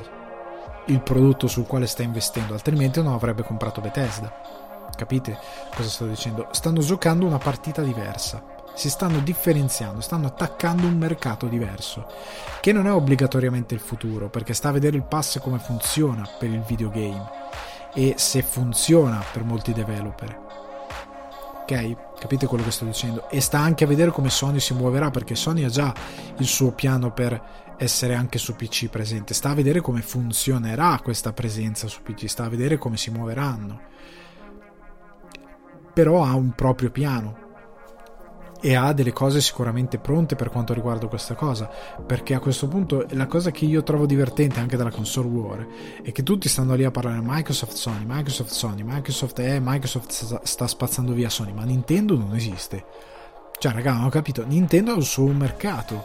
il 0.85 1.01
prodotto 1.01 1.47
sul 1.47 1.67
quale 1.67 1.85
sta 1.85 2.01
investendo, 2.01 2.53
altrimenti 2.53 2.99
non 2.99 3.13
avrebbe 3.13 3.43
comprato 3.43 3.81
Bethesda. 3.81 4.33
Capite 4.95 5.37
cosa 5.75 5.89
sto 5.89 6.07
dicendo? 6.07 6.47
Stanno 6.49 6.79
giocando 6.79 7.27
una 7.27 7.37
partita 7.37 7.83
diversa 7.83 8.56
si 8.77 8.91
stanno 8.91 9.19
differenziando, 9.21 10.01
stanno 10.01 10.27
attaccando 10.27 10.85
un 10.85 10.95
mercato 10.95 11.47
diverso, 11.47 12.05
che 12.61 12.71
non 12.71 12.85
è 12.85 12.91
obbligatoriamente 12.91 13.73
il 13.73 13.79
futuro, 13.79 14.29
perché 14.29 14.53
sta 14.53 14.69
a 14.69 14.71
vedere 14.71 14.95
il 14.95 15.03
pass 15.03 15.39
come 15.39 15.57
funziona 15.57 16.29
per 16.37 16.49
il 16.49 16.61
videogame 16.61 17.27
e 17.95 18.13
se 18.17 18.43
funziona 18.43 19.23
per 19.33 19.43
molti 19.43 19.73
developer. 19.73 20.45
Ok? 21.61 22.19
Capite 22.19 22.45
quello 22.45 22.63
che 22.63 22.69
sto 22.69 22.85
dicendo? 22.85 23.27
E 23.31 23.41
sta 23.41 23.57
anche 23.57 23.83
a 23.83 23.87
vedere 23.87 24.11
come 24.11 24.29
Sony 24.29 24.59
si 24.59 24.75
muoverà, 24.75 25.09
perché 25.09 25.33
Sony 25.33 25.63
ha 25.63 25.69
già 25.69 25.91
il 26.37 26.45
suo 26.45 26.71
piano 26.71 27.11
per 27.11 27.73
essere 27.77 28.13
anche 28.13 28.37
su 28.37 28.55
PC 28.55 28.89
presente, 28.89 29.33
sta 29.33 29.49
a 29.49 29.55
vedere 29.55 29.81
come 29.81 30.03
funzionerà 30.03 30.99
questa 31.01 31.33
presenza 31.33 31.87
su 31.87 32.03
PC, 32.03 32.27
sta 32.27 32.43
a 32.43 32.49
vedere 32.49 32.77
come 32.77 32.97
si 32.97 33.09
muoveranno. 33.09 33.81
Però 35.93 36.23
ha 36.23 36.35
un 36.35 36.51
proprio 36.51 36.91
piano 36.91 37.45
e 38.61 38.75
ha 38.75 38.93
delle 38.93 39.13
cose 39.13 39.41
sicuramente 39.41 39.97
pronte 39.97 40.35
per 40.35 40.49
quanto 40.49 40.73
riguarda 40.73 41.07
questa 41.07 41.35
cosa 41.35 41.69
perché 42.05 42.33
a 42.33 42.39
questo 42.39 42.67
punto 42.67 43.05
la 43.11 43.27
cosa 43.27 43.51
che 43.51 43.65
io 43.65 43.83
trovo 43.83 44.05
divertente 44.05 44.59
anche 44.59 44.77
dalla 44.77 44.91
console 44.91 45.27
war 45.27 45.67
è 46.01 46.11
che 46.11 46.23
tutti 46.23 46.49
stanno 46.49 46.75
lì 46.75 46.83
a 46.83 46.91
parlare 46.91 47.19
Microsoft 47.21 47.73
Sony 47.73 48.03
Microsoft 48.05 48.51
Sony 48.51 48.83
Microsoft 48.83 49.39
è 49.41 49.59
Microsoft 49.61 50.41
sta 50.43 50.67
spazzando 50.67 51.13
via 51.13 51.29
Sony 51.29 51.53
ma 51.53 51.63
Nintendo 51.63 52.17
non 52.17 52.35
esiste 52.35 52.83
cioè 53.59 53.71
raga 53.71 53.93
non 53.93 54.05
ho 54.05 54.09
capito 54.09 54.45
Nintendo 54.45 54.93
ha 54.93 54.97
il 54.97 55.03
suo 55.03 55.27
mercato 55.27 56.03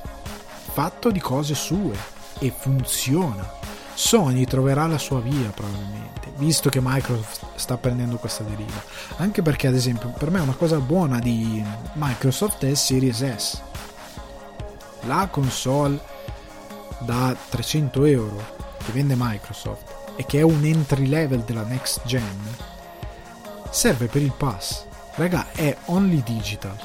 fatto 0.73 1.11
di 1.11 1.21
cose 1.21 1.55
sue 1.55 2.21
e 2.39 2.51
funziona. 2.51 3.72
Sony 4.05 4.45
troverà 4.47 4.89
la 4.89 4.99
sua 4.99 5.21
via 5.21 5.51
probabilmente, 5.51 6.33
visto 6.35 6.69
che 6.69 6.81
Microsoft 6.83 7.47
sta 7.55 7.77
prendendo 7.77 8.17
questa 8.17 8.43
deriva. 8.43 8.83
Anche 9.19 9.43
perché, 9.43 9.69
ad 9.69 9.75
esempio, 9.75 10.09
per 10.09 10.29
me 10.29 10.41
una 10.41 10.57
cosa 10.57 10.81
buona 10.81 11.21
di 11.21 11.65
Microsoft 11.95 12.65
è 12.67 12.75
Series 12.75 13.37
S. 13.37 13.63
La 15.03 15.29
console 15.31 16.01
da 16.99 17.35
300 17.49 18.05
euro 18.05 18.45
che 18.85 18.91
vende 18.91 19.15
Microsoft 19.17 20.15
e 20.17 20.27
che 20.27 20.41
è 20.41 20.43
un 20.43 20.65
entry 20.65 21.07
level 21.07 21.43
della 21.43 21.63
next 21.63 22.01
gen 22.05 22.57
serve 23.71 24.09
per 24.09 24.21
il 24.21 24.33
pass. 24.37 24.85
Raga, 25.15 25.53
è 25.53 25.75
only 25.87 26.25
digital, 26.25 26.77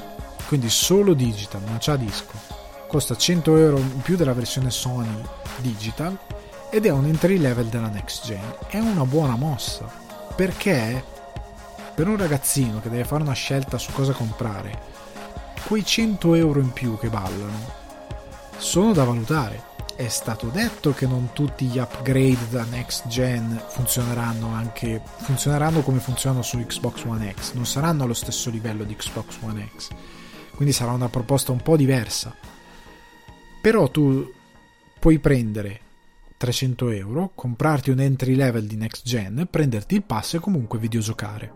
quindi 0.46 0.70
solo 0.70 1.14
digital, 1.14 1.62
non 1.62 1.78
c'ha 1.80 1.96
disco 1.96 2.58
costa 2.86 3.16
100 3.16 3.56
euro 3.58 3.76
in 3.76 4.00
più 4.00 4.16
della 4.16 4.32
versione 4.32 4.70
Sony 4.70 5.20
Digital 5.58 6.16
ed 6.70 6.86
è 6.86 6.90
un 6.90 7.06
entry 7.06 7.38
level 7.38 7.66
della 7.66 7.88
next 7.88 8.26
gen. 8.26 8.54
È 8.66 8.78
una 8.78 9.04
buona 9.04 9.36
mossa 9.36 9.90
perché 10.34 11.02
per 11.94 12.08
un 12.08 12.16
ragazzino 12.16 12.80
che 12.80 12.90
deve 12.90 13.04
fare 13.04 13.22
una 13.22 13.32
scelta 13.32 13.78
su 13.78 13.92
cosa 13.92 14.12
comprare, 14.12 14.96
quei 15.66 15.84
100 15.84 16.34
euro 16.34 16.60
in 16.60 16.72
più 16.72 16.98
che 16.98 17.08
ballano 17.08 17.72
sono 18.56 18.92
da 18.92 19.04
valutare. 19.04 19.66
È 19.96 20.06
stato 20.06 20.46
detto 20.46 20.94
che 20.94 21.06
non 21.06 21.30
tutti 21.32 21.66
gli 21.66 21.78
upgrade 21.78 22.48
da 22.50 22.62
next 22.64 23.08
gen 23.08 23.60
funzioneranno 23.68 24.54
anche 24.54 25.02
funzioneranno 25.16 25.80
come 25.80 25.98
funzionano 25.98 26.42
su 26.42 26.58
Xbox 26.64 27.04
One 27.04 27.34
X, 27.36 27.52
non 27.54 27.66
saranno 27.66 28.04
allo 28.04 28.14
stesso 28.14 28.48
livello 28.48 28.84
di 28.84 28.94
Xbox 28.94 29.38
One 29.40 29.68
X. 29.76 29.88
Quindi 30.54 30.72
sarà 30.72 30.92
una 30.92 31.08
proposta 31.08 31.50
un 31.50 31.62
po' 31.62 31.76
diversa 31.76 32.32
però 33.60 33.88
tu 33.90 34.32
puoi 34.98 35.18
prendere 35.18 35.80
300 36.38 36.90
euro, 36.90 37.32
comprarti 37.34 37.90
un 37.90 37.98
entry 37.98 38.34
level 38.36 38.64
di 38.64 38.76
next 38.76 39.04
gen, 39.04 39.46
prenderti 39.50 39.96
il 39.96 40.04
pass 40.04 40.34
e 40.34 40.38
comunque 40.38 40.78
videogiocare. 40.78 41.52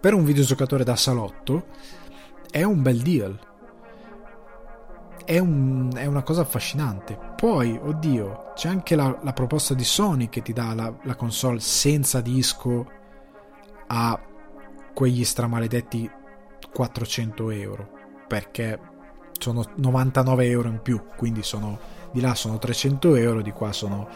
Per 0.00 0.14
un 0.14 0.24
videogiocatore 0.24 0.84
da 0.84 0.96
salotto 0.96 1.66
è 2.50 2.62
un 2.62 2.80
bel 2.82 3.02
deal. 3.02 3.38
È, 5.24 5.38
un, 5.38 5.90
è 5.94 6.06
una 6.06 6.22
cosa 6.22 6.42
affascinante. 6.42 7.18
Poi, 7.36 7.78
oddio, 7.82 8.52
c'è 8.54 8.68
anche 8.68 8.94
la, 8.94 9.18
la 9.22 9.32
proposta 9.32 9.74
di 9.74 9.84
Sony 9.84 10.28
che 10.28 10.40
ti 10.40 10.52
dà 10.52 10.72
la, 10.72 10.94
la 11.02 11.16
console 11.16 11.60
senza 11.60 12.20
disco 12.20 12.86
a 13.88 14.18
quegli 14.94 15.24
stramaledetti 15.24 16.10
400 16.72 17.50
euro. 17.50 17.90
Perché 18.26 18.78
sono 19.40 19.64
99 19.74 20.46
euro 20.46 20.68
in 20.68 20.80
più, 20.80 21.02
quindi 21.16 21.42
sono, 21.42 21.78
di 22.10 22.20
là 22.20 22.34
sono 22.34 22.58
300 22.58 23.14
euro, 23.16 23.42
di 23.42 23.52
qua 23.52 23.72
sono 23.72 24.08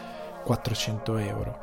400 0.43 1.17
euro. 1.17 1.59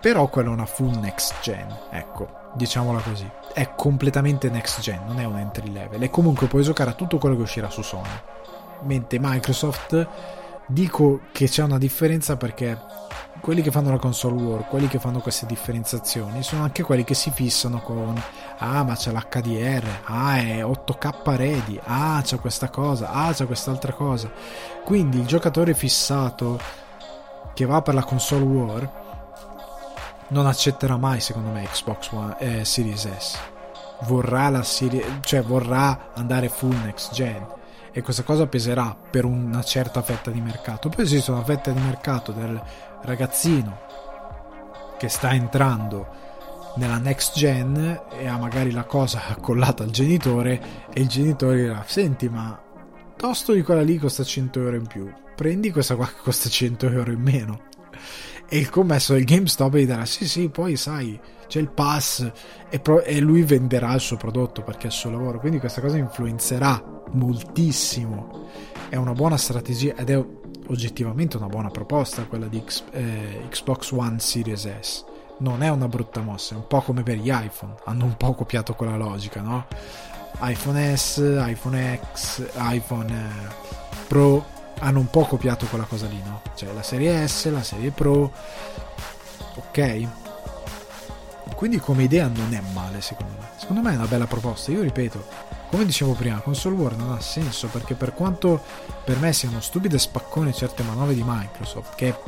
Però 0.00 0.28
quella 0.28 0.50
è 0.50 0.52
una 0.52 0.66
full 0.66 0.98
next 0.98 1.34
gen, 1.40 1.66
ecco, 1.90 2.28
diciamola 2.54 3.00
così. 3.00 3.28
È 3.52 3.74
completamente 3.74 4.50
next 4.50 4.80
gen, 4.80 5.00
non 5.06 5.18
è 5.18 5.24
un 5.24 5.38
entry 5.38 5.72
level. 5.72 6.02
E 6.02 6.10
comunque 6.10 6.46
puoi 6.46 6.62
giocare 6.62 6.90
a 6.90 6.94
tutto 6.94 7.18
quello 7.18 7.36
che 7.36 7.42
uscirà 7.42 7.70
su 7.70 7.82
Sony. 7.82 8.08
Mentre 8.82 9.18
Microsoft 9.18 10.06
dico 10.66 11.20
che 11.32 11.48
c'è 11.48 11.62
una 11.62 11.78
differenza 11.78 12.36
perché 12.36 12.78
quelli 13.44 13.60
che 13.60 13.70
fanno 13.70 13.90
la 13.90 13.98
console 13.98 14.40
war, 14.40 14.66
quelli 14.66 14.88
che 14.88 14.98
fanno 14.98 15.20
queste 15.20 15.44
differenziazioni, 15.44 16.42
sono 16.42 16.62
anche 16.62 16.82
quelli 16.82 17.04
che 17.04 17.12
si 17.12 17.30
fissano 17.30 17.78
con 17.82 18.18
ah 18.56 18.82
ma 18.84 18.94
c'è 18.94 19.12
l'HDR, 19.12 19.84
ah 20.04 20.38
è 20.38 20.64
8K 20.64 21.36
ready, 21.36 21.78
ah 21.84 22.22
c'è 22.24 22.38
questa 22.40 22.70
cosa, 22.70 23.10
ah 23.10 23.34
c'è 23.34 23.44
quest'altra 23.44 23.92
cosa. 23.92 24.32
Quindi 24.82 25.18
il 25.18 25.26
giocatore 25.26 25.74
fissato 25.74 26.58
che 27.52 27.66
va 27.66 27.82
per 27.82 27.92
la 27.92 28.02
console 28.02 28.44
war 28.44 28.92
non 30.28 30.46
accetterà 30.46 30.96
mai 30.96 31.20
secondo 31.20 31.50
me 31.50 31.64
Xbox 31.64 32.12
One 32.12 32.36
eh, 32.38 32.64
Series 32.64 33.06
S. 33.18 33.38
Vorrà 34.04 34.48
la 34.48 34.62
serie, 34.62 35.20
cioè 35.20 35.42
vorrà 35.42 36.12
andare 36.14 36.48
full 36.48 36.74
next 36.82 37.12
gen 37.12 37.46
e 37.92 38.00
questa 38.00 38.22
cosa 38.22 38.46
peserà 38.46 38.96
per 39.10 39.26
una 39.26 39.62
certa 39.62 40.00
fetta 40.00 40.30
di 40.30 40.40
mercato. 40.40 40.88
Poi 40.88 41.04
esiste 41.04 41.30
una 41.30 41.44
fetta 41.44 41.70
di 41.70 41.80
mercato 41.80 42.32
del 42.32 42.60
ragazzino 43.04 43.82
che 44.98 45.08
sta 45.08 45.32
entrando 45.32 46.22
nella 46.76 46.98
next 46.98 47.36
gen 47.36 48.00
e 48.18 48.26
ha 48.26 48.36
magari 48.36 48.72
la 48.72 48.84
cosa 48.84 49.26
accollata 49.28 49.84
al 49.84 49.90
genitore 49.90 50.86
e 50.92 51.00
il 51.00 51.08
genitore 51.08 51.62
dirà 51.62 51.84
senti 51.86 52.28
ma 52.28 52.60
tosto 53.16 53.52
di 53.52 53.62
quella 53.62 53.82
lì 53.82 53.96
costa 53.98 54.24
100 54.24 54.60
euro 54.60 54.76
in 54.76 54.86
più 54.86 55.22
prendi 55.34 55.70
questa 55.70 55.96
qua 55.96 56.06
che 56.06 56.14
costa 56.22 56.48
100 56.48 56.88
euro 56.88 57.10
in 57.10 57.20
meno. 57.20 57.60
E 58.48 58.58
il 58.58 58.70
commesso 58.70 59.14
del 59.14 59.24
GameStop 59.24 59.74
gli 59.74 59.86
dirà 59.86 60.04
sì 60.04 60.28
sì 60.28 60.48
poi 60.48 60.76
sai 60.76 61.18
c'è 61.46 61.60
il 61.60 61.70
pass 61.70 62.30
e, 62.68 62.78
pro- 62.78 63.02
e 63.02 63.18
lui 63.20 63.42
venderà 63.42 63.92
il 63.94 64.00
suo 64.00 64.16
prodotto 64.16 64.62
perché 64.62 64.84
è 64.84 64.86
il 64.86 64.92
suo 64.92 65.10
lavoro. 65.10 65.40
Quindi 65.40 65.58
questa 65.58 65.80
cosa 65.80 65.96
influenzerà 65.96 67.02
moltissimo. 67.12 68.48
È 68.88 68.96
una 68.96 69.12
buona 69.12 69.36
strategia 69.36 69.94
ed 69.96 70.10
è 70.10 70.24
oggettivamente 70.68 71.36
una 71.36 71.48
buona 71.48 71.70
proposta 71.70 72.24
quella 72.24 72.46
di 72.46 72.62
X, 72.64 72.84
eh, 72.92 73.46
Xbox 73.48 73.90
One 73.92 74.18
Series 74.18 74.68
S. 74.80 75.04
Non 75.38 75.62
è 75.62 75.68
una 75.68 75.88
brutta 75.88 76.20
mossa, 76.20 76.54
è 76.54 76.56
un 76.56 76.66
po' 76.66 76.80
come 76.80 77.02
per 77.02 77.16
gli 77.16 77.30
iPhone, 77.30 77.74
hanno 77.84 78.04
un 78.04 78.16
po' 78.16 78.34
copiato 78.34 78.74
quella 78.74 78.96
logica, 78.96 79.40
no? 79.40 79.66
iPhone 80.40 80.96
S, 80.96 81.18
iPhone 81.46 82.00
X, 82.12 82.50
iPhone 82.56 83.12
eh, 83.12 83.52
Pro 84.08 84.52
hanno 84.80 84.98
un 84.98 85.08
po' 85.08 85.24
copiato 85.24 85.66
quella 85.66 85.84
cosa 85.84 86.06
lì, 86.06 86.20
no? 86.24 86.42
Cioè 86.54 86.72
la 86.72 86.82
serie 86.82 87.26
S, 87.26 87.50
la 87.50 87.62
serie 87.62 87.90
Pro, 87.90 88.32
ok? 89.56 90.08
Quindi 91.54 91.78
come 91.78 92.02
idea 92.02 92.28
non 92.28 92.52
è 92.52 92.60
male 92.72 93.00
secondo 93.00 93.34
me. 93.38 93.48
Secondo 93.56 93.82
me 93.82 93.92
è 93.92 93.96
una 93.96 94.06
bella 94.06 94.26
proposta, 94.26 94.70
io 94.72 94.82
ripeto, 94.82 95.24
come 95.74 95.86
dicevo 95.86 96.12
prima, 96.12 96.38
console 96.38 96.76
war 96.76 96.94
non 96.94 97.10
ha 97.10 97.20
senso 97.20 97.66
perché 97.66 97.96
per 97.96 98.14
quanto 98.14 98.62
per 99.04 99.18
me 99.18 99.32
siano 99.32 99.60
stupide 99.60 99.98
spaccone 99.98 100.52
certe 100.52 100.84
manovre 100.84 101.16
di 101.16 101.24
Microsoft, 101.26 101.96
che 101.96 102.10
è 102.10 102.20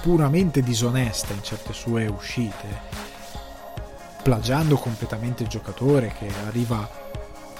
puramente 0.00 0.62
disonesta 0.62 1.32
in 1.32 1.44
certe 1.44 1.72
sue 1.74 2.08
uscite, 2.08 2.66
plagiando 4.20 4.78
completamente 4.78 5.44
il 5.44 5.48
giocatore 5.48 6.12
che 6.18 6.28
arriva 6.44 6.90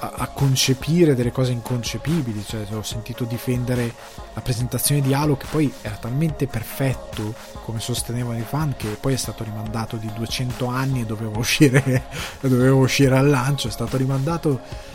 a, 0.00 0.12
a, 0.12 0.26
concepire 0.26 1.14
delle 1.14 1.30
cose 1.30 1.52
inconcepibili, 1.52 2.44
cioè 2.44 2.66
ho 2.72 2.82
sentito 2.82 3.22
difendere 3.22 3.94
la 4.34 4.40
presentazione 4.40 5.02
di 5.02 5.14
Halo 5.14 5.36
che 5.36 5.46
poi 5.48 5.72
era 5.82 5.94
talmente 5.94 6.48
perfetto 6.48 7.32
come 7.62 7.78
sostenevano 7.78 8.40
i 8.40 8.44
fan 8.44 8.74
che 8.76 8.88
poi 9.00 9.12
è 9.12 9.18
stato 9.18 9.44
rimandato 9.44 9.94
di 9.94 10.10
200 10.12 10.66
anni 10.66 11.02
e 11.02 11.06
doveva 11.06 11.38
uscire, 11.38 12.06
doveva 12.42 12.74
uscire 12.74 13.16
al 13.16 13.28
lancio, 13.28 13.68
è 13.68 13.70
stato 13.70 13.96
rimandato 13.96 14.90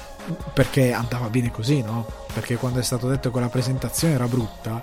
perché 0.53 0.93
andava 0.93 1.29
bene 1.29 1.51
così, 1.51 1.81
no? 1.81 2.05
Perché 2.33 2.55
quando 2.57 2.79
è 2.79 2.83
stato 2.83 3.07
detto 3.07 3.31
che 3.31 3.39
la 3.39 3.49
presentazione 3.49 4.13
era 4.13 4.27
brutta, 4.27 4.79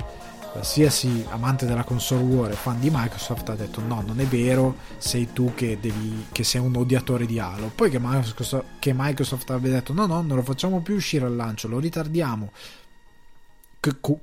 qualsiasi 0.50 1.26
amante 1.30 1.66
della 1.66 1.82
console 1.82 2.22
war 2.22 2.50
e 2.50 2.54
fan 2.54 2.78
di 2.78 2.88
Microsoft 2.90 3.48
ha 3.48 3.56
detto 3.56 3.80
no, 3.80 4.02
non 4.06 4.20
è 4.20 4.24
vero, 4.24 4.76
sei 4.98 5.32
tu 5.32 5.52
che, 5.54 5.78
devi, 5.80 6.26
che 6.30 6.44
sei 6.44 6.60
un 6.60 6.76
odiatore 6.76 7.26
di 7.26 7.38
Halo. 7.38 7.72
Poi 7.74 7.90
che 7.90 7.98
Microsoft, 8.00 8.64
che 8.78 8.92
Microsoft 8.94 9.50
abbia 9.50 9.72
detto 9.72 9.92
no, 9.92 10.06
no, 10.06 10.22
non 10.22 10.36
lo 10.36 10.42
facciamo 10.42 10.80
più 10.80 10.94
uscire 10.94 11.26
al 11.26 11.34
lancio, 11.34 11.68
lo 11.68 11.78
ritardiamo. 11.78 12.52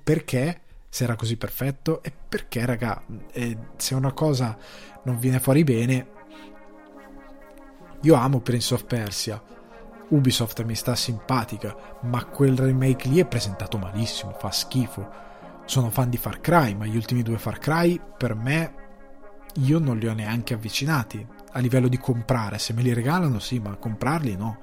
perché? 0.03 0.61
Se 0.89 1.03
era 1.03 1.15
così 1.15 1.35
perfetto? 1.37 2.01
E 2.01 2.11
perché, 2.11 2.65
raga, 2.65 3.03
eh, 3.31 3.57
se 3.77 3.93
una 3.95 4.11
cosa 4.13 4.57
non 5.03 5.19
viene 5.19 5.39
fuori 5.39 5.63
bene... 5.63 6.19
Io 8.03 8.15
amo 8.15 8.39
Prince 8.39 8.73
of 8.73 8.85
Persia 8.85 9.59
Ubisoft 10.11 10.63
mi 10.63 10.75
sta 10.75 10.95
simpatica, 10.95 11.75
ma 12.01 12.25
quel 12.25 12.57
remake 12.57 13.07
lì 13.07 13.19
è 13.19 13.25
presentato 13.25 13.77
malissimo, 13.77 14.33
fa 14.37 14.51
schifo. 14.51 15.09
Sono 15.65 15.89
fan 15.89 16.09
di 16.09 16.17
Far 16.17 16.41
Cry, 16.41 16.73
ma 16.75 16.85
gli 16.85 16.95
ultimi 16.95 17.23
due 17.23 17.37
Far 17.37 17.59
Cry 17.59 17.99
per 18.17 18.35
me 18.35 18.73
io 19.55 19.79
non 19.79 19.97
li 19.97 20.07
ho 20.07 20.13
neanche 20.13 20.53
avvicinati 20.53 21.25
a 21.53 21.59
livello 21.59 21.87
di 21.87 21.97
comprare. 21.97 22.57
Se 22.57 22.73
me 22.73 22.81
li 22.81 22.93
regalano, 22.93 23.39
sì, 23.39 23.59
ma 23.59 23.75
comprarli 23.75 24.35
no. 24.35 24.57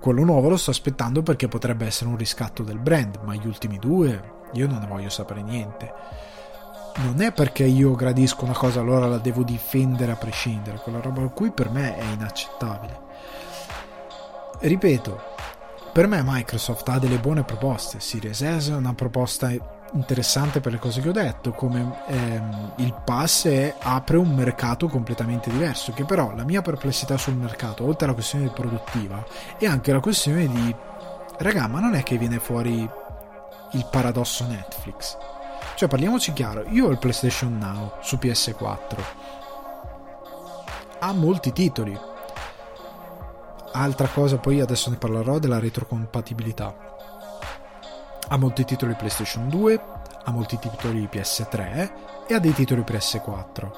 Quello 0.00 0.24
nuovo 0.24 0.48
lo 0.48 0.56
sto 0.56 0.70
aspettando 0.70 1.22
perché 1.22 1.46
potrebbe 1.46 1.84
essere 1.84 2.08
un 2.08 2.16
riscatto 2.16 2.62
del 2.62 2.78
brand, 2.78 3.20
ma 3.22 3.34
gli 3.34 3.46
ultimi 3.46 3.78
due 3.78 4.38
io 4.52 4.66
non 4.66 4.78
ne 4.78 4.86
voglio 4.86 5.10
sapere 5.10 5.42
niente. 5.42 5.92
Non 6.96 7.20
è 7.20 7.32
perché 7.32 7.64
io 7.64 7.94
gradisco 7.94 8.44
una 8.44 8.54
cosa 8.54 8.80
allora 8.80 9.06
la 9.06 9.18
devo 9.18 9.42
difendere 9.42 10.12
a 10.12 10.16
prescindere, 10.16 10.78
quella 10.78 11.00
roba 11.00 11.26
qui 11.28 11.50
per 11.50 11.70
me 11.70 11.96
è 11.96 12.04
inaccettabile. 12.12 13.08
Ripeto, 14.60 15.20
per 15.92 16.06
me 16.06 16.22
Microsoft 16.22 16.88
ha 16.90 16.98
delle 16.98 17.18
buone 17.18 17.44
proposte, 17.44 17.98
Series 17.98 18.58
S 18.58 18.70
è 18.70 18.74
una 18.74 18.92
proposta 18.92 19.50
interessante 19.92 20.60
per 20.60 20.72
le 20.72 20.78
cose 20.78 21.00
che 21.00 21.08
ho 21.08 21.12
detto, 21.12 21.52
come 21.52 22.02
ehm, 22.06 22.72
il 22.76 22.94
pass 23.02 23.46
è, 23.46 23.74
apre 23.80 24.18
un 24.18 24.34
mercato 24.34 24.86
completamente 24.86 25.50
diverso, 25.50 25.92
che 25.92 26.04
però 26.04 26.34
la 26.34 26.44
mia 26.44 26.60
perplessità 26.62 27.16
sul 27.16 27.34
mercato, 27.34 27.84
oltre 27.84 28.04
alla 28.04 28.14
questione 28.14 28.50
produttiva, 28.50 29.24
è 29.58 29.64
anche 29.64 29.92
la 29.92 30.00
questione 30.00 30.46
di, 30.46 30.74
raga, 31.38 31.66
ma 31.66 31.80
non 31.80 31.94
è 31.94 32.02
che 32.02 32.18
viene 32.18 32.38
fuori 32.38 32.88
il 33.72 33.88
paradosso 33.90 34.46
Netflix. 34.46 35.16
Cioè, 35.74 35.88
parliamoci 35.88 36.32
chiaro, 36.34 36.64
io 36.68 36.86
ho 36.86 36.90
il 36.90 36.98
PlayStation 36.98 37.56
Now 37.56 37.92
su 38.02 38.16
PS4. 38.16 39.02
Ha 40.98 41.12
molti 41.12 41.52
titoli. 41.52 41.98
Altra 43.72 44.08
cosa, 44.08 44.38
poi 44.38 44.60
adesso 44.60 44.90
ne 44.90 44.96
parlerò 44.96 45.38
della 45.38 45.58
retrocompatibilità 45.58 46.90
ha 48.32 48.36
molti 48.36 48.64
titoli 48.64 48.94
PlayStation 48.94 49.48
2, 49.48 49.80
ha 50.24 50.30
molti 50.30 50.56
titoli 50.58 51.08
PS3 51.10 51.90
e 52.28 52.34
ha 52.34 52.38
dei 52.38 52.52
titoli 52.52 52.82
PS4. 52.82 53.70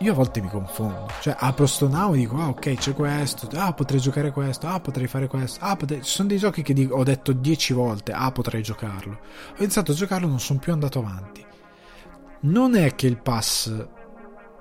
Io 0.00 0.10
a 0.10 0.14
volte 0.14 0.40
mi 0.40 0.48
confondo, 0.48 1.08
cioè 1.20 1.36
apro 1.38 1.66
sto 1.66 1.86
now 1.86 2.12
e 2.14 2.18
dico 2.18 2.36
ah 2.36 2.48
ok 2.48 2.74
c'è 2.74 2.94
questo, 2.94 3.48
ah 3.54 3.72
potrei 3.72 4.00
giocare 4.00 4.32
questo, 4.32 4.66
ah 4.66 4.80
potrei 4.80 5.06
fare 5.06 5.28
questo, 5.28 5.64
ah 5.64 5.76
potrei... 5.76 6.02
ci 6.02 6.10
sono 6.10 6.28
dei 6.28 6.38
giochi 6.38 6.62
che 6.62 6.74
dico, 6.74 6.96
ho 6.96 7.04
detto 7.04 7.32
10 7.32 7.72
volte 7.74 8.10
ah 8.10 8.32
potrei 8.32 8.60
giocarlo, 8.60 9.12
ho 9.52 9.62
iniziato 9.62 9.92
a 9.92 9.94
giocarlo 9.94 10.26
non 10.26 10.40
sono 10.40 10.58
più 10.58 10.72
andato 10.72 10.98
avanti. 10.98 11.46
Non 12.40 12.74
è 12.74 12.96
che 12.96 13.06
il 13.06 13.18
pass 13.18 13.72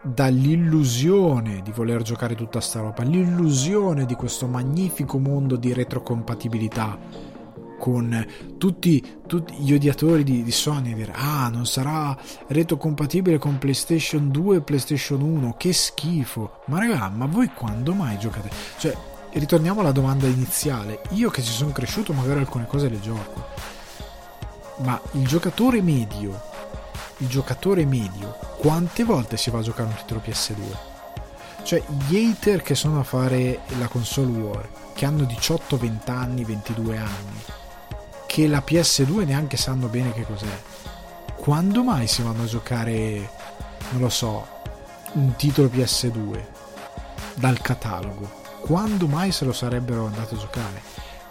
dà 0.04 0.28
l'illusione 0.28 1.62
di 1.64 1.72
voler 1.72 2.02
giocare 2.02 2.36
tutta 2.36 2.60
sta 2.60 2.82
roba, 2.82 3.04
l'illusione 3.04 4.06
di 4.06 4.16
questo 4.16 4.48
magnifico 4.48 5.18
mondo 5.18 5.56
di 5.56 5.74
retrocompatibilità 5.74 7.00
con 7.80 8.26
tutti, 8.58 9.04
tutti 9.28 9.56
gli 9.56 9.74
odiatori 9.74 10.24
di, 10.24 10.44
di, 10.44 10.52
Sony 10.52 10.94
dire 10.94 11.12
ah 11.16 11.50
non 11.50 11.66
sarà 11.66 12.16
retrocompatibile 12.48 13.38
con 13.38 13.58
PlayStation 13.58 14.30
2 14.30 14.58
e 14.58 14.62
PlayStation 14.62 15.22
1 15.22 15.56
che 15.58 15.74
schifo. 15.74 16.62
Ma 16.68 16.80
raga 16.80 17.10
ma 17.10 17.26
voi 17.26 17.50
quando 17.54 17.94
mai 17.94 18.18
giocate? 18.18 18.50
Cioè 18.78 18.96
ritorniamo 19.34 19.82
alla 19.82 19.92
domanda 19.92 20.28
iniziale. 20.28 21.02
Io 21.12 21.30
che 21.30 21.42
ci 21.42 21.52
sono 21.52 21.72
cresciuto 21.72 22.14
magari 22.14 22.40
alcune 22.40 22.68
cose 22.68 22.90
le 22.90 23.00
gioco 23.00 23.74
ma 24.78 25.00
il 25.12 25.28
giocatore 25.28 25.82
medio 25.82 26.52
il 27.24 27.30
giocatore 27.30 27.86
medio 27.86 28.38
quante 28.58 29.04
volte 29.04 29.38
si 29.38 29.50
va 29.50 29.60
a 29.60 29.64
giocare 29.64 29.90
un 29.90 29.96
titolo 29.96 30.22
PS2 30.26 30.92
cioè 31.64 31.82
gli 32.08 32.18
hater 32.18 32.62
che 32.62 32.76
sono 32.76 33.00
a 33.00 33.04
fare 33.04 33.62
la 33.80 33.88
console 33.88 34.38
war 34.38 34.70
che 34.94 35.06
hanno 35.06 35.24
18, 35.24 35.78
20 35.78 36.12
anni, 36.12 36.44
22 36.44 36.98
anni 36.98 37.42
che 38.34 38.48
la 38.48 38.64
PS2 38.66 39.26
neanche 39.26 39.58
sanno 39.58 39.88
bene 39.90 40.12
che 40.12 40.26
cos'è. 40.26 40.60
Quando 41.36 41.84
mai 41.84 42.08
si 42.08 42.24
vanno 42.24 42.42
a 42.42 42.48
giocare, 42.48 43.30
non 43.92 44.02
lo 44.02 44.10
so, 44.10 44.48
un 45.12 45.36
titolo 45.36 45.68
PS2 45.68 46.44
dal 47.36 47.62
catalogo? 47.62 48.42
Quando 48.62 49.08
mai 49.08 49.32
se 49.32 49.46
lo 49.46 49.54
sarebbero 49.54 50.08
andato 50.08 50.34
a 50.34 50.40
giocare? 50.40 50.82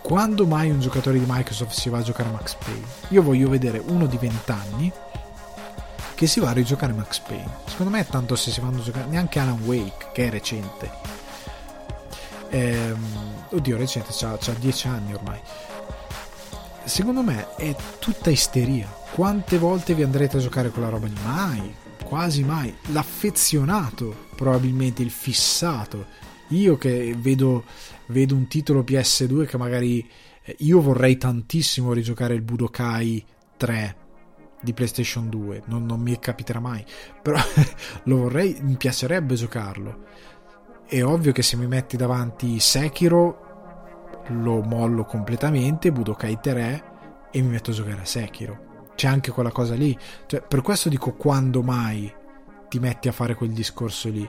Quando 0.01 0.47
mai 0.47 0.71
un 0.71 0.79
giocatore 0.79 1.19
di 1.19 1.25
Microsoft 1.27 1.77
si 1.77 1.89
va 1.89 1.99
a 1.99 2.03
giocare 2.03 2.31
Max 2.31 2.55
Payne? 2.55 2.87
Io 3.09 3.23
voglio 3.23 3.49
vedere 3.49 3.83
uno 3.85 4.07
di 4.07 4.17
20 4.17 4.53
anni 4.53 4.93
che 6.23 6.29
si 6.29 6.39
va 6.39 6.51
a 6.51 6.53
rigiocare 6.53 6.93
Max 6.93 7.19
Payne. 7.19 7.51
Secondo 7.67 7.91
me 7.91 7.99
è 7.99 8.07
tanto 8.07 8.37
se 8.37 8.53
si 8.53 8.61
vanno 8.61 8.79
a 8.79 8.83
giocare 8.83 9.09
neanche 9.09 9.41
Alan 9.41 9.61
Wake, 9.65 10.11
che 10.13 10.29
è 10.29 10.31
recente. 10.31 10.89
Ehm, 12.51 13.45
oddio, 13.49 13.77
recente, 13.77 14.13
ha 14.25 14.39
10 14.57 14.87
anni 14.87 15.15
ormai 15.15 15.41
secondo 16.85 17.23
me 17.23 17.57
è 17.57 17.75
tutta 17.99 18.31
isteria. 18.31 18.87
Quante 19.13 19.59
volte 19.59 19.95
vi 19.95 20.05
andrete 20.05 20.37
a 20.37 20.41
giocare 20.41 20.71
quella 20.71 20.91
roba 20.91 21.09
lì? 21.09 21.15
Mai, 21.25 21.75
quasi 22.05 22.45
mai. 22.45 22.73
L'affezionato, 22.93 24.29
probabilmente 24.37 25.03
il 25.03 25.11
fissato. 25.11 26.07
Io 26.49 26.79
che 26.79 27.17
vedo, 27.19 27.65
vedo 28.07 28.37
un 28.37 28.47
titolo 28.47 28.83
PS2 28.83 29.45
che 29.47 29.57
magari 29.57 30.09
eh, 30.45 30.55
io 30.61 30.81
vorrei 30.81 31.17
tantissimo 31.17 31.93
rigiocare 31.93 32.35
il 32.35 32.43
Budokai 32.43 33.25
3 33.57 34.02
di 34.63 34.73
PlayStation 34.73 35.29
2, 35.29 35.65
non, 35.67 35.85
non 35.85 36.01
mi 36.01 36.19
capiterà 36.19 36.61
mai, 36.61 36.85
però 37.21 37.39
lo 38.05 38.17
vorrei, 38.17 38.57
mi 38.63 38.77
piacerebbe 38.77 39.35
giocarlo. 39.35 40.05
È 40.87 41.03
ovvio 41.03 41.33
che 41.33 41.43
se 41.43 41.57
mi 41.57 41.67
metti 41.67 41.97
davanti 41.97 42.61
Sekiro 42.61 43.51
lo 44.29 44.63
mollo 44.63 45.05
completamente, 45.05 45.91
Budokai 45.91 46.39
3 46.41 46.85
e 47.31 47.43
mi 47.43 47.49
metto 47.49 47.71
a 47.71 47.75
giocare 47.75 48.03
a 48.03 48.05
Sekiro. 48.05 48.71
C'è 48.95 49.09
anche 49.09 49.31
quella 49.31 49.51
cosa 49.51 49.75
lì. 49.75 49.97
Cioè, 50.27 50.43
per 50.43 50.61
questo 50.61 50.89
dico 50.89 51.15
quando 51.15 51.63
mai 51.63 52.13
ti 52.69 52.79
metti 52.79 53.09
a 53.09 53.13
fare 53.13 53.35
quel 53.35 53.51
discorso 53.51 54.09
lì. 54.11 54.29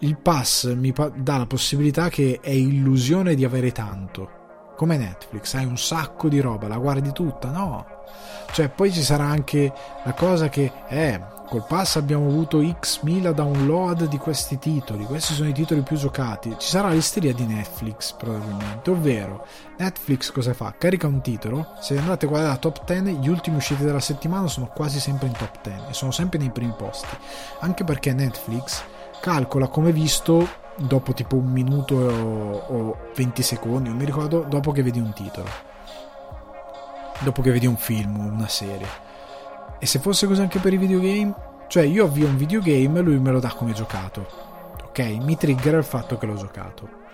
Il 0.00 0.18
pass 0.18 0.72
mi 0.74 0.92
dà 1.16 1.38
la 1.38 1.46
possibilità 1.46 2.10
che 2.10 2.40
è 2.42 2.50
illusione 2.50 3.34
di 3.34 3.44
avere 3.44 3.72
tanto. 3.72 4.35
Come 4.76 4.96
Netflix, 4.96 5.54
hai 5.54 5.64
un 5.64 5.78
sacco 5.78 6.28
di 6.28 6.40
roba, 6.40 6.68
la 6.68 6.78
guardi 6.78 7.12
tutta? 7.12 7.50
No. 7.50 7.86
Cioè, 8.52 8.68
poi 8.68 8.92
ci 8.92 9.02
sarà 9.02 9.24
anche 9.24 9.72
la 10.04 10.12
cosa 10.12 10.48
che 10.48 10.70
è 10.86 11.14
eh, 11.14 11.34
Col 11.48 11.64
pass 11.64 11.94
abbiamo 11.94 12.26
avuto 12.26 12.60
x 12.80 13.02
mila 13.02 13.30
download 13.30 14.08
di 14.08 14.18
questi 14.18 14.58
titoli, 14.58 15.04
questi 15.04 15.32
sono 15.32 15.48
i 15.48 15.52
titoli 15.52 15.82
più 15.82 15.96
giocati. 15.96 16.56
Ci 16.58 16.66
sarà 16.66 16.88
l'isteria 16.88 17.32
di 17.32 17.46
Netflix 17.46 18.12
probabilmente, 18.14 18.90
ovvero 18.90 19.46
Netflix 19.78 20.32
cosa 20.32 20.54
fa? 20.54 20.74
Carica 20.76 21.06
un 21.06 21.20
titolo, 21.20 21.74
se 21.78 21.96
andate 21.96 22.26
a 22.26 22.28
guardare 22.28 22.52
la 22.52 22.58
top 22.58 22.84
10, 22.84 23.18
gli 23.18 23.28
ultimi 23.28 23.58
usciti 23.58 23.84
della 23.84 24.00
settimana 24.00 24.48
sono 24.48 24.66
quasi 24.74 24.98
sempre 24.98 25.28
in 25.28 25.34
top 25.34 25.60
10 25.62 25.82
e 25.88 25.92
sono 25.92 26.10
sempre 26.10 26.40
nei 26.40 26.50
primi 26.50 26.74
posti, 26.76 27.16
anche 27.60 27.84
perché 27.84 28.12
Netflix 28.12 28.82
calcola 29.20 29.68
come 29.68 29.92
visto 29.92 30.64
dopo 30.76 31.12
tipo 31.12 31.36
un 31.36 31.50
minuto 31.50 31.94
o, 31.94 32.56
o 32.68 32.96
20 33.14 33.42
secondi, 33.42 33.88
non 33.88 33.98
mi 33.98 34.04
ricordo, 34.04 34.44
dopo 34.48 34.72
che 34.72 34.82
vedi 34.82 35.00
un 35.00 35.12
titolo, 35.12 35.48
dopo 37.20 37.42
che 37.42 37.50
vedi 37.50 37.66
un 37.66 37.76
film, 37.76 38.18
una 38.18 38.48
serie 38.48 39.04
e 39.78 39.86
se 39.86 39.98
fosse 39.98 40.26
così 40.26 40.40
anche 40.40 40.58
per 40.58 40.72
i 40.72 40.78
videogame? 40.78 41.34
Cioè 41.68 41.82
io 41.82 42.04
avvio 42.04 42.26
un 42.26 42.36
videogame 42.36 42.98
e 42.98 43.02
lui 43.02 43.18
me 43.18 43.30
lo 43.30 43.40
dà 43.40 43.52
come 43.52 43.72
giocato. 43.72 44.26
Ok? 44.84 44.98
Mi 45.20 45.36
trigger 45.36 45.74
il 45.74 45.84
fatto 45.84 46.16
che 46.16 46.26
l'ho 46.26 46.36
giocato. 46.36 47.04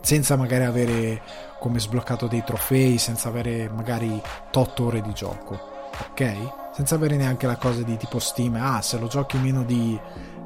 Senza 0.00 0.36
magari 0.36 0.64
avere 0.64 1.20
come 1.58 1.78
sbloccato 1.78 2.26
dei 2.26 2.42
trofei, 2.44 2.96
senza 2.98 3.28
avere 3.28 3.68
magari 3.68 4.20
8 4.54 4.84
ore 4.84 5.02
di 5.02 5.12
gioco. 5.12 5.90
Ok? 6.10 6.70
Senza 6.72 6.94
avere 6.94 7.16
neanche 7.16 7.46
la 7.46 7.56
cosa 7.56 7.82
di 7.82 7.96
tipo 7.96 8.18
Steam. 8.18 8.54
Ah, 8.54 8.80
se 8.80 8.98
lo 8.98 9.06
giochi 9.06 9.36
meno 9.36 9.62
di... 9.64 9.98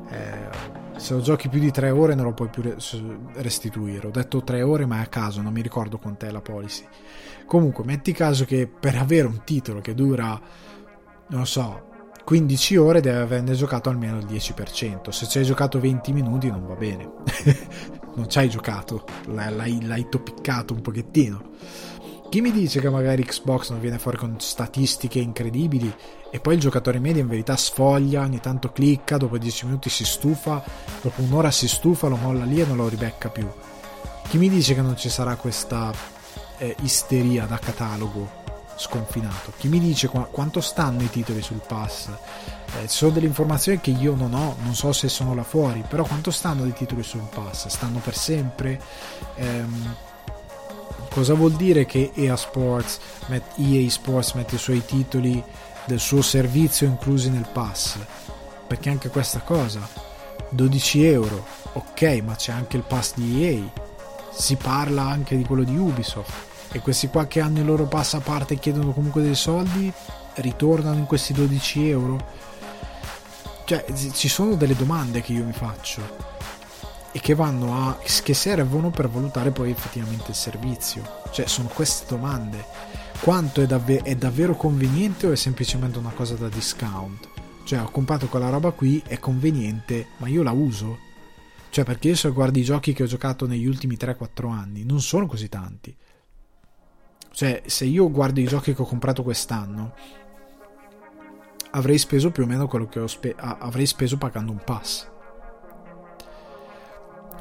Eh, 0.09 0.80
se 0.96 1.14
lo 1.14 1.20
giochi 1.20 1.48
più 1.48 1.59
di 1.59 1.70
3 1.70 1.90
ore 1.90 2.14
non 2.14 2.24
lo 2.24 2.32
puoi 2.32 2.48
più 2.48 2.62
restituire. 3.34 4.07
Ho 4.07 4.11
detto 4.11 4.42
3 4.42 4.62
ore 4.62 4.86
ma 4.86 4.98
è 4.98 5.03
a 5.03 5.07
caso, 5.07 5.40
non 5.42 5.53
mi 5.53 5.62
ricordo 5.62 5.98
quant'è 5.98 6.30
la 6.30 6.40
policy. 6.40 6.84
Comunque, 7.46 7.84
metti 7.84 8.12
caso 8.12 8.44
che 8.44 8.66
per 8.66 8.96
avere 8.96 9.26
un 9.26 9.42
titolo 9.44 9.80
che 9.80 9.94
dura 9.94 10.40
non 11.28 11.46
so, 11.46 11.90
15 12.24 12.76
ore 12.76 13.00
deve 13.00 13.18
averne 13.18 13.55
giocato 13.55 13.88
almeno 13.88 14.18
il 14.18 14.26
10%. 14.26 15.11
Se 15.11 15.26
ci 15.26 15.38
hai 15.38 15.44
giocato 15.44 15.80
20 15.80 16.12
minuti 16.12 16.50
non 16.50 16.66
va 16.66 16.74
bene. 16.74 17.11
non 18.14 18.28
ci 18.28 18.38
hai 18.38 18.48
giocato, 18.48 19.05
l'hai, 19.26 19.84
l'hai 19.84 20.09
topiccato 20.09 20.74
un 20.74 20.82
pochettino. 20.82 21.50
Chi 22.28 22.40
mi 22.40 22.53
dice 22.53 22.80
che 22.80 22.88
magari 22.88 23.24
Xbox 23.24 23.70
non 23.70 23.80
viene 23.80 23.98
fuori 23.98 24.16
con 24.16 24.36
statistiche 24.38 25.18
incredibili 25.18 25.92
e 26.35 26.41
poi 26.41 26.55
il 26.55 26.61
giocatore 26.61 26.99
medio 26.99 27.20
in 27.20 27.28
verità 27.28 27.59
sfoglia, 27.59 28.22
ogni 28.22 28.41
tanto 28.41 28.72
clicca, 28.72 29.18
dopo 29.18 29.37
10 29.37 29.66
minuti 29.66 29.91
si 29.91 30.03
stufa, 30.03 30.64
dopo 31.03 31.20
un'ora 31.20 31.51
si 31.51 31.68
stufa, 31.68 32.09
lo 32.09 32.16
molla 32.16 32.47
lì 32.47 32.59
e 32.59 32.64
non 32.64 32.78
lo 32.78 32.89
ribecca 32.89 33.28
più. 33.28 33.47
Chi 34.28 34.39
mi 34.39 34.49
dice 34.49 34.74
che 34.74 34.80
non 34.80 34.97
ci 34.97 35.11
sarà 35.11 35.37
questa 35.37 35.93
eh, 36.57 36.74
isteria 36.80 37.45
da 37.45 37.59
catalogo 37.59 38.41
sconfinato. 38.76 39.53
Chi 39.59 39.68
mi 39.68 39.78
dice 39.78 40.09
qu- 40.09 40.30
quanto 40.30 40.62
stanno 40.62 41.03
i 41.03 41.11
titoli 41.11 41.43
sul 41.43 41.61
pass? 41.66 42.09
Eh, 42.80 42.89
sono 42.89 43.11
delle 43.11 43.26
informazioni 43.26 43.80
che 43.80 43.91
io 43.91 44.14
non 44.14 44.33
ho, 44.33 44.57
non 44.62 44.74
so 44.74 44.91
se 44.93 45.11
sono 45.11 45.35
là 45.35 45.43
fuori, 45.45 45.85
però 45.87 46.03
quanto 46.05 46.30
stanno 46.30 46.64
i 46.64 46.72
titoli 46.72 47.03
sul 47.03 47.28
pass? 47.28 47.66
Stanno 47.66 47.99
per 47.99 48.16
sempre? 48.16 48.80
Ehm, 49.35 49.97
Cosa 51.12 51.35
vuol 51.35 51.53
dire 51.53 51.85
che 51.85 52.11
EA 52.14 52.37
Sports, 52.37 52.99
EA 53.57 53.91
Sports 53.91 54.33
mette 54.33 54.55
i 54.55 54.59
suoi 54.59 54.83
titoli 54.83 55.45
del 55.85 56.01
suo 56.01 56.22
servizio 56.22 56.87
inclusi 56.87 57.30
nel 57.30 57.49
pass? 57.53 57.99
Perché 58.66 58.91
anche 58.91 59.09
questa 59.09 59.41
cosa, 59.41 59.80
12 60.51 61.05
euro, 61.05 61.45
ok, 61.72 62.03
ma 62.24 62.35
c'è 62.35 62.53
anche 62.53 62.76
il 62.76 62.83
pass 62.83 63.14
di 63.14 63.45
EA, 63.45 63.62
si 64.33 64.57
parla 64.57 65.03
anche 65.03 65.37
di 65.37 65.45
quello 65.45 65.62
di 65.62 65.76
Ubisoft 65.76 66.51
e 66.72 66.80
questi 66.80 67.09
qua 67.09 67.26
che 67.26 67.41
hanno 67.41 67.61
il 67.61 67.66
loro 67.66 67.85
pass 67.85 68.14
a 68.14 68.20
parte 68.20 68.55
e 68.55 68.59
chiedono 68.59 68.93
comunque 68.93 69.22
dei 69.22 69.35
soldi, 69.35 69.93
ritornano 70.35 70.99
in 70.99 71.07
questi 71.07 71.33
12 71.33 71.89
euro? 71.89 72.26
Cioè, 73.64 73.85
ci 74.12 74.28
sono 74.28 74.55
delle 74.55 74.74
domande 74.74 75.20
che 75.20 75.33
io 75.33 75.45
mi 75.45 75.53
faccio 75.53 76.01
e 77.12 77.20
che 77.20 77.35
vanno 77.35 77.89
a 77.89 77.99
che 78.22 78.35
servono 78.35 78.91
per 78.91 79.09
valutare 79.09 79.51
poi 79.51 79.70
effettivamente 79.70 80.30
il 80.30 80.37
servizio. 80.37 81.03
Cioè, 81.30 81.47
sono 81.47 81.68
queste 81.68 82.07
domande. 82.09 82.64
Quanto 83.23 83.62
è, 83.62 83.66
davve- 83.66 84.03
è 84.03 84.16
davvero 84.16 84.57
conveniente 84.57 85.29
o 85.29 85.31
è 85.31 85.37
semplicemente 85.37 85.97
una 85.97 86.11
cosa 86.11 86.35
da 86.35 86.49
discount? 86.49 87.29
Cioè, 87.62 87.81
ho 87.81 87.89
comprato 87.89 88.27
quella 88.27 88.49
roba 88.49 88.73
qui, 88.73 89.01
è 89.07 89.20
conveniente, 89.20 90.09
ma 90.16 90.27
io 90.27 90.43
la 90.43 90.51
uso? 90.51 90.99
Cioè, 91.70 91.85
perché 91.85 92.09
io 92.09 92.16
se 92.16 92.31
guardi 92.31 92.59
i 92.59 92.64
giochi 92.64 92.93
che 92.93 93.05
ho 93.05 93.07
giocato 93.07 93.47
negli 93.47 93.64
ultimi 93.64 93.97
3-4 93.97 94.51
anni, 94.51 94.83
non 94.85 95.01
sono 95.01 95.27
così 95.27 95.49
tanti. 95.49 95.97
Cioè, 97.31 97.62
se 97.64 97.85
io 97.85 98.11
guardo 98.11 98.41
i 98.41 98.45
giochi 98.45 98.75
che 98.75 98.83
ho 98.83 98.87
comprato 98.87 99.23
quest'anno, 99.23 99.95
avrei 101.70 101.99
speso 101.99 102.33
più 102.33 102.43
o 102.43 102.47
meno 102.47 102.66
quello 102.66 102.89
che 102.89 103.07
spe- 103.07 103.37
avrei 103.37 103.87
speso 103.87 104.18
pagando 104.18 104.51
un 104.51 104.62
pass. 104.64 105.09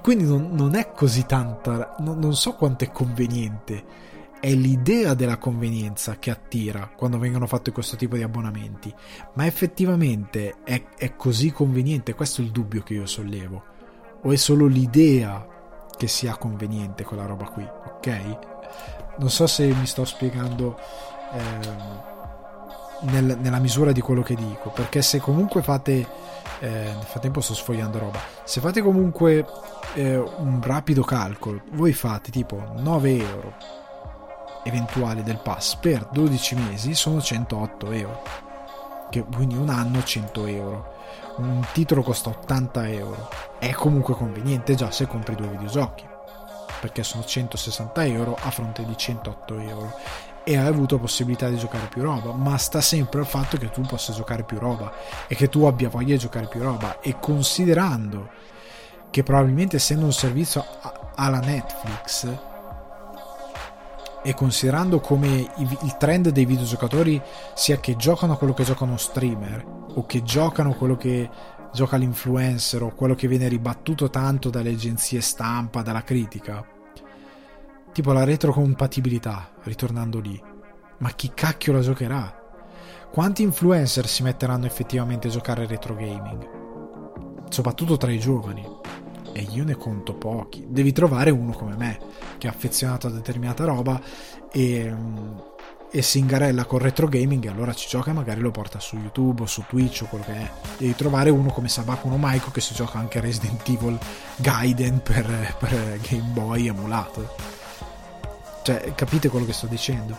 Quindi 0.03 0.25
non, 0.25 0.51
non 0.51 0.75
è 0.75 0.91
così 0.91 1.25
tanta, 1.25 1.95
non, 2.01 2.19
non 2.19 2.35
so 2.35 2.53
quanto 2.53 2.83
è 2.83 2.91
conveniente. 2.91 4.19
È 4.41 4.51
l'idea 4.51 5.13
della 5.13 5.37
convenienza 5.37 6.17
che 6.17 6.31
attira 6.31 6.89
quando 6.97 7.19
vengono 7.19 7.45
fatti 7.45 7.69
questo 7.69 7.95
tipo 7.95 8.15
di 8.15 8.23
abbonamenti. 8.23 8.91
Ma 9.35 9.45
effettivamente 9.45 10.55
è, 10.63 10.83
è 10.97 11.15
così 11.15 11.51
conveniente? 11.51 12.15
Questo 12.15 12.41
è 12.41 12.43
il 12.43 12.49
dubbio 12.49 12.81
che 12.81 12.95
io 12.95 13.05
sollevo. 13.05 13.63
O 14.23 14.31
è 14.31 14.35
solo 14.37 14.65
l'idea 14.65 15.47
che 15.95 16.07
sia 16.07 16.35
conveniente 16.37 17.03
quella 17.03 17.27
roba 17.27 17.45
qui, 17.49 17.63
ok? 17.63 18.37
Non 19.19 19.29
so 19.29 19.45
se 19.45 19.67
mi 19.67 19.85
sto 19.85 20.05
spiegando. 20.05 20.75
Eh, 21.33 22.09
nel, 23.01 23.37
nella 23.39 23.59
misura 23.59 23.91
di 23.91 24.01
quello 24.01 24.21
che 24.21 24.35
dico 24.35 24.69
perché 24.69 25.01
se 25.01 25.19
comunque 25.19 25.61
fate 25.61 26.07
eh, 26.59 26.69
nel 26.69 27.03
frattempo 27.03 27.41
sto 27.41 27.55
sfogliando 27.55 27.97
roba 27.97 28.19
se 28.43 28.59
fate 28.59 28.81
comunque 28.81 29.45
eh, 29.95 30.17
un 30.17 30.59
rapido 30.61 31.01
calcolo 31.01 31.61
voi 31.71 31.93
fate 31.93 32.29
tipo 32.29 32.73
9 32.77 33.17
euro 33.17 33.55
eventuali 34.63 35.23
del 35.23 35.37
pass 35.37 35.75
per 35.75 36.07
12 36.11 36.55
mesi 36.55 36.93
sono 36.93 37.21
108 37.21 37.91
euro 37.91 38.49
che 39.11 39.23
quindi 39.23 39.55
un 39.55 39.69
anno 39.69 40.01
100 40.01 40.45
euro. 40.47 40.99
Un 41.35 41.63
titolo 41.73 42.01
costa 42.01 42.29
80 42.29 42.89
euro. 42.89 43.29
È 43.59 43.71
comunque 43.73 44.15
conveniente 44.15 44.73
già 44.73 44.89
se 44.89 45.05
compri 45.05 45.35
due 45.35 45.49
videogiochi 45.49 46.07
perché 46.79 47.03
sono 47.03 47.23
160 47.23 48.05
euro 48.05 48.35
a 48.41 48.49
fronte 48.49 48.83
di 48.83 48.97
108 48.97 49.59
euro. 49.59 49.93
E 50.43 50.57
hai 50.57 50.65
avuto 50.65 50.97
possibilità 50.97 51.47
di 51.49 51.57
giocare 51.57 51.85
più 51.85 52.01
roba, 52.01 52.31
ma 52.31 52.57
sta 52.57 52.81
sempre 52.81 53.19
al 53.19 53.27
fatto 53.27 53.57
che 53.57 53.69
tu 53.69 53.81
possa 53.81 54.11
giocare 54.11 54.43
più 54.43 54.57
roba 54.57 54.91
e 55.27 55.35
che 55.35 55.49
tu 55.49 55.65
abbia 55.65 55.89
voglia 55.89 56.13
di 56.13 56.17
giocare 56.17 56.47
più 56.47 56.63
roba. 56.63 56.99
E 57.01 57.19
considerando 57.19 58.29
che 59.11 59.21
probabilmente 59.21 59.75
essendo 59.75 60.05
un 60.05 60.13
servizio 60.13 60.65
alla 61.13 61.39
Netflix 61.39 62.50
e 64.23 64.33
considerando 64.33 64.99
come 64.99 65.51
il 65.57 65.95
trend 65.97 66.29
dei 66.29 66.45
videogiocatori 66.45 67.21
sia 67.55 67.79
che 67.79 67.95
giocano 67.95 68.37
quello 68.37 68.53
che 68.53 68.63
giocano 68.63 68.97
streamer 68.97 69.65
o 69.95 70.05
che 70.05 70.21
giocano 70.23 70.73
quello 70.73 70.95
che 70.95 71.29
gioca 71.73 71.97
l'influencer 71.97 72.83
o 72.83 72.93
quello 72.93 73.15
che 73.15 73.27
viene 73.27 73.47
ribattuto 73.47 74.09
tanto 74.09 74.49
dalle 74.49 74.71
agenzie 74.71 75.21
stampa, 75.21 75.81
dalla 75.81 76.03
critica 76.03 76.79
Tipo 77.93 78.13
la 78.13 78.23
retrocompatibilità, 78.23 79.49
ritornando 79.63 80.19
lì. 80.21 80.41
Ma 80.99 81.09
chi 81.09 81.31
cacchio 81.33 81.73
la 81.73 81.81
giocherà? 81.81 82.39
Quanti 83.11 83.41
influencer 83.41 84.07
si 84.07 84.23
metteranno 84.23 84.65
effettivamente 84.65 85.27
a 85.27 85.31
giocare 85.31 85.65
retro 85.65 85.93
gaming? 85.95 87.49
Soprattutto 87.49 87.97
tra 87.97 88.09
i 88.09 88.17
giovani. 88.17 88.65
E 89.33 89.47
io 89.51 89.63
ne 89.63 89.75
conto 89.75 90.13
pochi. 90.13 90.65
Devi 90.67 90.91
trovare 90.91 91.29
uno 91.29 91.51
come 91.51 91.75
me, 91.75 91.99
che 92.37 92.47
è 92.47 92.49
affezionato 92.49 93.07
a 93.07 93.11
determinata 93.11 93.65
roba 93.65 94.01
e, 94.51 94.91
mm, 94.91 95.37
e 95.91 96.01
si 96.01 96.19
ingarella 96.19 96.65
con 96.65 96.79
retro 96.79 97.07
gaming 97.07 97.45
e 97.45 97.49
allora 97.49 97.73
ci 97.73 97.87
gioca 97.87 98.11
e 98.11 98.13
magari 98.13 98.41
lo 98.41 98.51
porta 98.51 98.79
su 98.79 98.97
YouTube 98.97 99.43
o 99.43 99.45
su 99.45 99.63
Twitch 99.67 100.01
o 100.03 100.07
quello 100.07 100.25
che 100.25 100.33
è. 100.33 100.51
Devi 100.77 100.95
trovare 100.95 101.29
uno 101.29 101.51
come 101.51 101.69
Sabakuno 101.69 102.17
Maiko 102.17 102.51
che 102.51 102.61
si 102.61 102.73
gioca 102.73 102.99
anche 102.99 103.19
Resident 103.19 103.67
Evil 103.67 103.97
Gaiden 104.37 105.01
per, 105.01 105.55
per 105.59 105.99
Game 106.01 106.29
Boy 106.33 106.67
emulato 106.67 107.59
cioè, 108.63 108.93
capite 108.93 109.29
quello 109.29 109.45
che 109.45 109.53
sto 109.53 109.67
dicendo? 109.67 110.15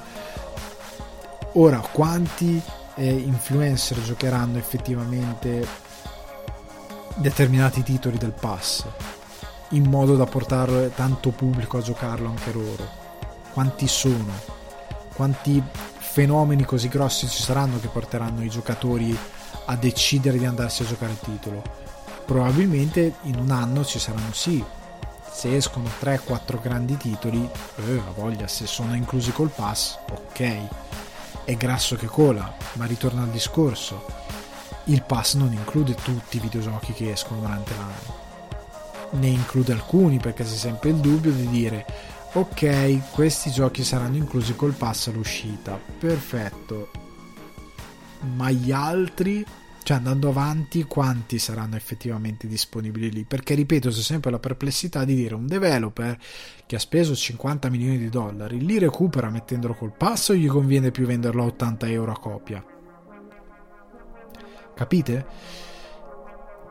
Ora, 1.55 1.79
quanti 1.79 2.61
eh, 2.97 3.11
influencer 3.11 4.03
giocheranno 4.03 4.59
effettivamente 4.59 5.67
determinati 7.17 7.83
titoli 7.83 8.19
del 8.19 8.33
pass 8.33 8.85
in 9.71 9.89
modo 9.89 10.17
da 10.17 10.27
portare 10.27 10.93
tanto 10.95 11.31
pubblico 11.31 11.79
a 11.79 11.83
giocarlo 11.83 12.29
anche 12.29 12.53
loro? 12.53 12.89
Quanti 13.53 13.87
sono? 13.87 14.33
Quanti 15.15 15.63
fenomeni 15.99 16.65
così 16.65 16.89
grossi 16.89 17.27
ci 17.29 17.43
saranno 17.43 17.81
che 17.81 17.89
porteranno 17.89 18.43
i 18.43 18.49
giocatori 18.49 19.17
a 19.67 19.77
decidere 19.77 20.39
di 20.39 20.45
andarsi 20.45 20.83
a 20.83 20.87
giocare 20.87 21.13
il 21.13 21.21
titolo? 21.21 21.63
Probabilmente 22.27 23.15
in 23.23 23.37
un 23.37 23.51
anno 23.51 23.85
ci 23.85 23.99
saranno 23.99 24.33
sì 24.33 24.65
se 25.33 25.57
escono 25.57 25.89
3-4 26.01 26.61
grandi 26.61 26.97
titoli, 26.99 27.43
eh, 27.77 27.95
la 27.95 28.13
voglia, 28.15 28.47
se 28.47 28.67
sono 28.67 28.95
inclusi 28.95 29.33
col 29.33 29.49
pass, 29.49 29.99
ok, 30.11 30.59
è 31.45 31.55
grasso 31.55 31.97
che 31.97 32.07
cola, 32.07 32.55
ma 32.75 32.85
ritorna 32.85 33.23
al 33.23 33.31
discorso, 33.31 34.05
il 34.87 35.03
pass 35.03 35.35
non 35.35 35.53
include 35.53 35.95
tutti 35.95 36.37
i 36.37 36.41
videogiochi 36.41 36.93
che 36.93 37.13
escono 37.13 37.41
durante 37.41 37.75
l'anno, 37.75 38.21
ne 39.13 39.29
include 39.29 39.73
alcuni 39.73 40.19
perché 40.19 40.45
c'è 40.45 40.51
sempre 40.51 40.91
il 40.91 40.97
dubbio 40.97 41.33
di 41.33 41.49
dire 41.49 41.87
ok, 42.35 43.11
questi 43.11 43.51
giochi 43.51 43.85
saranno 43.85 44.17
inclusi 44.17 44.57
col 44.57 44.73
pass 44.73 45.09
all'uscita, 45.09 45.79
perfetto, 45.99 46.91
ma 48.35 48.51
gli 48.51 48.73
altri 48.73 49.45
cioè 49.85 49.97
andando 49.97 50.29
avanti 50.29 50.85
quanti 50.85 51.41
saranno 51.41 51.75
effettivamente 51.75 52.47
disponibili 52.47 53.11
lì? 53.11 53.25
Perché 53.25 53.55
ripeto 53.55 53.91
c'è 53.91 54.01
sempre 54.01 54.31
la 54.31 54.39
perplessità 54.39 55.05
di 55.05 55.17
dire 55.17 55.35
un 55.35 55.47
developer 55.47 56.17
che 56.67 56.77
ha 56.77 56.79
speso 56.79 57.17
50 57.17 57.69
milioni 57.69 57.99
di 57.99 58.09
dollari 58.09 58.65
li 58.65 58.79
recupera 58.79 59.29
mettendolo 59.29 59.75
col 59.75 59.93
passo 59.93 60.33
o 60.33 60.37
gli 60.37 60.47
conviene 60.47 60.93
più 60.93 61.05
venderlo 61.05 61.43
a 61.43 61.47
80 61.47 61.89
euro 61.89 62.13
a 62.13 62.19
copia 62.19 62.65
capite? 64.83 65.71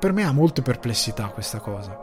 per 0.01 0.14
me 0.14 0.24
ha 0.24 0.32
molte 0.32 0.64
perplessità 0.64 1.28
questa 1.28 1.59
cosa. 1.59 1.95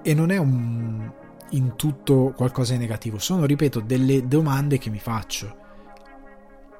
E 0.00 0.14
non 0.14 0.30
è 0.30 0.38
un 0.38 1.12
in 1.50 1.76
tutto 1.76 2.32
qualcosa 2.34 2.72
di 2.72 2.78
negativo. 2.78 3.18
Sono 3.18 3.44
ripeto 3.44 3.80
delle 3.80 4.26
domande 4.26 4.78
che 4.78 4.88
mi 4.88 5.00
faccio. 5.00 5.58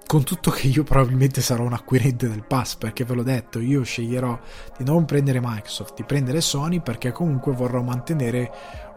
Con 0.06 0.24
tutto 0.24 0.50
che 0.50 0.66
io 0.66 0.82
probabilmente 0.82 1.42
sarò 1.42 1.64
un 1.64 1.74
acquirente 1.74 2.26
del 2.26 2.42
pass 2.42 2.76
perché 2.76 3.04
ve 3.04 3.14
l'ho 3.14 3.22
detto 3.22 3.60
io 3.60 3.82
sceglierò 3.82 4.38
di 4.78 4.84
non 4.84 5.04
prendere 5.04 5.40
Microsoft 5.42 5.94
di 5.94 6.04
prendere 6.04 6.40
Sony 6.40 6.80
perché 6.80 7.12
comunque 7.12 7.52
vorrò 7.52 7.82
mantenere 7.82 8.50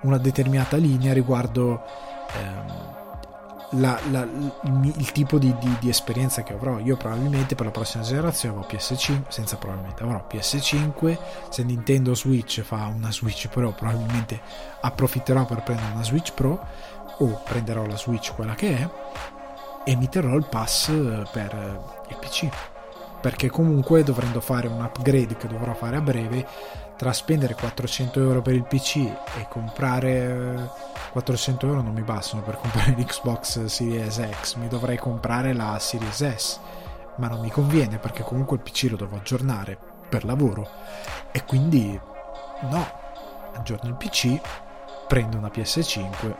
una 0.03 0.17
determinata 0.17 0.77
linea 0.77 1.11
riguardo 1.11 1.83
ehm, 2.33 3.02
la, 3.73 3.99
la, 4.11 4.27
il, 4.63 5.11
tipo 5.11 5.37
di, 5.37 5.53
di, 5.59 5.77
di, 5.79 5.89
esperienza 5.89 6.43
che 6.43 6.53
avrò. 6.53 6.79
Io 6.79 6.97
probabilmente 6.97 7.55
per 7.55 7.65
la 7.65 7.71
prossima 7.71 8.03
generazione 8.03 8.55
avrò 8.55 8.67
PS5 8.69 9.23
senza 9.27 9.57
probabilmente 9.57 10.03
avrò 10.03 10.25
PS5 10.29 11.17
se 11.49 11.63
Nintendo 11.63 12.13
Switch 12.15 12.61
fa 12.61 12.87
una 12.87 13.11
Switch 13.11 13.47
Pro 13.47 13.71
probabilmente 13.71 14.41
approfitterò 14.81 15.45
per 15.45 15.63
prendere 15.63 15.93
una 15.93 16.03
Switch 16.03 16.33
Pro 16.33 16.65
o 17.19 17.41
prenderò 17.43 17.85
la 17.85 17.97
Switch 17.97 18.33
quella 18.33 18.55
che 18.55 18.77
è 18.77 18.89
e 19.85 19.95
mi 19.95 20.09
terrò 20.09 20.35
il 20.35 20.47
pass 20.49 20.87
per 21.31 21.81
il 22.09 22.15
PC 22.17 22.72
perché 23.23 23.49
comunque 23.49 24.03
dovrendo 24.03 24.41
fare 24.41 24.67
un 24.67 24.81
upgrade 24.81 25.37
che 25.37 25.47
dovrò 25.47 25.73
fare 25.73 25.95
a 25.95 26.01
breve 26.01 26.45
tra 26.97 27.13
spendere 27.13 27.55
400 27.55 28.19
euro 28.19 28.41
per 28.41 28.53
il 28.53 28.65
PC 28.65 28.97
e 28.97 29.47
comprare 29.47 30.69
400 31.13 31.65
eh, 31.65 31.69
euro 31.69 31.81
non 31.81 31.93
mi 31.93 32.01
bastano 32.01 32.41
per 32.43 32.57
comprare 32.57 32.91
l'Xbox 32.99 33.63
Series 33.63 34.21
X 34.41 34.55
mi 34.55 34.67
dovrei 34.67 34.97
comprare 34.97 35.53
la 35.53 35.79
Series 35.79 36.35
S 36.35 36.59
ma 37.15 37.27
non 37.27 37.39
mi 37.39 37.49
conviene 37.49 37.97
perché 37.97 38.23
comunque 38.23 38.57
il 38.57 38.63
PC 38.63 38.87
lo 38.89 38.97
devo 38.97 39.15
aggiornare 39.15 39.77
per 40.09 40.25
lavoro. 40.25 40.67
E 41.31 41.43
quindi 41.45 41.99
no 42.61 43.01
aggiorno 43.53 43.89
il 43.89 43.95
PC 43.95 44.39
prendo 45.07 45.37
una 45.37 45.51
PS5 45.53 46.35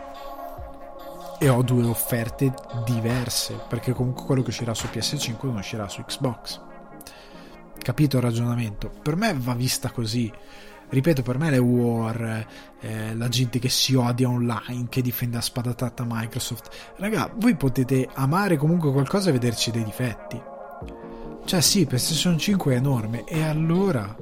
e 1.40 1.50
ho 1.50 1.62
due 1.62 1.86
offerte 1.86 2.54
diverse 2.86 3.60
perché 3.68 3.94
comunque 3.94 4.26
quello 4.26 4.42
che 4.42 4.50
uscirà 4.50 4.74
su 4.74 4.88
PS5 4.88 5.36
non 5.42 5.58
uscirà 5.58 5.88
su 5.88 6.04
Xbox 6.04 6.62
capito 7.82 8.18
il 8.18 8.24
ragionamento. 8.24 8.92
Per 9.02 9.16
me 9.16 9.34
va 9.38 9.54
vista 9.54 9.92
così. 9.92 10.32
Ripeto 10.90 11.24
per 11.24 11.40
me 11.40 11.50
le 11.50 11.58
war 11.58 12.46
eh, 12.80 13.16
la 13.16 13.28
gente 13.28 13.58
che 13.58 13.70
si 13.70 13.96
odia 13.96 14.30
online 14.30 14.88
che 14.90 15.02
difende 15.02 15.38
a 15.38 15.42
spada 15.42 15.74
tratta 15.74 16.06
Microsoft. 16.08 16.70
Raga 16.98 17.32
voi 17.36 17.56
potete 17.56 18.08
amare 18.14 18.58
comunque 18.58 18.92
qualcosa 18.92 19.30
e 19.30 19.34
vederci 19.34 19.72
dei 19.72 19.84
difetti. 19.84 20.40
Cioè 21.46 21.62
sì 21.62 21.86
PlayStation 21.86 22.38
5 22.38 22.74
è 22.74 22.78
enorme. 22.78 23.24
E 23.24 23.42
allora 23.42 24.16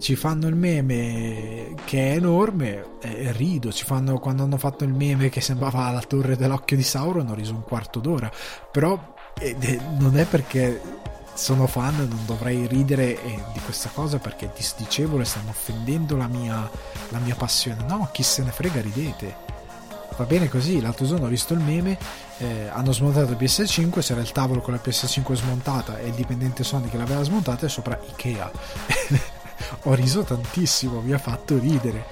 ci 0.00 0.16
fanno 0.16 0.48
il 0.48 0.54
meme 0.56 1.74
che 1.84 2.12
è 2.12 2.16
enorme 2.16 2.98
e 3.00 3.32
rido, 3.32 3.70
ci 3.70 3.84
fanno 3.84 4.18
quando 4.18 4.42
hanno 4.42 4.56
fatto 4.56 4.84
il 4.84 4.94
meme 4.94 5.28
che 5.28 5.42
sembrava 5.42 5.90
la 5.90 6.00
torre 6.00 6.36
dell'occhio 6.36 6.76
di 6.76 6.82
Sauron 6.82 7.28
ho 7.28 7.34
riso 7.34 7.52
un 7.52 7.62
quarto 7.62 8.00
d'ora, 8.00 8.30
però 8.72 9.14
eh, 9.38 9.80
non 9.98 10.16
è 10.16 10.24
perché 10.24 10.80
sono 11.40 11.66
fan 11.66 11.96
non 11.96 12.26
dovrei 12.26 12.66
ridere 12.66 13.22
eh, 13.22 13.42
di 13.54 13.60
questa 13.60 13.88
cosa 13.94 14.18
perché 14.18 14.44
è 14.44 14.50
disdicevole, 14.54 15.24
stanno 15.24 15.48
offendendo 15.48 16.14
la 16.14 16.26
mia, 16.26 16.70
la 17.08 17.18
mia 17.18 17.34
passione, 17.34 17.82
no, 17.88 18.10
chi 18.12 18.22
se 18.22 18.42
ne 18.42 18.50
frega 18.50 18.82
ridete. 18.82 19.48
Va 20.18 20.24
bene 20.24 20.50
così, 20.50 20.82
l'altro 20.82 21.06
giorno 21.06 21.24
ho 21.24 21.28
visto 21.30 21.54
il 21.54 21.60
meme, 21.60 21.96
eh, 22.36 22.68
hanno 22.68 22.92
smontato 22.92 23.32
il 23.32 23.38
PS5, 23.38 24.00
c'era 24.00 24.20
il 24.20 24.32
tavolo 24.32 24.60
con 24.60 24.74
la 24.74 24.80
PS5 24.84 25.32
smontata 25.32 25.98
e 25.98 26.08
il 26.08 26.12
dipendente 26.12 26.62
Sony 26.62 26.90
che 26.90 26.98
l'aveva 26.98 27.22
smontata 27.22 27.64
e 27.64 27.70
sopra 27.70 27.98
Ikea. 28.10 28.50
ho 29.84 29.94
riso 29.94 30.22
tantissimo, 30.22 31.00
mi 31.00 31.12
ha 31.12 31.18
fatto 31.18 31.58
ridere. 31.58 32.04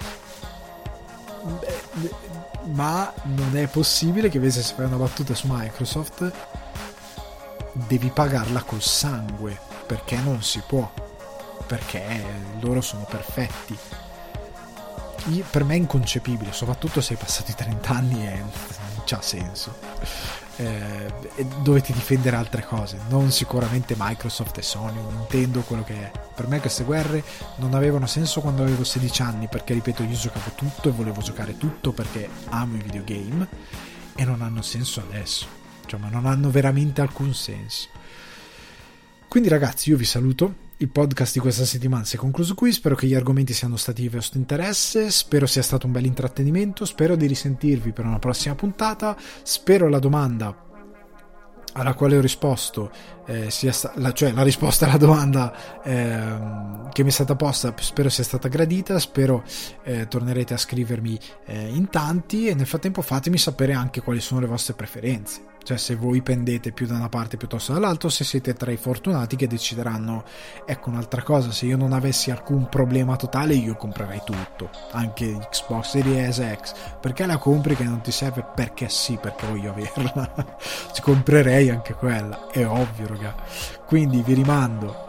Ma 2.73 3.13
non 3.25 3.59
è 3.59 3.67
possibile 3.67 4.31
che 4.31 4.39
invece 4.39 4.63
se 4.63 4.73
fai 4.73 4.87
una 4.87 4.97
battuta 4.97 5.35
su 5.35 5.49
Microsoft 5.51 6.33
devi 7.87 8.11
pagarla 8.11 8.63
col 8.63 8.83
sangue, 8.83 9.59
perché 9.87 10.17
non 10.17 10.43
si 10.43 10.63
può, 10.67 10.91
perché 11.67 12.25
loro 12.61 12.81
sono 12.81 13.07
perfetti. 13.09 13.77
per 15.51 15.65
me 15.65 15.75
è 15.75 15.79
inconcepibile, 15.79 16.53
soprattutto 16.53 17.01
se 17.01 17.15
hai 17.15 17.19
passati 17.19 17.55
30 17.55 17.91
anni 17.91 18.27
e 18.27 18.37
non 18.39 19.03
c'ha 19.05 19.23
senso 19.23 20.39
eh, 20.59 21.13
dovete 21.63 21.93
difendere 21.93 22.37
altre 22.37 22.65
cose, 22.65 22.99
non 23.09 23.31
sicuramente 23.31 23.95
Microsoft 23.97 24.59
e 24.59 24.63
Sony, 24.63 25.01
Nintendo, 25.01 25.61
quello 25.61 25.85
che 25.85 25.95
è. 25.95 26.11
Per 26.35 26.49
me 26.49 26.59
queste 26.61 26.83
guerre 26.85 27.23
non 27.57 27.75
avevano 27.75 28.07
senso 28.07 28.41
quando 28.41 28.63
avevo 28.63 28.83
16 28.83 29.23
anni, 29.23 29.47
perché 29.47 29.73
ripeto, 29.75 30.03
io 30.03 30.17
giocavo 30.17 30.51
tutto 30.57 30.89
e 30.89 30.93
volevo 30.93 31.21
giocare 31.21 31.57
tutto 31.57 31.93
perché 31.93 32.29
amo 32.49 32.77
i 32.77 32.83
videogame 32.83 33.47
e 34.17 34.25
non 34.25 34.43
hanno 34.43 34.63
senso 34.63 35.01
adesso, 35.01 35.47
cioè, 35.89 35.99
ma 35.99 36.09
non 36.09 36.27
hanno 36.27 36.51
veramente 36.51 37.01
alcun 37.01 37.35
senso. 37.35 37.89
Quindi 39.29 39.49
ragazzi, 39.49 39.91
io 39.91 39.97
vi 39.97 40.05
saluto. 40.05 40.67
Il 40.79 40.91
podcast 40.91 41.33
di 41.33 41.41
questa 41.41 41.65
settimana 41.65 42.05
si 42.05 42.17
è 42.17 42.19
concluso 42.19 42.55
qui. 42.55 42.71
Spero 42.73 42.95
che 42.95 43.07
gli 43.07 43.15
argomenti 43.15 43.53
siano 43.53 43.77
stati 43.77 44.03
di 44.03 44.09
vostro 44.09 44.39
interesse. 44.39 45.11
Spero 45.11 45.47
sia 45.47 45.63
stato 45.63 45.87
un 45.87 45.93
bel 45.93 46.05
intrattenimento. 46.05 46.85
Spero 46.85 47.17
di 47.17 47.27
risentirvi 47.27 47.93
per 47.93 48.05
una 48.05 48.19
prossima 48.19 48.55
puntata. 48.55 49.17
Spero 49.43 49.89
la 49.89 49.99
domanda 49.99 50.67
alla 51.73 51.95
quale 51.95 52.17
ho 52.17 52.21
risposto, 52.21 52.91
eh, 53.27 53.51
sia 53.51 53.73
sta- 53.73 53.93
la, 53.97 54.13
cioè 54.13 54.33
la 54.33 54.43
risposta 54.43 54.87
alla 54.87 54.97
domanda 54.97 55.83
eh, 55.83 56.89
che 56.93 57.03
mi 57.03 57.11
è 57.11 57.13
stata 57.13 57.37
posta, 57.37 57.73
spero 57.79 58.09
sia 58.09 58.25
stata 58.25 58.49
gradita, 58.49 58.99
spero 58.99 59.45
eh, 59.85 60.09
tornerete 60.09 60.55
a 60.55 60.57
scrivermi 60.57 61.19
eh, 61.45 61.69
in 61.69 61.89
tanti 61.89 62.49
e 62.49 62.55
nel 62.55 62.67
frattempo 62.67 63.03
fatemi 63.03 63.39
sapere 63.39 63.75
anche 63.75 64.01
quali 64.01 64.21
sono 64.21 64.41
le 64.41 64.47
vostre 64.47 64.75
preferenze 64.75 65.57
cioè 65.69 65.77
se 65.77 65.97
voi 65.97 66.23
pendete 66.23 66.73
più 66.73 66.87
da 66.87 66.95
una 66.95 67.11
parte 67.11 67.37
piuttosto 67.37 67.75
dall'altra, 67.75 68.09
se 68.09 68.25
siete 68.25 68.55
tra 68.55 68.71
i 68.71 68.79
fortunati 68.79 69.37
che 69.37 69.47
decideranno, 69.47 70.25
ecco 70.65 70.89
un'altra 70.89 71.23
cosa, 71.23 71.53
se 71.53 71.67
io 71.67 71.77
non 71.77 71.93
avessi 71.93 72.31
alcun 72.31 72.71
problema 72.71 73.17
totale 73.17 73.53
io 73.53 73.77
comprerei 73.77 74.23
tutto, 74.25 74.71
anche 74.93 75.31
Xbox 75.51 75.91
Series 75.91 76.43
X, 76.59 76.73
perché 76.99 77.27
la 77.27 77.37
compri 77.37 77.77
che 77.77 77.85
non 77.85 78.01
ti 78.01 78.13
serve? 78.13 78.47
Perché 78.55 78.89
sì, 78.89 79.19
perché 79.21 79.47
voglio 79.47 79.73
averla, 79.73 80.57
ci 80.95 81.03
comprerei 81.03 81.69
anche 81.69 81.93
quella, 81.93 82.47
è 82.51 82.67
ovvio 82.67 83.07
raga, 83.07 83.35
quindi 83.85 84.23
vi 84.23 84.33
rimando 84.33 85.08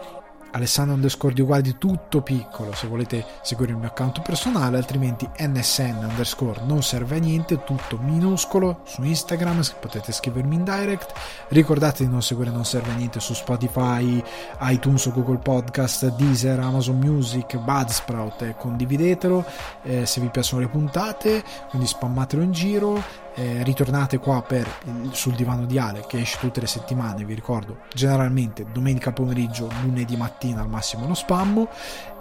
Alessandro 0.52 0.96
underscore 0.96 1.34
di 1.34 1.42
uguali 1.42 1.78
tutto 1.78 2.22
piccolo 2.22 2.74
se 2.74 2.88
volete 2.88 3.26
seguire 3.42 3.72
il 3.72 3.78
mio 3.78 3.88
account 3.88 4.22
personale 4.22 4.78
altrimenti 4.78 5.30
nsn 5.38 6.06
underscore 6.10 6.62
non 6.66 6.82
serve 6.84 7.18
a 7.18 7.20
niente 7.20 7.64
tutto 7.64 7.98
minuscolo 8.02 8.82
su 8.86 9.04
Instagram 9.04 9.62
potete 9.80 10.12
scrivermi 10.12 10.56
in 10.56 10.64
direct. 10.64 11.14
Ricordate 11.50 12.04
di 12.04 12.10
non 12.10 12.22
seguire 12.22 12.52
non 12.52 12.66
serve 12.66 12.92
a 12.92 12.96
niente 12.96 13.20
su 13.20 13.34
Spotify 13.34 14.24
iTunes 14.62 15.06
o 15.06 15.12
Google 15.12 15.38
Podcast 15.38 16.16
Deezer 16.16 16.60
Amazon 16.60 16.98
Music 16.98 17.58
Budsprout 17.58 18.42
e 18.44 18.56
condividetelo 18.58 19.46
eh, 19.84 20.06
se 20.06 20.22
vi 20.22 20.30
piacciono 20.30 20.62
le 20.62 20.68
puntate 20.68 21.44
quindi 21.70 21.88
spammatelo 21.88 22.42
in 22.42 22.52
giro 22.52 23.28
eh, 23.40 23.64
ritornate 23.64 24.18
qua 24.18 24.42
per 24.42 24.68
sul 25.12 25.34
divano 25.34 25.66
di 25.66 25.78
Ale 25.78 26.04
che 26.06 26.20
esce 26.20 26.38
tutte 26.40 26.60
le 26.60 26.68
settimane 26.68 27.24
vi 27.24 27.34
ricordo. 27.34 27.80
Generalmente 27.94 28.66
domenica 28.72 29.14
pomeriggio 29.14 29.70
lunedì 29.82 30.18
mattina 30.18 30.62
al 30.62 30.68
massimo 30.68 31.08
lo 31.08 31.14
spammo 31.14 31.70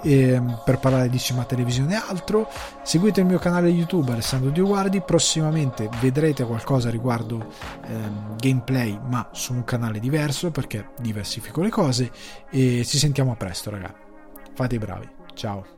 eh, 0.02 0.40
per 0.64 0.78
parlare 0.78 1.08
di 1.08 1.18
cinema 1.18 1.44
televisione 1.44 1.94
e 1.94 2.02
altro. 2.08 2.48
Seguite 2.82 3.20
il 3.20 3.26
mio 3.26 3.38
canale 3.38 3.68
youtube 3.68 4.12
Alessandro 4.12 4.50
Dioguardi 4.50 5.00
prossimamente 5.00 5.88
vedrete 6.00 6.44
qualcosa 6.44 6.88
riguardo 6.88 7.46
eh, 7.84 7.94
gameplay 8.36 8.96
ma 9.08 9.28
su 9.32 9.52
un 9.52 9.64
canale 9.64 9.98
diverso 9.98 10.52
perché 10.52 10.90
diversifico 11.00 11.62
le 11.62 11.70
cose. 11.70 12.12
E 12.50 12.84
ci 12.84 12.98
sentiamo 12.98 13.32
a 13.32 13.36
presto 13.36 13.70
raga. 13.70 13.92
Fate 14.54 14.74
i 14.76 14.78
bravi. 14.78 15.08
Ciao 15.34 15.77